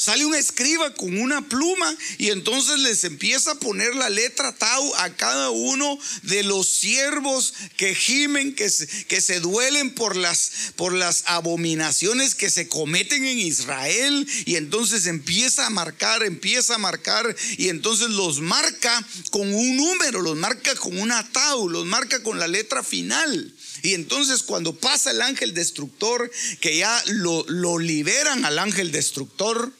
Sale 0.00 0.24
un 0.24 0.36
escriba 0.36 0.94
con 0.94 1.18
una 1.18 1.48
pluma 1.48 1.92
y 2.18 2.28
entonces 2.28 2.78
les 2.78 3.02
empieza 3.02 3.50
a 3.50 3.54
poner 3.56 3.96
la 3.96 4.08
letra 4.08 4.54
Tau 4.54 4.94
a 4.94 5.10
cada 5.16 5.50
uno 5.50 5.98
de 6.22 6.44
los 6.44 6.68
siervos 6.68 7.52
que 7.76 7.96
gimen, 7.96 8.54
que 8.54 8.70
se, 8.70 8.86
que 9.06 9.20
se 9.20 9.40
duelen 9.40 9.92
por 9.92 10.14
las, 10.14 10.52
por 10.76 10.92
las 10.92 11.24
abominaciones 11.26 12.36
que 12.36 12.48
se 12.48 12.68
cometen 12.68 13.24
en 13.24 13.40
Israel. 13.40 14.24
Y 14.46 14.54
entonces 14.54 15.06
empieza 15.06 15.66
a 15.66 15.70
marcar, 15.70 16.22
empieza 16.22 16.76
a 16.76 16.78
marcar 16.78 17.34
y 17.56 17.68
entonces 17.68 18.10
los 18.10 18.40
marca 18.40 19.04
con 19.30 19.52
un 19.52 19.76
número, 19.76 20.22
los 20.22 20.36
marca 20.36 20.76
con 20.76 20.96
una 20.96 21.28
Tau, 21.32 21.68
los 21.68 21.86
marca 21.86 22.22
con 22.22 22.38
la 22.38 22.46
letra 22.46 22.84
final. 22.84 23.52
Y 23.82 23.94
entonces 23.94 24.44
cuando 24.44 24.76
pasa 24.76 25.10
el 25.10 25.22
ángel 25.22 25.54
destructor, 25.54 26.30
que 26.60 26.76
ya 26.76 27.02
lo, 27.06 27.44
lo 27.48 27.80
liberan 27.80 28.44
al 28.44 28.60
ángel 28.60 28.92
destructor, 28.92 29.72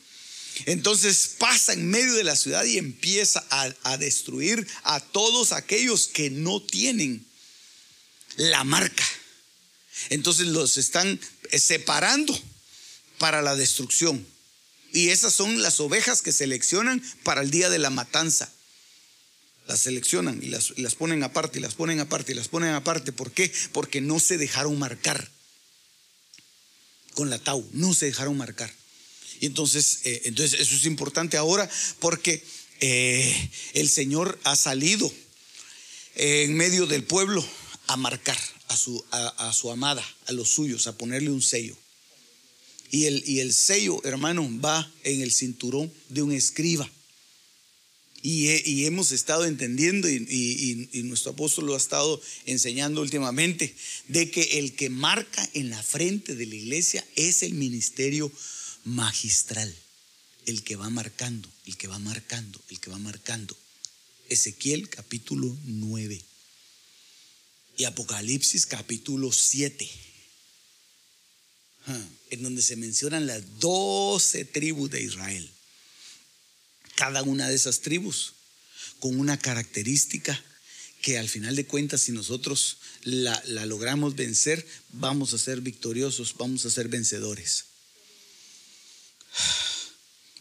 entonces 0.66 1.34
pasa 1.38 1.72
en 1.72 1.88
medio 1.88 2.14
de 2.14 2.24
la 2.24 2.36
ciudad 2.36 2.64
y 2.64 2.78
empieza 2.78 3.44
a, 3.50 3.96
destruir 3.96 4.66
a 4.82 5.00
todos 5.00 5.52
aquellos 5.52 6.08
que 6.08 6.30
no 6.30 6.62
tienen 6.62 7.26
la 8.36 8.64
marca. 8.64 9.04
Entonces 10.10 10.46
los 10.46 10.78
están 10.78 11.20
separando 11.52 12.38
para 13.18 13.42
la 13.42 13.56
destrucción. 13.56 14.26
Y 14.92 15.10
esas 15.10 15.34
son 15.34 15.60
las 15.62 15.80
ovejas 15.80 16.22
que 16.22 16.32
seleccionan 16.32 17.02
para 17.22 17.42
el 17.42 17.50
día 17.50 17.68
de 17.68 17.78
la 17.78 17.90
matanza. 17.90 18.52
Las 19.66 19.80
seleccionan 19.80 20.42
y 20.42 20.46
las, 20.46 20.72
y 20.76 20.82
las, 20.82 20.94
ponen 20.94 21.22
aparte, 21.22 21.58
y 21.58 21.62
las 21.62 21.74
ponen 21.74 22.00
aparte, 22.00 22.32
y 22.32 22.34
las 22.34 22.48
ponen 22.48 22.74
aparte. 22.74 23.12
¿Por 23.12 23.32
qué? 23.32 23.52
Porque 23.72 24.00
no 24.00 24.18
se 24.18 24.38
dejaron 24.38 24.78
marcar 24.78 25.30
con 27.12 27.28
la 27.28 27.38
tau, 27.38 27.68
no 27.72 27.92
se 27.92 28.06
dejaron 28.06 28.36
marcar. 28.36 28.72
Y 29.40 29.46
entonces, 29.46 30.00
eh, 30.04 30.22
entonces 30.24 30.60
eso 30.60 30.74
es 30.74 30.84
importante 30.86 31.36
ahora 31.36 31.68
porque 32.00 32.42
eh, 32.80 33.50
el 33.74 33.88
Señor 33.88 34.38
ha 34.44 34.56
salido 34.56 35.12
en 36.14 36.56
medio 36.56 36.86
del 36.86 37.04
pueblo 37.04 37.46
a 37.86 37.96
marcar 37.96 38.38
a 38.68 38.76
su, 38.76 39.02
a, 39.10 39.52
su 39.52 39.70
amada, 39.70 40.04
a 40.26 40.32
los 40.32 40.50
suyos, 40.50 40.86
a 40.86 40.96
ponerle 40.96 41.30
un 41.30 41.42
sello. 41.42 41.76
Y 42.90 43.04
el, 43.04 43.22
y 43.26 43.40
el 43.40 43.52
sello, 43.52 44.00
hermano, 44.04 44.48
va 44.60 44.90
en 45.04 45.20
el 45.20 45.32
cinturón 45.32 45.92
de 46.08 46.22
un 46.22 46.32
escriba. 46.32 46.90
Y, 48.20 48.84
hemos 48.84 49.12
estado 49.12 49.44
entendiendo, 49.44 50.08
y, 50.08 50.88
y, 50.92 51.02
nuestro 51.04 51.32
apóstol 51.32 51.66
lo 51.66 51.74
ha 51.74 51.78
estado 51.78 52.20
enseñando 52.46 53.00
últimamente, 53.00 53.74
de 54.08 54.30
que 54.30 54.58
el 54.58 54.74
que 54.74 54.90
marca 54.90 55.48
en 55.54 55.70
la 55.70 55.82
frente 55.82 56.34
de 56.34 56.46
la 56.46 56.54
iglesia 56.56 57.06
es 57.14 57.42
el 57.42 57.54
ministerio 57.54 58.30
magistral, 58.84 59.74
el 60.46 60.62
que 60.62 60.76
va 60.76 60.90
marcando, 60.90 61.48
el 61.66 61.76
que 61.76 61.88
va 61.88 61.98
marcando, 61.98 62.60
el 62.70 62.80
que 62.80 62.90
va 62.90 62.98
marcando. 62.98 63.56
Ezequiel 64.28 64.88
capítulo 64.88 65.56
9 65.64 66.22
y 67.78 67.84
Apocalipsis 67.84 68.66
capítulo 68.66 69.30
7, 69.30 69.88
ah, 71.86 72.06
en 72.30 72.42
donde 72.42 72.60
se 72.60 72.76
mencionan 72.76 73.26
las 73.26 73.60
doce 73.60 74.44
tribus 74.44 74.90
de 74.90 75.02
Israel. 75.02 75.48
Cada 76.96 77.22
una 77.22 77.48
de 77.48 77.54
esas 77.54 77.80
tribus 77.80 78.34
con 78.98 79.18
una 79.18 79.38
característica 79.38 80.42
que 81.02 81.18
al 81.18 81.28
final 81.28 81.54
de 81.54 81.66
cuentas 81.66 82.02
si 82.02 82.12
nosotros 82.12 82.78
la, 83.02 83.40
la 83.46 83.64
logramos 83.64 84.16
vencer, 84.16 84.66
vamos 84.90 85.32
a 85.32 85.38
ser 85.38 85.60
victoriosos, 85.60 86.34
vamos 86.36 86.66
a 86.66 86.70
ser 86.70 86.88
vencedores. 86.88 87.67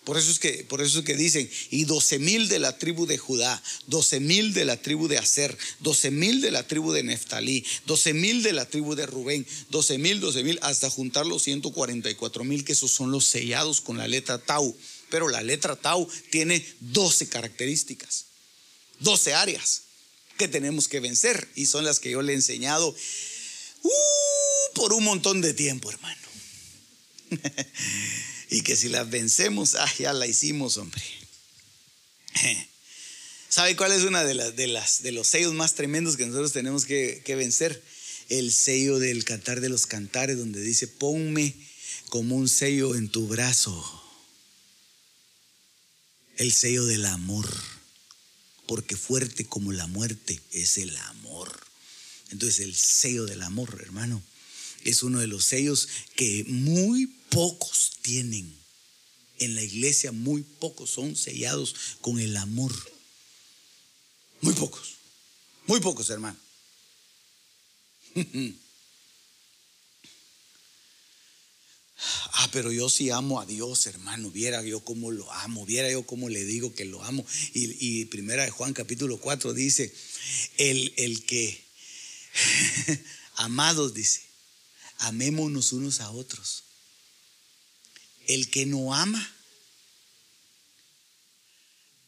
Por 0.08 0.18
eso 0.18 0.32
es 0.32 0.40
que, 0.40 0.64
por 0.64 0.80
eso 0.80 1.00
es 1.00 1.06
que 1.06 1.18
dicen, 1.18 1.52
y 1.70 1.84
doce 1.84 2.18
mil 2.18 2.48
de 2.48 2.60
la 2.60 2.78
tribu 2.78 3.06
de 3.06 3.18
Judá, 3.18 3.62
doce 3.88 4.22
mil 4.22 4.54
de 4.54 4.64
la 4.64 4.82
tribu 4.82 5.10
de 5.10 5.18
Aser, 5.18 5.58
doce 5.82 6.12
mil 6.12 6.40
de 6.40 6.50
la 6.50 6.66
tribu 6.66 6.94
de 6.94 7.04
Neftalí, 7.04 7.66
doce 7.86 8.14
mil 8.14 8.42
de 8.42 8.54
la 8.54 8.66
tribu 8.70 8.96
de 8.96 9.06
Rubén, 9.06 9.46
doce 9.70 9.98
mil, 9.98 10.22
doce 10.22 10.44
mil, 10.44 10.60
hasta 10.62 10.90
juntar 10.90 11.26
los 11.26 11.44
144 11.44 12.46
mil, 12.46 12.64
que 12.64 12.72
esos 12.72 12.90
son 12.90 13.12
los 13.12 13.26
sellados 13.26 13.82
con 13.82 13.98
la 13.98 14.08
letra 14.08 14.38
Tau. 14.38 14.78
Pero 15.10 15.28
la 15.28 15.44
letra 15.44 15.76
Tau 15.76 16.08
tiene 16.32 16.66
doce 16.80 17.28
características, 17.28 18.28
doce 19.02 19.34
áreas 19.34 19.82
que 20.38 20.48
tenemos 20.48 20.88
que 20.88 21.02
vencer, 21.02 21.50
y 21.54 21.66
son 21.66 21.84
las 21.84 22.00
que 22.00 22.12
yo 22.12 22.22
le 22.22 22.32
he 22.32 22.36
enseñado 22.38 22.96
uh, 23.84 24.74
por 24.74 24.94
un 24.94 25.04
montón 25.04 25.42
de 25.42 25.54
tiempo, 25.54 25.92
hermano. 25.92 26.22
y 28.50 28.62
que 28.62 28.76
si 28.76 28.90
las 28.90 29.10
vencemos, 29.10 29.76
ah, 29.76 29.94
ya 30.00 30.14
la 30.14 30.28
hicimos, 30.28 30.78
hombre. 30.78 31.04
¿Sabe 33.50 33.76
cuál 33.76 33.92
es 33.92 34.04
una 34.04 34.24
de, 34.24 34.36
las, 34.68 35.02
de, 35.02 35.12
los 35.12 35.28
sellos 35.28 35.54
más 35.54 35.76
tremendos 35.76 36.18
que 36.18 36.26
nosotros 36.26 36.52
tenemos 36.52 36.86
que, 36.86 37.22
que 37.26 37.36
vencer? 37.36 37.82
El 38.30 38.52
sello 38.52 39.00
del 39.00 39.24
cantar 39.24 39.62
de 39.62 39.70
los 39.70 39.86
cantares, 39.86 40.38
donde 40.38 40.62
dice, 40.62 40.88
ponme 40.88 41.56
como 42.10 42.36
un 42.36 42.50
sello 42.50 42.96
en 42.96 43.10
tu 43.10 43.28
brazo. 43.28 44.04
El 46.36 46.52
sello 46.52 46.86
del 46.86 47.06
amor, 47.06 47.50
porque 48.68 48.96
fuerte 48.96 49.46
como 49.46 49.72
la 49.72 49.88
muerte 49.88 50.40
es 50.52 50.78
el 50.78 50.96
amor. 50.98 51.68
Entonces 52.32 52.60
el 52.60 52.76
sello 52.76 53.26
del 53.26 53.42
amor, 53.42 53.80
hermano, 53.82 54.22
es 54.84 55.04
uno 55.04 55.20
de 55.20 55.28
los 55.28 55.46
sellos 55.46 55.88
que 56.16 56.46
muy 56.48 57.08
pocos 57.30 57.94
tienen. 58.02 58.56
En 59.40 59.56
la 59.56 59.62
iglesia 59.62 60.12
muy 60.12 60.44
pocos 60.44 60.90
son 60.90 61.16
sellados 61.16 61.76
con 62.02 62.20
el 62.20 62.36
amor. 62.38 62.74
Muy 64.42 64.54
pocos. 64.54 64.96
Muy 65.68 65.80
pocos, 65.80 66.10
hermano. 66.10 66.38
Ah, 72.40 72.50
pero 72.52 72.72
yo 72.72 72.88
sí 72.90 73.10
amo 73.10 73.42
a 73.42 73.46
Dios, 73.48 73.88
hermano. 73.88 74.30
Viera 74.30 74.62
yo 74.62 74.82
cómo 74.82 75.10
lo 75.10 75.32
amo, 75.32 75.66
viera 75.66 75.90
yo 75.90 76.06
cómo 76.06 76.30
le 76.30 76.46
digo 76.46 76.74
que 76.76 76.86
lo 76.86 77.04
amo. 77.04 77.26
Y, 77.56 77.76
y 77.80 78.06
primera 78.06 78.44
de 78.44 78.52
Juan 78.52 78.74
capítulo 78.74 79.18
4 79.18 79.54
dice, 79.54 79.92
el, 80.58 80.94
el 80.98 81.26
que, 81.26 81.66
amados, 83.38 83.96
dice, 83.96 84.22
amémonos 84.98 85.74
unos 85.74 86.00
a 86.02 86.12
otros. 86.12 86.64
El 88.28 88.50
que 88.50 88.66
no 88.66 88.94
ama 88.94 89.34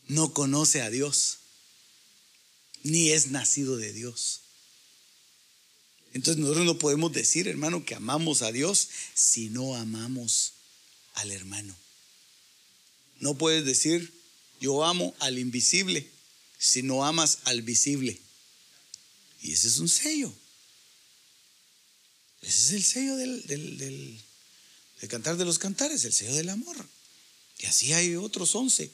no 0.07 0.33
conoce 0.33 0.81
a 0.81 0.89
Dios, 0.89 1.37
ni 2.83 3.11
es 3.11 3.27
nacido 3.27 3.77
de 3.77 3.93
Dios. 3.93 4.41
Entonces 6.13 6.41
nosotros 6.41 6.65
no 6.65 6.79
podemos 6.79 7.13
decir, 7.13 7.47
hermano, 7.47 7.85
que 7.85 7.95
amamos 7.95 8.41
a 8.41 8.51
Dios 8.51 8.89
si 9.13 9.49
no 9.49 9.75
amamos 9.75 10.53
al 11.13 11.31
hermano. 11.31 11.75
No 13.19 13.37
puedes 13.37 13.65
decir, 13.65 14.11
yo 14.59 14.83
amo 14.83 15.15
al 15.19 15.37
invisible 15.37 16.09
si 16.57 16.83
no 16.83 17.05
amas 17.05 17.39
al 17.45 17.61
visible. 17.61 18.19
Y 19.41 19.53
ese 19.53 19.67
es 19.67 19.79
un 19.79 19.87
sello. 19.87 20.33
Ese 22.41 22.59
es 22.59 22.71
el 22.71 22.83
sello 22.83 23.15
del, 23.15 23.45
del, 23.47 24.21
cantar 25.09 25.37
de 25.37 25.45
los 25.45 25.59
cantares, 25.59 26.05
el 26.05 26.13
sello 26.13 26.35
del 26.35 26.49
amor. 26.49 26.77
Y 27.59 27.65
así 27.65 27.93
hay 27.93 28.15
otros 28.15 28.55
once 28.55 28.91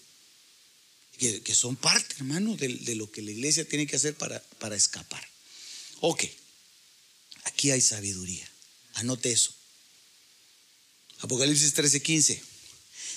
que, 1.17 1.55
son 1.55 1.75
parte, 1.75 2.15
hermano, 2.17 2.55
de, 2.55 2.95
lo 2.95 3.09
que 3.11 3.21
la 3.21 3.31
iglesia 3.31 3.67
tiene 3.67 3.87
que 3.87 3.95
hacer 3.95 4.15
para, 4.15 4.41
para 4.59 4.75
escapar. 4.75 5.25
Ok, 6.01 6.25
aquí 7.43 7.71
hay 7.71 7.81
sabiduría. 7.81 8.49
Anote 8.95 9.31
eso. 9.31 9.53
Apocalipsis 11.19 11.73
13:15. 11.75 12.41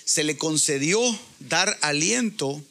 Se 0.04 0.24
le 0.24 0.36
concedió 0.36 1.00
dar 1.40 1.78
aliento 1.82 2.64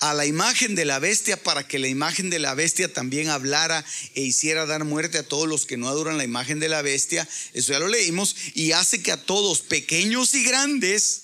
a 0.00 0.14
la 0.14 0.26
imagen 0.26 0.74
de 0.74 0.84
la 0.84 0.98
bestia 0.98 1.36
para 1.42 1.66
que 1.66 1.78
la 1.78 1.88
imagen 1.88 2.30
de 2.30 2.38
la 2.38 2.54
bestia 2.54 2.92
también 2.92 3.28
hablara 3.28 3.84
e 4.14 4.22
hiciera 4.22 4.66
dar 4.66 4.84
muerte 4.84 5.18
a 5.18 5.22
todos 5.22 5.48
los 5.48 5.66
que 5.66 5.76
no 5.76 5.88
adoran 5.88 6.18
la 6.18 6.24
imagen 6.24 6.60
de 6.60 6.68
la 6.68 6.82
bestia. 6.82 7.28
Eso 7.54 7.72
ya 7.72 7.78
lo 7.78 7.88
leímos. 7.88 8.36
Y 8.54 8.72
hace 8.72 9.02
que 9.02 9.12
a 9.12 9.22
todos, 9.22 9.60
pequeños 9.60 10.34
y 10.34 10.44
grandes, 10.44 11.22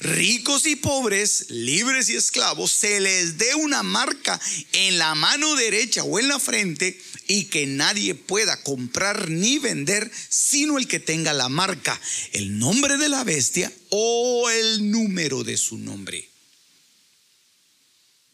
ricos 0.00 0.66
y 0.66 0.76
pobres, 0.76 1.46
libres 1.48 2.08
y 2.08 2.16
esclavos, 2.16 2.72
se 2.72 3.00
les 3.00 3.38
dé 3.38 3.54
una 3.54 3.82
marca 3.82 4.40
en 4.72 4.98
la 4.98 5.14
mano 5.14 5.54
derecha 5.56 6.04
o 6.04 6.18
en 6.18 6.28
la 6.28 6.38
frente 6.38 7.00
y 7.26 7.44
que 7.44 7.66
nadie 7.66 8.14
pueda 8.14 8.62
comprar 8.62 9.30
ni 9.30 9.58
vender 9.58 10.10
sino 10.28 10.78
el 10.78 10.86
que 10.86 11.00
tenga 11.00 11.32
la 11.32 11.48
marca, 11.48 12.00
el 12.32 12.58
nombre 12.58 12.96
de 12.96 13.08
la 13.08 13.24
bestia 13.24 13.72
o 13.90 14.50
el 14.50 14.90
número 14.90 15.44
de 15.44 15.56
su 15.56 15.78
nombre. 15.78 16.31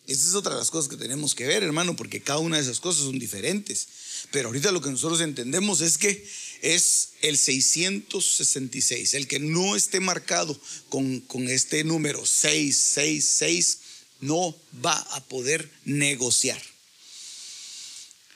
Esa 0.08 0.26
es 0.26 0.34
otra 0.34 0.54
de 0.54 0.60
las 0.60 0.70
cosas 0.70 0.88
que 0.88 0.96
tenemos 0.96 1.34
que 1.34 1.46
ver, 1.46 1.62
hermano, 1.62 1.94
porque 1.94 2.22
cada 2.22 2.38
una 2.38 2.56
de 2.56 2.62
esas 2.62 2.80
cosas 2.80 3.04
son 3.04 3.18
diferentes. 3.18 3.86
Pero 4.30 4.48
ahorita 4.48 4.72
lo 4.72 4.80
que 4.80 4.90
nosotros 4.90 5.20
entendemos 5.20 5.82
es 5.82 5.98
que 5.98 6.26
es 6.62 7.10
el 7.20 7.36
666, 7.36 9.12
el 9.12 9.28
que 9.28 9.38
no 9.38 9.76
esté 9.76 10.00
marcado 10.00 10.58
con, 10.88 11.20
con 11.20 11.46
este 11.48 11.84
número 11.84 12.24
666, 12.24 13.78
no 14.20 14.56
va 14.84 14.96
a 14.96 15.22
poder 15.24 15.70
negociar. 15.84 16.60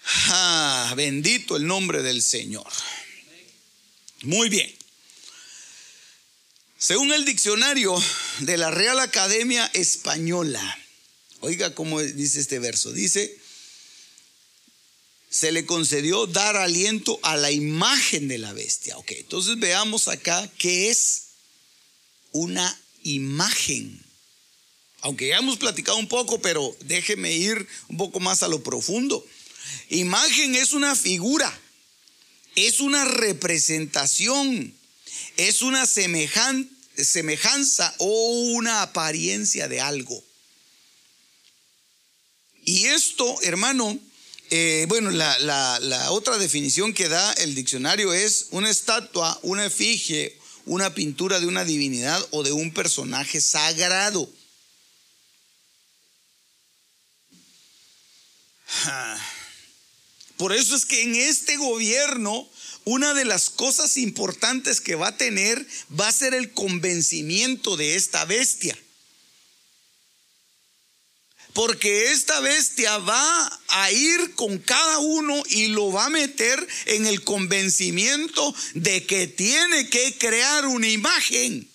Ah, 0.04 0.92
bendito 0.94 1.56
el 1.56 1.66
nombre 1.66 2.02
del 2.02 2.22
Señor. 2.22 2.70
Muy 4.24 4.50
bien. 4.50 4.70
Según 6.76 7.12
el 7.12 7.24
diccionario 7.24 7.96
de 8.40 8.58
la 8.58 8.70
Real 8.70 9.00
Academia 9.00 9.70
Española, 9.72 10.81
oiga 11.42 11.74
cómo 11.74 12.00
dice 12.00 12.40
este 12.40 12.58
verso, 12.58 12.92
dice, 12.92 13.36
se 15.28 15.52
le 15.52 15.66
concedió 15.66 16.26
dar 16.26 16.56
aliento 16.56 17.18
a 17.22 17.36
la 17.36 17.50
imagen 17.50 18.28
de 18.28 18.38
la 18.38 18.52
bestia. 18.52 18.96
Ok, 18.98 19.12
entonces 19.12 19.58
veamos 19.58 20.08
acá 20.08 20.50
qué 20.58 20.90
es 20.90 21.24
una 22.32 22.80
imagen. 23.02 24.02
Aunque 25.00 25.28
ya 25.28 25.38
hemos 25.38 25.58
platicado 25.58 25.98
un 25.98 26.08
poco, 26.08 26.40
pero 26.40 26.76
déjeme 26.84 27.32
ir 27.32 27.66
un 27.88 27.96
poco 27.96 28.20
más 28.20 28.42
a 28.42 28.48
lo 28.48 28.62
profundo. 28.62 29.26
Imagen 29.88 30.54
es 30.54 30.72
una 30.72 30.94
figura, 30.94 31.60
es 32.54 32.80
una 32.80 33.04
representación, 33.04 34.74
es 35.36 35.62
una 35.62 35.86
semejanza 35.86 37.94
o 37.98 38.30
una 38.54 38.82
apariencia 38.82 39.66
de 39.66 39.80
algo. 39.80 40.22
Y 42.64 42.86
esto, 42.86 43.40
hermano, 43.42 43.98
eh, 44.50 44.84
bueno, 44.88 45.10
la, 45.10 46.06
otra 46.10 46.38
definición 46.38 46.92
que 46.92 47.08
da 47.08 47.32
el 47.34 47.54
diccionario 47.54 48.12
es 48.12 48.48
una 48.50 48.70
estatua, 48.70 49.38
una 49.42 49.64
efigie, 49.66 50.38
una 50.66 50.94
pintura 50.94 51.40
de 51.40 51.46
una 51.46 51.64
divinidad 51.64 52.24
o 52.30 52.42
de 52.42 52.52
un 52.52 52.72
personaje 52.72 53.40
sagrado. 53.40 54.28
Por 60.36 60.52
eso 60.52 60.76
es 60.76 60.86
que 60.86 61.02
en 61.02 61.14
este 61.14 61.56
gobierno 61.56 62.48
una 62.84 63.14
de 63.14 63.24
las 63.24 63.48
cosas 63.48 63.96
importantes 63.96 64.80
que 64.80 64.96
va 64.96 65.08
a 65.08 65.16
tener 65.16 65.66
va 65.98 66.08
a 66.08 66.12
ser 66.12 66.34
el 66.34 66.52
convencimiento 66.52 67.76
de 67.76 67.94
esta 67.94 68.24
bestia. 68.24 68.76
Porque 71.52 72.12
esta 72.12 72.40
bestia 72.40 72.96
va 72.98 73.60
a 73.68 73.90
ir 73.92 74.34
con 74.34 74.58
cada 74.58 74.98
uno 74.98 75.42
y 75.50 75.68
lo 75.68 75.92
va 75.92 76.06
a 76.06 76.10
meter 76.10 76.66
en 76.86 77.06
el 77.06 77.22
convencimiento 77.22 78.54
de 78.74 79.04
que 79.04 79.26
tiene 79.26 79.90
que 79.90 80.16
crear 80.16 80.66
una 80.66 80.88
imagen. 80.88 81.68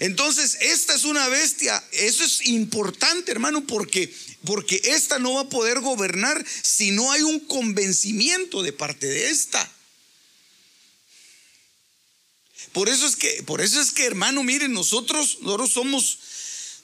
Entonces, 0.00 0.58
esta 0.60 0.94
es 0.94 1.04
una 1.04 1.28
bestia. 1.28 1.82
Eso 1.92 2.24
es 2.24 2.46
importante, 2.46 3.32
hermano, 3.32 3.66
porque 3.66 4.12
porque 4.44 4.80
esta 4.84 5.18
no 5.18 5.34
va 5.34 5.40
a 5.42 5.48
poder 5.48 5.80
gobernar 5.80 6.44
si 6.62 6.90
no 6.90 7.10
hay 7.10 7.22
un 7.22 7.40
convencimiento 7.40 8.62
de 8.62 8.72
parte 8.72 9.06
de 9.06 9.30
esta. 9.30 9.68
Por 12.72 12.88
eso 12.88 13.06
es 13.06 13.16
que, 13.16 13.42
por 13.44 13.60
eso 13.60 13.80
es 13.80 13.90
que, 13.90 14.04
hermano, 14.04 14.42
miren, 14.42 14.72
nosotros, 14.72 15.38
nosotros 15.40 15.72
somos 15.72 16.18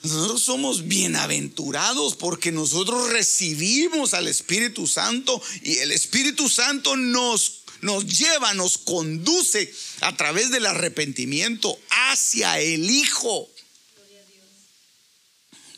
nosotros 0.04 0.42
somos 0.42 0.86
bienaventurados 0.86 2.14
porque 2.14 2.52
nosotros 2.52 3.10
recibimos 3.10 4.12
al 4.12 4.28
Espíritu 4.28 4.86
Santo 4.86 5.40
y 5.62 5.78
el 5.78 5.92
Espíritu 5.92 6.50
Santo 6.50 6.94
nos, 6.96 7.62
nos 7.80 8.06
lleva, 8.06 8.52
nos 8.52 8.76
conduce 8.76 9.72
a 10.02 10.14
través 10.14 10.50
del 10.50 10.66
arrepentimiento 10.66 11.78
hacia 12.10 12.60
el 12.60 12.90
Hijo. 12.90 13.48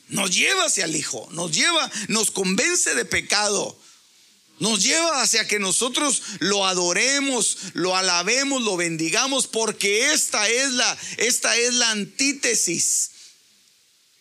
Nos 0.08 0.34
lleva 0.34 0.64
hacia 0.64 0.86
el 0.86 0.96
Hijo, 0.96 1.28
nos 1.30 1.52
lleva, 1.52 1.90
nos 2.08 2.32
convence 2.32 2.94
de 2.94 3.04
pecado. 3.04 3.78
Nos 4.58 4.82
lleva 4.82 5.20
hacia 5.20 5.46
que 5.46 5.58
nosotros 5.58 6.22
lo 6.38 6.66
adoremos, 6.66 7.58
lo 7.74 7.94
alabemos, 7.94 8.62
lo 8.62 8.76
bendigamos, 8.76 9.46
porque 9.46 10.12
esta 10.14 10.48
es 10.48 10.72
la, 10.72 10.98
esta 11.18 11.56
es 11.58 11.74
la 11.74 11.90
antítesis 11.90 13.10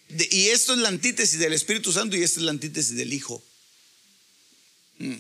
y 0.10 0.50
esto 0.50 0.74
es 0.74 0.80
la 0.80 0.90
antítesis 0.90 1.40
del 1.40 1.54
Espíritu 1.54 1.92
Santo 1.92 2.16
y 2.16 2.24
esta 2.24 2.40
es 2.40 2.46
la 2.46 2.52
antítesis 2.52 2.96
del 2.96 3.14
Hijo. 3.14 3.44
Mm. 5.00 5.16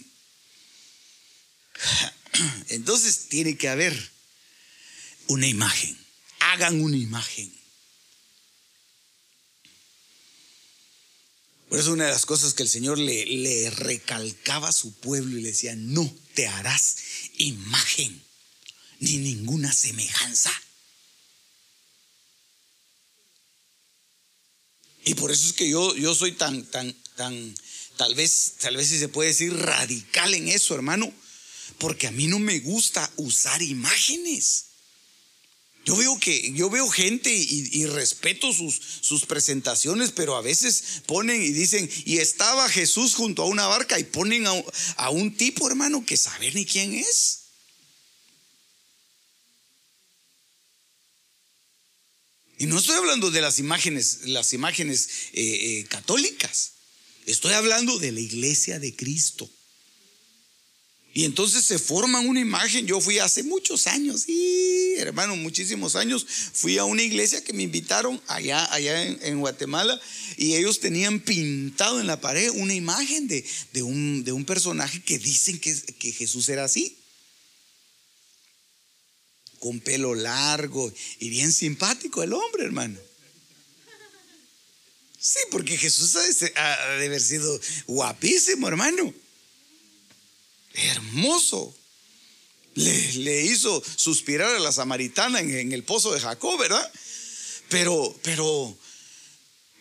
Entonces 2.69 3.27
tiene 3.29 3.57
que 3.57 3.69
haber 3.69 4.11
una 5.27 5.47
imagen. 5.47 5.97
Hagan 6.39 6.81
una 6.81 6.97
imagen. 6.97 7.51
Por 11.69 11.79
eso 11.79 11.91
una 11.91 12.05
de 12.05 12.11
las 12.11 12.25
cosas 12.25 12.53
que 12.53 12.63
el 12.63 12.69
Señor 12.69 12.99
le, 12.99 13.25
le 13.25 13.69
recalcaba 13.71 14.69
a 14.69 14.73
su 14.73 14.93
pueblo 14.99 15.37
y 15.37 15.41
le 15.41 15.49
decía, 15.49 15.75
no 15.75 16.13
te 16.35 16.47
harás 16.47 16.97
imagen 17.37 18.23
ni 18.99 19.17
ninguna 19.17 19.73
semejanza. 19.73 20.51
Y 25.05 25.13
por 25.13 25.31
eso 25.31 25.47
es 25.47 25.53
que 25.53 25.69
yo, 25.69 25.95
yo 25.95 26.13
soy 26.15 26.31
tan, 26.33 26.63
tan, 26.65 26.93
tan, 27.15 27.55
tal 27.95 28.15
vez, 28.15 28.55
tal 28.59 28.75
vez 28.75 28.87
si 28.87 28.99
se 28.99 29.07
puede 29.07 29.29
decir 29.29 29.55
radical 29.55 30.33
en 30.33 30.49
eso, 30.49 30.73
hermano, 30.73 31.13
porque 31.77 32.07
a 32.07 32.11
mí 32.11 32.27
no 32.27 32.39
me 32.39 32.59
gusta 32.59 33.09
usar 33.17 33.61
imágenes. 33.61 34.65
Yo 35.85 35.95
veo 35.95 36.19
que 36.19 36.51
yo 36.53 36.71
veo 36.71 36.89
gente 36.89 37.31
y, 37.31 37.85
respeto 37.85 38.51
sus, 38.51 38.81
sus, 39.01 39.27
presentaciones, 39.27 40.11
pero 40.11 40.35
a 40.35 40.41
veces 40.41 41.03
ponen 41.05 41.39
y 41.39 41.49
dicen, 41.49 41.87
y 42.05 42.17
estaba 42.17 42.67
Jesús 42.67 43.13
junto 43.13 43.43
a 43.43 43.45
una 43.45 43.67
barca 43.67 43.99
y 43.99 44.03
ponen 44.03 44.47
a, 44.47 44.53
a 44.97 45.11
un 45.11 45.37
tipo, 45.37 45.67
hermano, 45.69 46.03
que 46.03 46.17
saber 46.17 46.55
ni 46.55 46.65
quién 46.65 46.95
es. 46.95 47.44
Y 52.57 52.67
no 52.67 52.77
estoy 52.77 52.95
hablando 52.95 53.31
de 53.31 53.41
las 53.41 53.59
imágenes, 53.59 54.19
las 54.25 54.53
imágenes 54.53 55.09
eh, 55.33 55.43
eh, 55.43 55.85
católicas. 55.89 56.71
Estoy 57.25 57.53
hablando 57.53 57.97
de 57.99 58.11
la 58.11 58.19
iglesia 58.19 58.79
de 58.79 58.95
Cristo. 58.95 59.49
Y 61.13 61.23
entonces 61.23 61.63
se 61.63 61.79
forma 61.79 62.19
una 62.19 62.41
imagen. 62.41 62.85
Yo 62.85 62.99
fui 62.99 63.19
hace 63.19 63.41
muchos 63.41 63.87
años, 63.87 64.27
y 64.27 64.95
hermano, 64.97 65.35
muchísimos 65.37 65.95
años, 65.95 66.25
fui 66.53 66.77
a 66.77 66.83
una 66.83 67.03
iglesia 67.03 67.41
que 67.41 67.53
me 67.53 67.63
invitaron 67.63 68.21
allá, 68.27 68.65
allá 68.73 69.01
en, 69.01 69.39
Guatemala 69.39 69.99
y 70.37 70.55
ellos 70.55 70.81
tenían 70.81 71.21
pintado 71.21 72.01
en 72.01 72.07
la 72.07 72.19
pared 72.19 72.49
una 72.55 72.73
imagen 72.73 73.29
de, 73.29 73.45
un, 73.81 74.25
de 74.25 74.33
un, 74.33 74.43
personaje 74.43 75.01
que 75.01 75.17
dicen 75.17 75.57
que, 75.59 75.73
que 75.97 76.11
Jesús 76.11 76.49
era 76.49 76.65
así 76.65 76.97
con 79.59 79.79
pelo 79.79 80.15
largo 80.15 80.91
y 81.19 81.29
bien 81.29 81.51
simpático 81.51 82.23
el 82.23 82.33
hombre, 82.33 82.65
hermano. 82.65 82.99
Sí, 85.19 85.39
porque 85.49 85.75
Jesús 85.75 86.15
ha 86.15 86.21
de 86.97 87.05
haber 87.05 87.19
sido 87.21 87.59
guapísimo, 87.87 88.67
hermano. 88.67 89.11
Hermoso. 90.73 91.75
Le, 92.75 93.43
hizo 93.43 93.81
suspirar 93.95 94.53
a 94.53 94.59
la 94.59 94.71
samaritana 94.71 95.39
en, 95.39 95.55
en, 95.55 95.71
el 95.71 95.83
pozo 95.83 96.13
de 96.13 96.19
Jacob, 96.19 96.59
¿verdad? 96.59 96.91
Pero, 97.69 98.15
pero, 98.21 98.77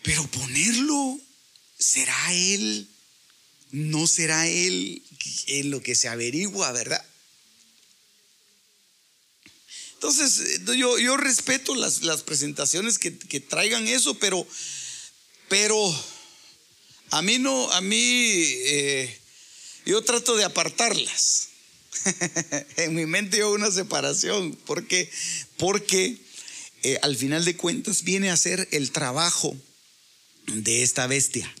pero 0.01 0.25
ponerlo, 0.31 1.19
¿será 1.77 2.33
él? 2.33 2.87
¿No 3.71 4.07
será 4.07 4.47
él 4.47 5.03
en 5.47 5.69
lo 5.69 5.81
que 5.83 5.93
se 5.93 6.07
averigua, 6.07 6.71
verdad? 6.71 7.05
Entonces, 10.07 10.59
eh, 10.67 10.77
yo, 10.77 10.99
yo 10.99 11.17
respeto 11.17 11.73
las, 11.73 12.03
las 12.03 12.21
presentaciones 12.21 12.99
que, 12.99 13.09
traigan 13.39 13.87
eso, 13.87 14.13
pero, 14.19 14.45
pero 15.49 15.75
a 17.09 17.23
mí 17.23 17.39
no, 17.39 17.71
a 17.71 17.81
mí, 17.81 17.97
eh, 17.97 19.19
yo 19.87 20.03
trato 20.03 20.35
de 20.35 20.43
apartarlas. 20.43 21.47
en 22.77 22.93
mi 22.93 23.07
mente 23.07 23.39
yo 23.39 23.51
una 23.51 23.71
separación, 23.71 24.55
porque, 24.67 25.09
porque 25.57 26.19
eh, 26.83 26.99
al 27.01 27.15
final 27.15 27.43
de 27.43 27.57
cuentas 27.57 28.03
viene 28.03 28.29
a 28.29 28.37
ser 28.37 28.67
el 28.69 28.91
trabajo 28.91 29.57
de 30.45 30.83
esta 30.83 31.07
bestia. 31.07 31.51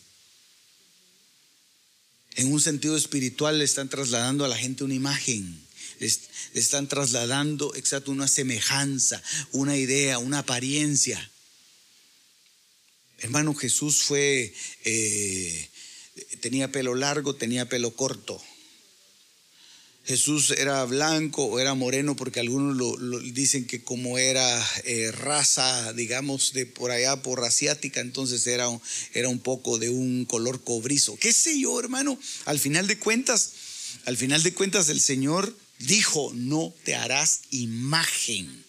En 2.35 2.53
un 2.53 2.61
sentido 2.61 2.95
espiritual 2.95 3.57
le 3.57 3.65
están 3.65 3.89
trasladando 3.89 4.45
a 4.45 4.49
la 4.49 4.57
gente 4.57 4.83
una 4.83 4.93
imagen 4.93 5.64
le 5.99 6.59
están 6.59 6.87
trasladando 6.87 7.73
exacto 7.75 8.11
una 8.11 8.27
semejanza, 8.27 9.21
una 9.51 9.77
idea, 9.77 10.19
una 10.19 10.39
apariencia. 10.39 11.31
Hermano, 13.19 13.53
Jesús 13.55 14.03
fue, 14.03 14.53
eh, 14.83 15.69
tenía 16.41 16.71
pelo 16.71 16.95
largo, 16.95 17.35
tenía 17.35 17.67
pelo 17.67 17.95
corto. 17.95 18.41
Jesús 20.05 20.51
era 20.51 20.85
blanco 20.85 21.45
o 21.45 21.59
era 21.59 21.73
moreno, 21.73 22.15
porque 22.15 22.39
algunos 22.39 22.77
lo, 22.77 23.19
dicen 23.19 23.65
que 23.65 23.83
como 23.83 24.19
era 24.19 24.63
eh, 24.83 25.11
raza, 25.11 25.93
digamos, 25.93 26.53
de 26.53 26.67
por 26.67 26.91
allá, 26.91 27.23
por 27.23 27.43
asiática, 27.43 28.01
entonces 28.01 28.45
era, 28.45 28.67
era 29.15 29.29
un 29.29 29.39
poco 29.39 29.79
de 29.79 29.89
un 29.89 30.25
color 30.25 30.63
cobrizo. 30.63 31.17
¿Qué 31.17 31.33
sé 31.33 31.59
yo, 31.59 31.79
hermano? 31.79 32.19
Al 32.45 32.59
final 32.59 32.85
de 32.85 32.99
cuentas, 32.99 33.53
al 34.05 34.15
final 34.15 34.43
de 34.43 34.53
cuentas 34.53 34.89
el 34.89 35.01
Señor 35.01 35.55
dijo, 35.79 36.31
no 36.33 36.73
te 36.83 36.95
harás 36.95 37.41
imagen. 37.51 38.65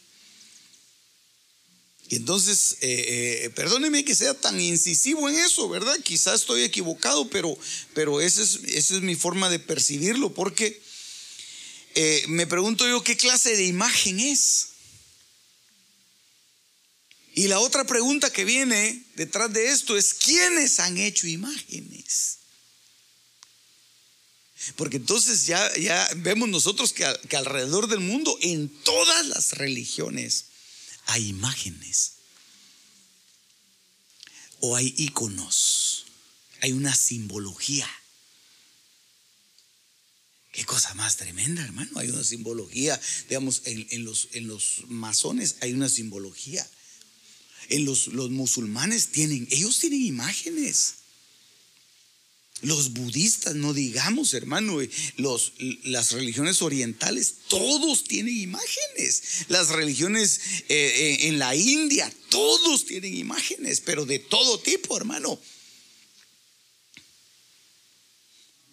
Y 2.09 2.17
entonces, 2.17 2.77
eh, 2.83 3.45
eh, 3.45 3.51
perdóneme 3.51 4.05
que 4.05 4.15
sea 4.15 4.35
tan 4.35 4.61
incisivo 4.61 5.29
en 5.29 5.35
eso, 5.37 5.69
¿verdad? 5.69 5.99
Quizás 6.05 6.43
estoy 6.43 6.63
equivocado, 6.63 7.29
pero, 7.31 7.59
pero 7.95 8.21
esa, 8.21 8.43
es, 8.43 8.61
es 8.65 8.91
mi 9.03 9.17
forma 9.17 9.51
de 9.51 9.59
percibirlo, 9.59 10.33
porque 10.33 10.81
eh, 11.97 12.25
me 12.29 12.47
pregunto 12.47 12.87
yo 12.87 13.03
qué 13.03 13.17
clase 13.17 13.57
de 13.57 13.65
imagen 13.65 14.21
es. 14.21 14.69
Y 17.35 17.49
la 17.49 17.59
otra 17.59 17.85
pregunta 17.85 18.33
que 18.33 18.45
viene 18.45 19.03
detrás 19.17 19.53
de 19.53 19.71
esto 19.71 19.97
es, 19.97 20.15
¿quiénes 20.15 20.79
han 20.79 20.97
hecho 20.99 21.27
imágenes? 21.27 22.39
Porque 24.75 24.97
entonces 24.97 25.47
ya, 25.47 25.77
ya 25.77 26.09
vemos 26.17 26.49
nosotros 26.49 26.93
que, 26.93 27.07
que 27.29 27.37
alrededor 27.37 27.87
del 27.89 28.01
mundo, 28.01 28.37
en 28.41 28.69
todas 28.83 29.27
las 29.27 29.53
religiones, 29.53 30.47
hay 31.07 31.29
imágenes. 31.29 32.13
O 34.61 34.75
hay 34.77 34.95
iconos. 34.97 36.07
Hay 36.63 36.73
una 36.73 36.95
simbología. 36.95 37.89
Qué 40.57 40.65
cosa 40.65 40.95
más 40.95 41.17
tremenda, 41.17 41.63
hermano. 41.63 41.99
Hay 41.99 42.09
una 42.09 42.25
simbología, 42.25 42.99
digamos, 43.29 43.61
en, 43.67 44.05
los, 44.05 44.29
en 44.33 44.49
los, 44.49 44.85
masones 44.89 45.57
hay 45.61 45.75
una 45.75 45.91
simbología. 45.91 46.67
En 47.69 47.85
los, 47.85 48.07
los 48.09 48.31
musulmanes 48.31 49.09
tienen, 49.09 49.47
ellos 49.51 49.79
tienen 49.79 50.01
imágenes. 50.01 50.95
Los 52.63 52.95
budistas, 52.95 53.55
no 53.55 53.75
digamos, 53.75 54.33
hermano, 54.33 54.81
eh, 54.81 54.91
los, 55.19 55.53
las 55.85 56.13
religiones 56.13 56.63
orientales, 56.63 57.35
todos 57.49 58.05
tienen 58.05 58.35
imágenes. 58.35 59.45
Las 59.49 59.69
religiones 59.69 60.41
eh, 60.69 60.75
eh, 60.77 61.29
en 61.29 61.39
la 61.39 61.55
India, 61.55 62.11
todos 62.31 62.87
tienen 62.87 63.15
imágenes, 63.15 63.83
pero 63.85 64.07
de 64.07 64.19
todo 64.19 64.59
tipo, 64.59 64.97
hermano. 64.97 65.39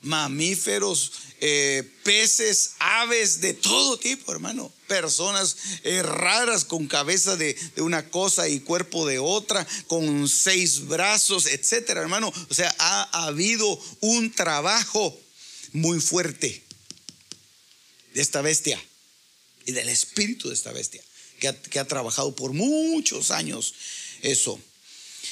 Mamíferos, 0.04 1.12
eh, 1.40 1.84
peces, 2.04 2.72
aves 2.80 3.42
de 3.42 3.54
todo 3.54 3.98
tipo, 3.98 4.32
hermano. 4.32 4.72
Personas 4.88 5.56
eh, 5.84 6.04
raras 6.04 6.66
con 6.66 6.88
cabeza 6.88 7.36
de, 7.36 7.58
una 7.78 8.10
cosa 8.10 8.48
y 8.48 8.60
cuerpo 8.60 9.08
de 9.08 9.20
otra, 9.20 9.66
con 9.88 10.30
seis 10.30 10.88
brazos, 10.88 11.48
etcétera, 11.48 12.02
hermano. 12.02 12.32
O 12.50 12.54
sea, 12.54 12.74
ha, 12.78 13.26
habido 13.26 13.80
un 14.02 14.32
trabajo 14.32 15.18
muy 15.72 16.00
fuerte 16.00 16.64
de 18.14 18.22
esta 18.22 18.42
bestia 18.42 18.82
y 19.66 19.72
del 19.72 19.90
espíritu 19.90 20.50
de 20.50 20.54
esta 20.54 20.72
bestia 20.72 21.02
que 21.40 21.48
ha, 21.48 21.62
que 21.62 21.80
ha 21.80 21.88
trabajado 21.88 22.36
por 22.36 22.54
muchos 22.54 23.32
años 23.32 23.74
eso. 24.22 24.60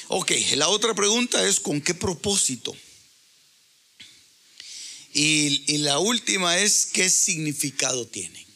Ok, 0.08 0.32
la 0.56 0.68
otra 0.68 0.94
pregunta 0.94 1.46
es: 1.46 1.60
¿con 1.60 1.80
qué 1.80 1.94
propósito? 1.94 2.74
Y, 5.14 5.78
la 5.78 5.98
última 5.98 6.58
es, 6.58 6.86
¿qué 6.86 7.10
significado 7.10 8.06
tienen? 8.06 8.46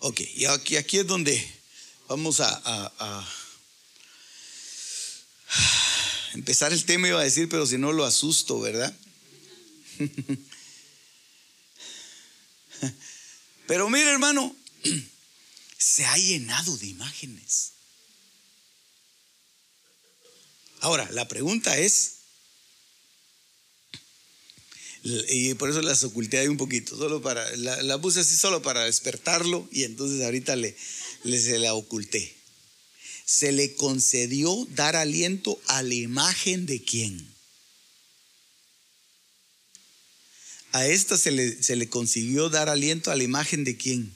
Ok, 0.00 0.20
y 0.34 0.46
aquí, 0.46 0.76
aquí 0.76 0.98
es 0.98 1.06
donde 1.06 1.48
vamos 2.08 2.40
a, 2.40 3.28
empezar 6.34 6.72
el 6.72 6.84
tema, 6.84 7.06
iba 7.06 7.20
a 7.20 7.24
decir, 7.24 7.48
pero 7.48 7.66
si 7.66 7.78
no 7.78 7.92
lo 7.92 8.04
asusto, 8.04 8.60
¿verdad? 8.60 8.92
Pero 13.68 13.88
mire, 13.88 14.10
hermano, 14.10 14.54
se 15.78 16.04
ha 16.04 16.16
llenado 16.16 16.76
de 16.76 16.88
imágenes. 16.88 17.72
Ahora, 20.80 21.08
la 21.12 21.28
pregunta 21.28 21.78
es, 21.78 22.21
y 25.04 25.54
por 25.54 25.68
eso 25.68 25.82
las 25.82 26.04
oculté 26.04 26.38
ahí 26.38 26.46
un 26.46 26.56
poquito, 26.56 26.96
solo 26.96 27.20
para, 27.22 27.44
la, 27.56 28.00
puse 28.00 28.20
así 28.20 28.36
solo 28.36 28.62
para 28.62 28.84
despertarlo 28.84 29.68
y 29.72 29.82
entonces 29.82 30.24
ahorita 30.24 30.54
le, 30.54 30.76
se 31.24 31.58
la 31.58 31.74
oculté. 31.74 32.36
Se 33.24 33.50
le 33.50 33.74
concedió 33.74 34.66
dar 34.70 34.94
aliento 34.94 35.60
a 35.66 35.82
la 35.82 35.94
imagen 35.94 36.66
de 36.66 36.82
quién. 36.82 37.26
A 40.70 40.86
esta 40.86 41.18
se 41.18 41.32
le, 41.32 41.62
se 41.62 41.76
le 41.76 41.88
consiguió 41.88 42.48
dar 42.48 42.68
aliento 42.68 43.10
a 43.10 43.16
la 43.16 43.24
imagen 43.24 43.64
de 43.64 43.76
quién? 43.76 44.14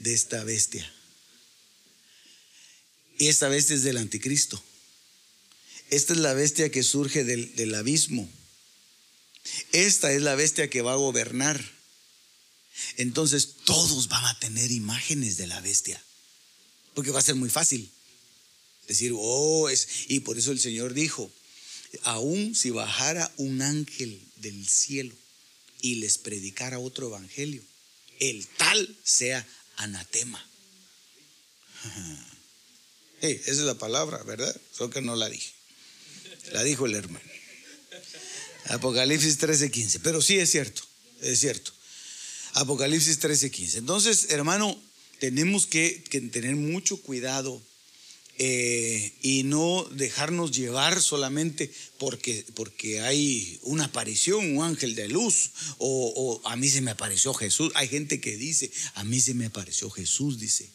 De 0.00 0.14
esta 0.14 0.42
bestia. 0.42 0.92
Y 3.18 3.28
esta 3.28 3.48
bestia 3.48 3.76
es 3.76 3.82
del 3.82 3.98
anticristo. 3.98 4.62
Esta 5.90 6.12
es 6.12 6.18
la 6.18 6.34
bestia 6.34 6.70
que 6.70 6.82
surge 6.82 7.22
del, 7.22 7.54
del 7.54 7.74
abismo 7.74 8.28
esta 9.72 10.12
es 10.12 10.22
la 10.22 10.34
bestia 10.34 10.70
que 10.70 10.82
va 10.82 10.92
a 10.92 10.96
gobernar. 10.96 11.62
Entonces 12.96 13.56
todos 13.64 14.08
van 14.08 14.24
a 14.24 14.38
tener 14.38 14.70
imágenes 14.70 15.36
de 15.36 15.46
la 15.46 15.60
bestia. 15.60 16.02
Porque 16.94 17.10
va 17.10 17.18
a 17.20 17.22
ser 17.22 17.34
muy 17.34 17.50
fácil 17.50 17.90
decir, 18.86 19.12
oh, 19.14 19.68
es. 19.68 19.88
Y 20.08 20.20
por 20.20 20.38
eso 20.38 20.52
el 20.52 20.60
Señor 20.60 20.94
dijo, 20.94 21.30
aún 22.02 22.54
si 22.54 22.70
bajara 22.70 23.32
un 23.36 23.62
ángel 23.62 24.20
del 24.36 24.66
cielo 24.66 25.14
y 25.80 25.96
les 25.96 26.18
predicara 26.18 26.78
otro 26.78 27.08
evangelio, 27.08 27.62
el 28.18 28.46
tal 28.46 28.96
sea 29.04 29.46
anatema. 29.76 30.44
esa 33.20 33.50
es 33.50 33.58
la 33.58 33.78
palabra, 33.78 34.22
¿verdad? 34.22 34.58
Solo 34.72 34.90
que 34.90 35.02
no 35.02 35.16
la 35.16 35.28
dije. 35.28 35.52
La 36.52 36.62
dijo 36.62 36.86
el 36.86 36.94
hermano. 36.94 37.35
Apocalipsis 38.68 39.38
13:15. 39.38 40.00
Pero 40.02 40.20
sí 40.20 40.38
es 40.38 40.50
cierto, 40.50 40.82
es 41.22 41.40
cierto. 41.40 41.72
Apocalipsis 42.54 43.20
13:15. 43.20 43.78
Entonces, 43.78 44.28
hermano, 44.30 44.80
tenemos 45.18 45.66
que, 45.66 46.02
tener 46.32 46.56
mucho 46.56 47.00
cuidado 47.00 47.62
eh, 48.38 49.12
y 49.22 49.44
no 49.44 49.86
dejarnos 49.92 50.52
llevar 50.52 51.00
solamente 51.00 51.70
porque, 51.98 52.44
porque 52.54 53.00
hay 53.00 53.58
una 53.62 53.84
aparición, 53.84 54.56
un 54.56 54.64
ángel 54.64 54.94
de 54.94 55.08
luz, 55.08 55.50
o, 55.78 56.40
a 56.44 56.56
mí 56.56 56.68
se 56.68 56.80
me 56.80 56.90
apareció 56.90 57.32
Jesús. 57.34 57.72
Hay 57.74 57.88
gente 57.88 58.20
que 58.20 58.36
dice, 58.36 58.70
a 58.94 59.04
mí 59.04 59.20
se 59.20 59.34
me 59.34 59.46
apareció 59.46 59.90
Jesús, 59.90 60.38
dice. 60.38 60.70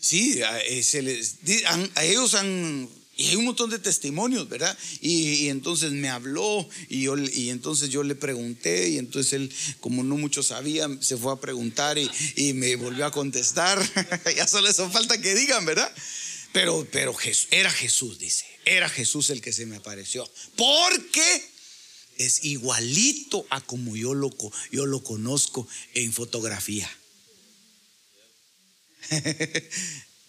Sí, 0.00 0.40
eh, 0.40 1.64
a 1.94 2.04
ellos 2.04 2.34
han 2.34 2.88
y 3.20 3.26
hay 3.28 3.36
un 3.36 3.44
montón 3.44 3.68
de 3.68 3.78
testimonios, 3.78 4.48
¿verdad? 4.48 4.76
Y, 5.02 5.48
entonces 5.48 5.92
me 5.92 6.08
habló 6.08 6.66
y, 6.88 7.02
yo, 7.02 7.18
y 7.18 7.50
entonces 7.50 7.90
yo 7.90 8.02
le 8.02 8.14
pregunté 8.14 8.88
y 8.88 8.96
entonces 8.96 9.34
él, 9.34 9.52
como 9.80 10.02
no 10.02 10.16
mucho 10.16 10.42
sabía, 10.42 10.88
se 11.02 11.18
fue 11.18 11.30
a 11.30 11.36
preguntar 11.36 11.98
y, 11.98 12.54
me 12.54 12.76
volvió 12.76 13.04
a 13.04 13.12
contestar. 13.12 13.78
ya 14.36 14.48
solo 14.48 14.70
eso 14.70 14.88
falta 14.90 15.20
que 15.20 15.34
digan, 15.34 15.66
¿verdad? 15.66 15.94
Pero, 16.54 16.88
pero 16.90 17.14
era 17.50 17.70
Jesús, 17.70 18.18
dice. 18.18 18.46
Era 18.64 18.88
Jesús 18.88 19.28
el 19.28 19.42
que 19.42 19.52
se 19.52 19.66
me 19.66 19.76
apareció. 19.76 20.26
Porque 20.56 21.44
es 22.16 22.42
igualito 22.44 23.46
a 23.50 23.60
como 23.60 23.96
yo 23.96 24.14
lo, 24.14 24.30
yo 24.72 24.86
lo 24.86 25.02
conozco 25.02 25.68
en 25.92 26.14
fotografía. 26.14 26.90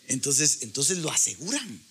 entonces, 0.09 0.57
entonces 0.63 0.97
lo 0.97 1.09
aseguran. 1.09 1.90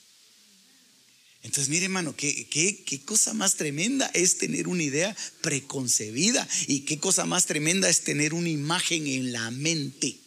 Entonces, 1.43 1.70
mire, 1.70 1.86
hermano, 1.86 2.14
¿qué, 2.16 2.47
qué, 2.49 3.01
cosa 3.05 3.32
más 3.32 3.55
tremenda 3.55 4.11
es 4.12 4.36
tener 4.36 4.68
una 4.68 4.82
idea 4.82 5.16
preconcebida 5.41 6.47
y 6.66 6.80
qué 6.80 6.99
cosa 6.99 7.24
más 7.24 7.47
tremenda 7.47 7.88
es 7.88 8.03
tener 8.03 8.34
una 8.34 8.51
imagen 8.51 9.07
en 9.07 9.32
la 9.32 9.51
mente. 9.51 10.18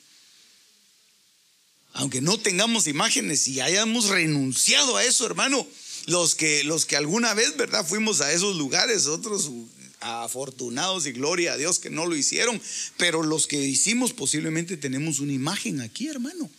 Aunque 1.94 2.22
no 2.22 2.40
tengamos 2.40 2.88
imágenes 2.88 3.48
y 3.48 3.62
hayamos 3.62 4.10
renunciado 4.10 4.98
a 4.98 5.04
eso, 5.04 5.28
hermano, 5.28 5.68
los 6.08 6.34
que, 6.34 6.64
los 6.64 6.88
que 6.88 6.98
alguna 6.98 7.36
vez, 7.36 7.56
¿verdad? 7.58 7.86
Fuimos 7.86 8.20
a 8.22 8.34
esos 8.34 8.56
lugares, 8.56 9.06
otros 9.06 9.52
afortunados 10.00 11.06
y 11.06 11.12
gloria 11.12 11.54
a 11.54 11.58
Dios 11.58 11.78
que 11.78 11.92
no 11.92 12.08
lo 12.08 12.16
hicieron, 12.16 12.60
pero 12.98 13.22
los 13.22 13.46
que 13.46 13.62
hicimos 13.62 14.14
posiblemente 14.14 14.78
tenemos 14.78 15.20
una 15.20 15.34
imagen 15.34 15.80
aquí, 15.80 16.08
hermano. 16.08 16.50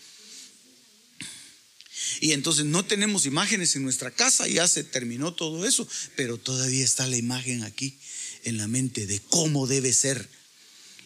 Y 2.24 2.32
entonces 2.32 2.64
no 2.64 2.86
tenemos 2.86 3.26
imágenes 3.26 3.76
en 3.76 3.82
nuestra 3.82 4.10
casa, 4.10 4.48
ya 4.48 4.66
se 4.66 4.82
terminó 4.82 5.34
todo 5.34 5.66
eso, 5.66 5.86
pero 6.16 6.38
todavía 6.38 6.82
está 6.82 7.06
la 7.06 7.18
imagen 7.18 7.64
aquí 7.64 7.98
en 8.44 8.56
la 8.56 8.66
mente 8.66 9.06
de 9.06 9.20
cómo 9.28 9.66
debe 9.66 9.92
ser. 9.92 10.26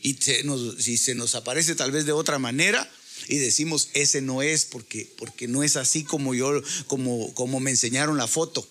Y 0.01 0.14
si 0.14 0.97
se 0.97 1.16
nos 1.16 1.35
aparece 1.35 1.75
tal 1.75 1.91
vez 1.91 2.07
de 2.07 2.12
otra 2.12 2.39
manera 2.39 2.89
y 3.27 3.39
decimos, 3.39 3.89
ese 3.95 4.23
no 4.23 4.43
es 4.43 4.64
porque, 4.64 5.12
porque 5.19 5.49
no 5.49 5.64
es 5.64 5.75
así 5.75 6.05
como 6.05 6.37
yo, 6.37 6.62
como, 6.87 7.35
como 7.35 7.59
me 7.59 7.73
enseñaron 7.73 8.16
la 8.16 8.29
foto. 8.29 8.64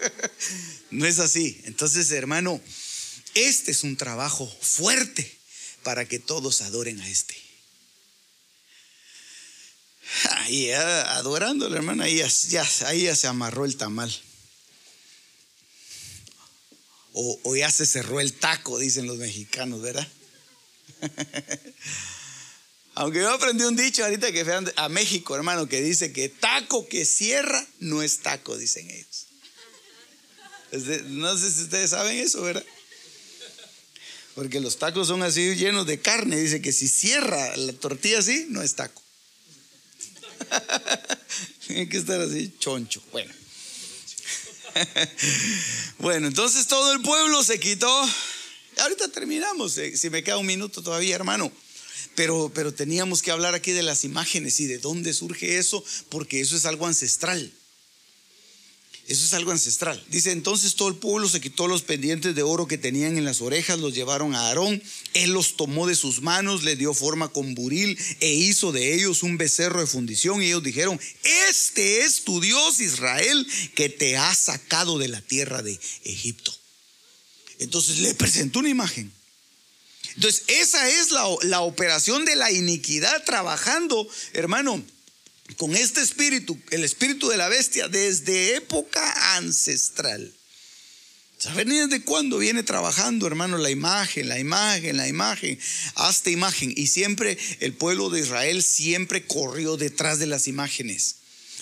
no 0.90 1.06
es 1.06 1.20
así. 1.20 1.60
Entonces, 1.62 2.10
hermano, 2.10 2.60
este 3.36 3.70
es 3.70 3.84
un 3.84 3.96
trabajo 3.96 4.52
fuerte 4.60 5.32
para 5.84 6.08
que 6.08 6.18
todos 6.18 6.60
adoren 6.60 7.00
a 7.00 7.08
este. 7.08 7.43
Y 10.48 10.70
adorándole, 10.70 11.76
hermano, 11.76 12.04
ahí 12.04 12.22
ya, 12.48 12.66
ahí 12.86 13.02
ya 13.04 13.16
se 13.16 13.26
amarró 13.26 13.64
el 13.64 13.76
tamal. 13.76 14.14
O, 17.12 17.54
ya 17.54 17.70
se 17.70 17.86
cerró 17.86 18.20
el 18.20 18.32
taco, 18.32 18.78
dicen 18.78 19.06
los 19.06 19.18
mexicanos, 19.18 19.80
¿verdad? 19.80 20.06
Aunque 22.96 23.20
yo 23.20 23.30
aprendí 23.30 23.64
un 23.64 23.76
dicho 23.76 24.04
ahorita 24.04 24.32
que 24.32 24.44
fue 24.44 24.72
a 24.76 24.88
México, 24.88 25.36
hermano, 25.36 25.68
que 25.68 25.80
dice 25.80 26.12
que 26.12 26.28
taco 26.28 26.88
que 26.88 27.04
cierra 27.04 27.64
no 27.78 28.02
es 28.02 28.18
taco, 28.20 28.56
dicen 28.56 28.90
ellos. 28.90 29.26
No 31.06 31.38
sé 31.38 31.52
si 31.52 31.62
ustedes 31.62 31.90
saben 31.90 32.18
eso, 32.18 32.42
¿verdad? 32.42 32.64
Porque 34.34 34.58
los 34.58 34.78
tacos 34.78 35.06
son 35.06 35.22
así 35.22 35.54
llenos 35.54 35.86
de 35.86 36.00
carne. 36.00 36.36
Dice 36.36 36.60
que 36.60 36.72
si 36.72 36.88
cierra 36.88 37.56
la 37.56 37.72
tortilla 37.74 38.18
así, 38.18 38.46
no 38.48 38.62
es 38.62 38.74
taco. 38.74 39.03
Tiene 41.66 41.88
que 41.88 41.96
estar 41.96 42.20
así, 42.20 42.52
choncho. 42.58 43.02
Bueno. 43.12 43.32
bueno, 45.98 46.26
entonces 46.26 46.66
todo 46.66 46.92
el 46.92 47.02
pueblo 47.02 47.42
se 47.42 47.58
quitó. 47.60 48.08
Ahorita 48.78 49.08
terminamos, 49.08 49.78
eh, 49.78 49.96
si 49.96 50.10
me 50.10 50.24
queda 50.24 50.38
un 50.38 50.46
minuto 50.46 50.82
todavía, 50.82 51.14
hermano. 51.14 51.52
Pero, 52.14 52.50
pero 52.54 52.72
teníamos 52.72 53.22
que 53.22 53.30
hablar 53.30 53.54
aquí 53.54 53.72
de 53.72 53.82
las 53.82 54.04
imágenes 54.04 54.60
y 54.60 54.66
de 54.66 54.78
dónde 54.78 55.12
surge 55.12 55.58
eso, 55.58 55.84
porque 56.08 56.40
eso 56.40 56.56
es 56.56 56.64
algo 56.64 56.86
ancestral. 56.86 57.52
Eso 59.06 59.26
es 59.26 59.34
algo 59.34 59.50
ancestral. 59.50 60.02
Dice, 60.08 60.32
entonces 60.32 60.76
todo 60.76 60.88
el 60.88 60.94
pueblo 60.94 61.28
se 61.28 61.40
quitó 61.40 61.68
los 61.68 61.82
pendientes 61.82 62.34
de 62.34 62.42
oro 62.42 62.66
que 62.66 62.78
tenían 62.78 63.18
en 63.18 63.26
las 63.26 63.42
orejas, 63.42 63.78
los 63.78 63.92
llevaron 63.92 64.34
a 64.34 64.48
Aarón, 64.48 64.82
él 65.12 65.32
los 65.32 65.56
tomó 65.56 65.86
de 65.86 65.94
sus 65.94 66.22
manos, 66.22 66.64
le 66.64 66.74
dio 66.74 66.94
forma 66.94 67.28
con 67.28 67.54
buril 67.54 67.98
e 68.20 68.32
hizo 68.32 68.72
de 68.72 68.94
ellos 68.94 69.22
un 69.22 69.36
becerro 69.36 69.80
de 69.80 69.86
fundición 69.86 70.42
y 70.42 70.46
ellos 70.46 70.62
dijeron, 70.62 70.98
este 71.50 72.04
es 72.04 72.24
tu 72.24 72.40
Dios 72.40 72.80
Israel 72.80 73.46
que 73.74 73.90
te 73.90 74.16
ha 74.16 74.34
sacado 74.34 74.98
de 74.98 75.08
la 75.08 75.20
tierra 75.20 75.60
de 75.60 75.78
Egipto. 76.04 76.54
Entonces 77.58 77.98
le 77.98 78.14
presentó 78.14 78.60
una 78.60 78.70
imagen. 78.70 79.12
Entonces 80.14 80.44
esa 80.48 80.88
es 80.88 81.10
la, 81.10 81.24
la 81.42 81.60
operación 81.60 82.24
de 82.24 82.36
la 82.36 82.50
iniquidad 82.50 83.22
trabajando, 83.24 84.08
hermano 84.32 84.82
con 85.56 85.76
este 85.76 86.00
espíritu, 86.00 86.58
el 86.70 86.84
espíritu 86.84 87.28
de 87.28 87.36
la 87.36 87.48
bestia, 87.48 87.88
desde 87.88 88.56
época 88.56 89.36
ancestral. 89.36 90.32
¿Saben 91.38 91.68
desde 91.68 92.02
cuándo 92.02 92.38
viene 92.38 92.62
trabajando, 92.62 93.26
hermano, 93.26 93.58
la 93.58 93.70
imagen, 93.70 94.28
la 94.28 94.38
imagen, 94.38 94.96
la 94.96 95.06
imagen, 95.06 95.58
hasta 95.96 96.30
imagen? 96.30 96.72
Y 96.74 96.86
siempre 96.86 97.36
el 97.60 97.74
pueblo 97.74 98.08
de 98.08 98.20
Israel 98.20 98.62
siempre 98.62 99.26
corrió 99.26 99.76
detrás 99.76 100.18
de 100.18 100.26
las 100.26 100.48
imágenes, 100.48 101.16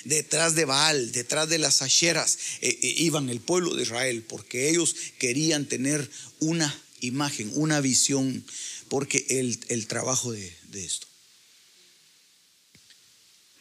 detrás 0.05 0.55
de 0.55 0.67
Baal, 0.67 1.11
detrás 1.11 1.49
de 1.49 1.59
las 1.59 1.83
asheras. 1.83 2.39
Eh, 2.61 2.79
eh, 2.81 2.95
iban 2.99 3.29
el 3.29 3.41
pueblo 3.41 3.75
de 3.75 3.83
Israel 3.83 4.23
porque 4.29 4.71
ellos 4.71 4.95
querían 5.19 5.67
tener 5.67 6.09
una 6.39 6.73
imagen, 7.01 7.51
una 7.55 7.81
visión, 7.81 8.45
porque 8.89 9.27
el, 9.31 9.59
el 9.69 9.89
trabajo 9.89 10.31
de 10.31 10.55
esto. 10.75 11.12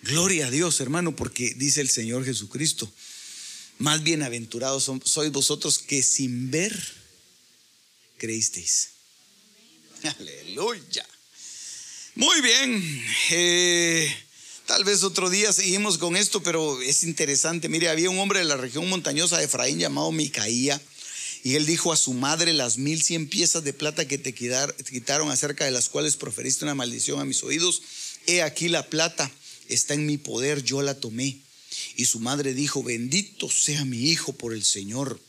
Gloria 0.04 0.48
a 0.48 0.50
Dios, 0.50 0.80
hermano, 0.82 1.16
porque 1.16 1.54
dice 1.56 1.80
el 1.80 1.90
Señor 1.90 2.26
Jesucristo, 2.26 2.92
más 3.78 4.02
bienaventurados 4.02 4.90
sois 5.06 5.32
vosotros 5.32 5.78
que 5.78 6.02
sin 6.02 6.50
ver 6.50 6.76
creísteis. 8.18 8.90
Aleluya. 10.20 11.06
Muy 12.16 12.42
bien. 12.42 13.04
Eh, 13.30 14.12
tal 14.66 14.84
vez 14.84 15.04
otro 15.04 15.30
día 15.30 15.54
seguimos 15.54 16.00
con 16.00 16.18
esto, 16.18 16.42
pero 16.42 16.82
es 16.82 17.04
interesante. 17.04 17.70
Mire, 17.70 17.90
había 17.90 18.10
un 18.10 18.18
hombre 18.18 18.40
de 18.40 18.46
la 18.46 18.58
región 18.58 18.90
montañosa 18.90 19.38
de 19.38 19.46
Efraín 19.46 19.78
llamado 19.78 20.12
Micaía. 20.12 20.82
Y 21.44 21.56
él 21.56 21.66
dijo 21.68 21.94
a 21.94 21.98
su 21.98 22.14
madre 22.14 22.54
las 22.54 22.78
mil 22.78 23.02
cien 23.02 23.28
piezas 23.28 23.64
de 23.64 23.74
plata 23.74 24.08
que 24.08 24.18
te 24.18 24.34
quitaron 24.34 25.30
acerca 25.30 25.66
de 25.66 25.72
las 25.72 25.90
cuales 25.90 26.16
proferiste 26.16 26.66
una 26.66 26.76
maldición 26.76 27.20
a 27.20 27.26
mis 27.26 27.44
oídos. 27.44 27.82
He 28.28 28.42
aquí 28.42 28.68
la 28.68 28.88
plata 28.88 29.32
está 29.74 29.94
en 29.94 30.06
mi 30.06 30.18
poder, 30.18 30.64
yo 30.64 30.82
la 30.82 31.00
tomé. 31.00 31.40
Y 31.96 32.06
su 32.06 32.20
madre 32.20 32.54
dijo, 32.54 32.84
bendito 32.84 33.50
sea 33.50 33.86
mi 33.86 34.10
hijo 34.10 34.34
por 34.34 34.54
el 34.54 34.64
Señor. 34.64 35.20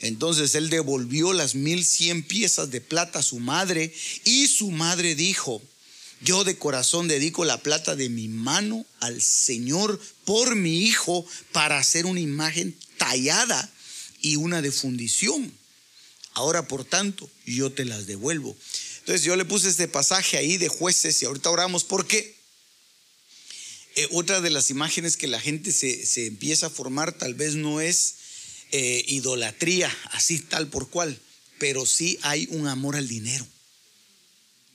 Entonces 0.00 0.54
él 0.54 0.70
devolvió 0.70 1.32
las 1.32 1.54
mil 1.54 1.84
cien 1.84 2.22
piezas 2.22 2.70
de 2.70 2.80
plata 2.80 3.20
a 3.20 3.22
su 3.22 3.38
madre 3.38 3.92
y 4.24 4.46
su 4.46 4.70
madre 4.70 5.14
dijo, 5.14 5.62
yo 6.20 6.44
de 6.44 6.56
corazón 6.56 7.08
dedico 7.08 7.44
la 7.44 7.62
plata 7.62 7.96
de 7.96 8.08
mi 8.08 8.28
mano 8.28 8.86
al 9.00 9.20
Señor 9.20 10.00
por 10.24 10.56
mi 10.56 10.82
hijo 10.82 11.26
para 11.52 11.78
hacer 11.78 12.06
una 12.06 12.20
imagen 12.20 12.76
tallada 12.98 13.70
y 14.20 14.36
una 14.36 14.62
de 14.62 14.72
fundición. 14.72 15.52
Ahora, 16.32 16.68
por 16.68 16.84
tanto, 16.84 17.30
yo 17.46 17.72
te 17.72 17.84
las 17.84 18.06
devuelvo. 18.06 18.56
Entonces 19.00 19.24
yo 19.24 19.36
le 19.36 19.44
puse 19.44 19.68
este 19.68 19.88
pasaje 19.88 20.36
ahí 20.36 20.56
de 20.58 20.68
jueces 20.68 21.22
y 21.22 21.26
ahorita 21.26 21.50
oramos 21.50 21.84
porque 21.84 22.36
eh, 23.96 24.08
otra 24.12 24.42
de 24.42 24.50
las 24.50 24.70
imágenes 24.70 25.16
que 25.16 25.26
la 25.26 25.40
gente 25.40 25.72
se, 25.72 26.26
empieza 26.26 26.66
a 26.66 26.70
formar 26.70 27.16
tal 27.16 27.32
vez 27.32 27.54
no 27.54 27.80
es 27.80 28.16
eh, 28.70 29.02
idolatría, 29.08 29.90
así 30.12 30.38
tal 30.38 30.68
por 30.68 30.90
cual, 30.90 31.18
pero 31.58 31.86
sí 31.86 32.18
hay 32.20 32.46
un 32.50 32.68
amor 32.68 32.96
al 32.96 33.08
dinero. 33.08 33.46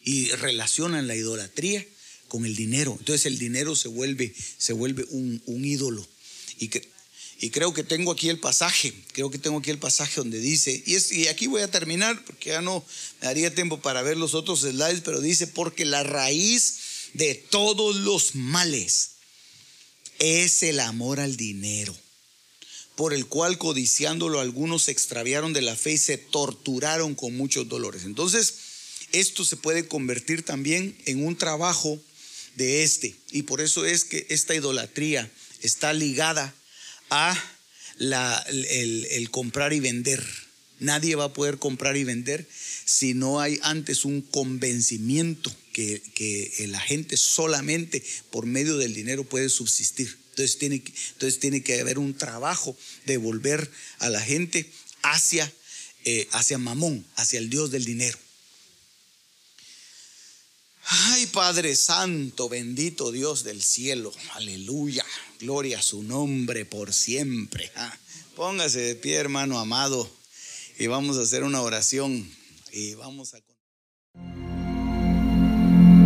Y 0.03 0.29
relacionan 0.31 1.07
la 1.07 1.15
idolatría 1.15 1.85
con 2.29 2.47
el 2.47 2.55
dinero. 2.55 2.95
Entonces 2.97 3.27
el 3.27 3.37
dinero 3.37 3.75
se 3.75 3.89
vuelve, 3.89 4.33
se 4.57 4.73
vuelve 4.73 5.05
un, 5.11 5.39
ídolo. 5.63 6.07
Y, 6.57 6.71
y, 7.39 7.51
creo 7.51 7.75
que 7.75 7.83
tengo 7.83 8.11
aquí 8.11 8.27
el 8.29 8.39
pasaje, 8.39 8.91
creo 9.13 9.29
que 9.29 9.37
tengo 9.37 9.59
aquí 9.59 9.69
el 9.69 9.77
pasaje 9.77 10.15
donde 10.15 10.39
dice, 10.39 10.81
y, 10.87 10.95
es, 10.95 11.11
y 11.11 11.27
aquí 11.27 11.45
voy 11.45 11.61
a 11.61 11.69
terminar 11.69 12.25
porque 12.25 12.49
ya 12.49 12.61
no 12.61 12.83
me 13.19 13.27
daría 13.27 13.53
tiempo 13.53 13.81
para 13.81 14.01
ver 14.01 14.17
los 14.17 14.33
otros 14.33 14.61
slides, 14.61 15.01
pero 15.05 15.21
dice, 15.21 15.45
porque 15.45 15.85
la 15.85 16.01
raíz 16.01 16.77
de 17.13 17.35
todos 17.35 17.97
los 17.97 18.33
males 18.33 19.10
es 20.21 20.61
el 20.61 20.79
amor 20.79 21.19
al 21.19 21.35
dinero, 21.35 21.97
por 22.95 23.13
el 23.13 23.25
cual 23.25 23.57
codiciándolo 23.57 24.39
algunos 24.39 24.83
se 24.83 24.91
extraviaron 24.91 25.51
de 25.51 25.63
la 25.63 25.75
fe 25.75 25.93
y 25.93 25.97
se 25.97 26.17
torturaron 26.17 27.15
con 27.15 27.35
muchos 27.35 27.67
dolores. 27.67 28.03
Entonces, 28.03 28.53
esto 29.13 29.43
se 29.43 29.57
puede 29.57 29.87
convertir 29.87 30.43
también 30.43 30.95
en 31.05 31.25
un 31.25 31.35
trabajo 31.35 31.99
de 32.55 32.83
este. 32.83 33.15
Y 33.31 33.43
por 33.43 33.61
eso 33.61 33.83
es 33.83 34.05
que 34.05 34.27
esta 34.29 34.53
idolatría 34.53 35.29
está 35.61 35.91
ligada 35.91 36.53
a 37.09 37.35
la, 37.97 38.37
el, 38.47 39.27
comprar 39.31 39.73
y 39.73 39.79
vender. 39.79 40.23
Nadie 40.79 41.15
va 41.15 41.25
a 41.25 41.33
poder 41.33 41.57
comprar 41.57 41.97
y 41.97 42.03
vender 42.03 42.47
si 42.85 43.15
no 43.15 43.39
hay 43.39 43.59
antes 43.63 44.05
un 44.05 44.21
convencimiento 44.21 45.51
que, 45.71 46.01
que 46.13 46.67
la 46.67 46.79
gente 46.79 47.17
solamente 47.17 48.03
por 48.29 48.45
medio 48.45 48.77
del 48.77 48.93
dinero 48.93 49.23
puede 49.23 49.49
subsistir. 49.49 50.17
Entonces 50.31 50.57
tiene, 50.57 50.75
entonces 51.13 51.39
tiene 51.39 51.61
que 51.61 51.79
haber 51.79 51.99
un 51.99 52.13
trabajo 52.13 52.75
de 53.05 53.17
volver 53.17 53.69
a 53.99 54.09
la 54.09 54.21
gente 54.21 54.71
hacia, 55.01 55.51
eh, 56.05 56.27
hacia 56.31 56.57
Mamón, 56.57 57.05
hacia 57.15 57.39
el 57.39 57.49
Dios 57.49 57.69
del 57.71 57.83
dinero. 57.83 58.17
Ay, 60.83 61.27
Padre 61.27 61.75
Santo, 61.75 62.49
bendito 62.49 63.11
Dios 63.11 63.43
del 63.43 63.61
cielo, 63.61 64.13
aleluya, 64.33 65.05
gloria 65.39 65.79
a 65.79 65.83
su 65.83 66.01
nombre 66.01 66.65
por 66.65 66.93
siempre. 66.93 67.71
Ah, 67.75 67.97
póngase 68.35 68.79
de 68.79 68.95
pie, 68.95 69.15
hermano 69.15 69.59
amado, 69.59 70.09
y 70.79 70.87
vamos 70.87 71.17
a 71.17 71.21
hacer 71.21 71.43
una 71.43 71.61
oración 71.61 72.29
y 72.71 72.95
vamos 72.95 73.33
a... 73.33 74.50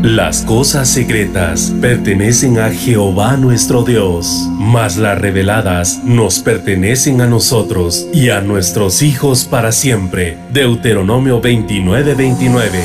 Las 0.05 0.43
cosas 0.43 0.87
secretas 0.87 1.73
pertenecen 1.81 2.59
a 2.59 2.69
Jehová 2.69 3.37
nuestro 3.37 3.81
Dios, 3.81 4.47
mas 4.51 4.97
las 4.97 5.19
reveladas 5.19 6.03
nos 6.03 6.41
pertenecen 6.41 7.21
a 7.21 7.25
nosotros 7.25 8.05
y 8.13 8.29
a 8.29 8.41
nuestros 8.41 9.01
hijos 9.01 9.45
para 9.45 9.71
siempre. 9.71 10.37
Deuteronomio 10.53 11.41
29:29. 11.41 12.83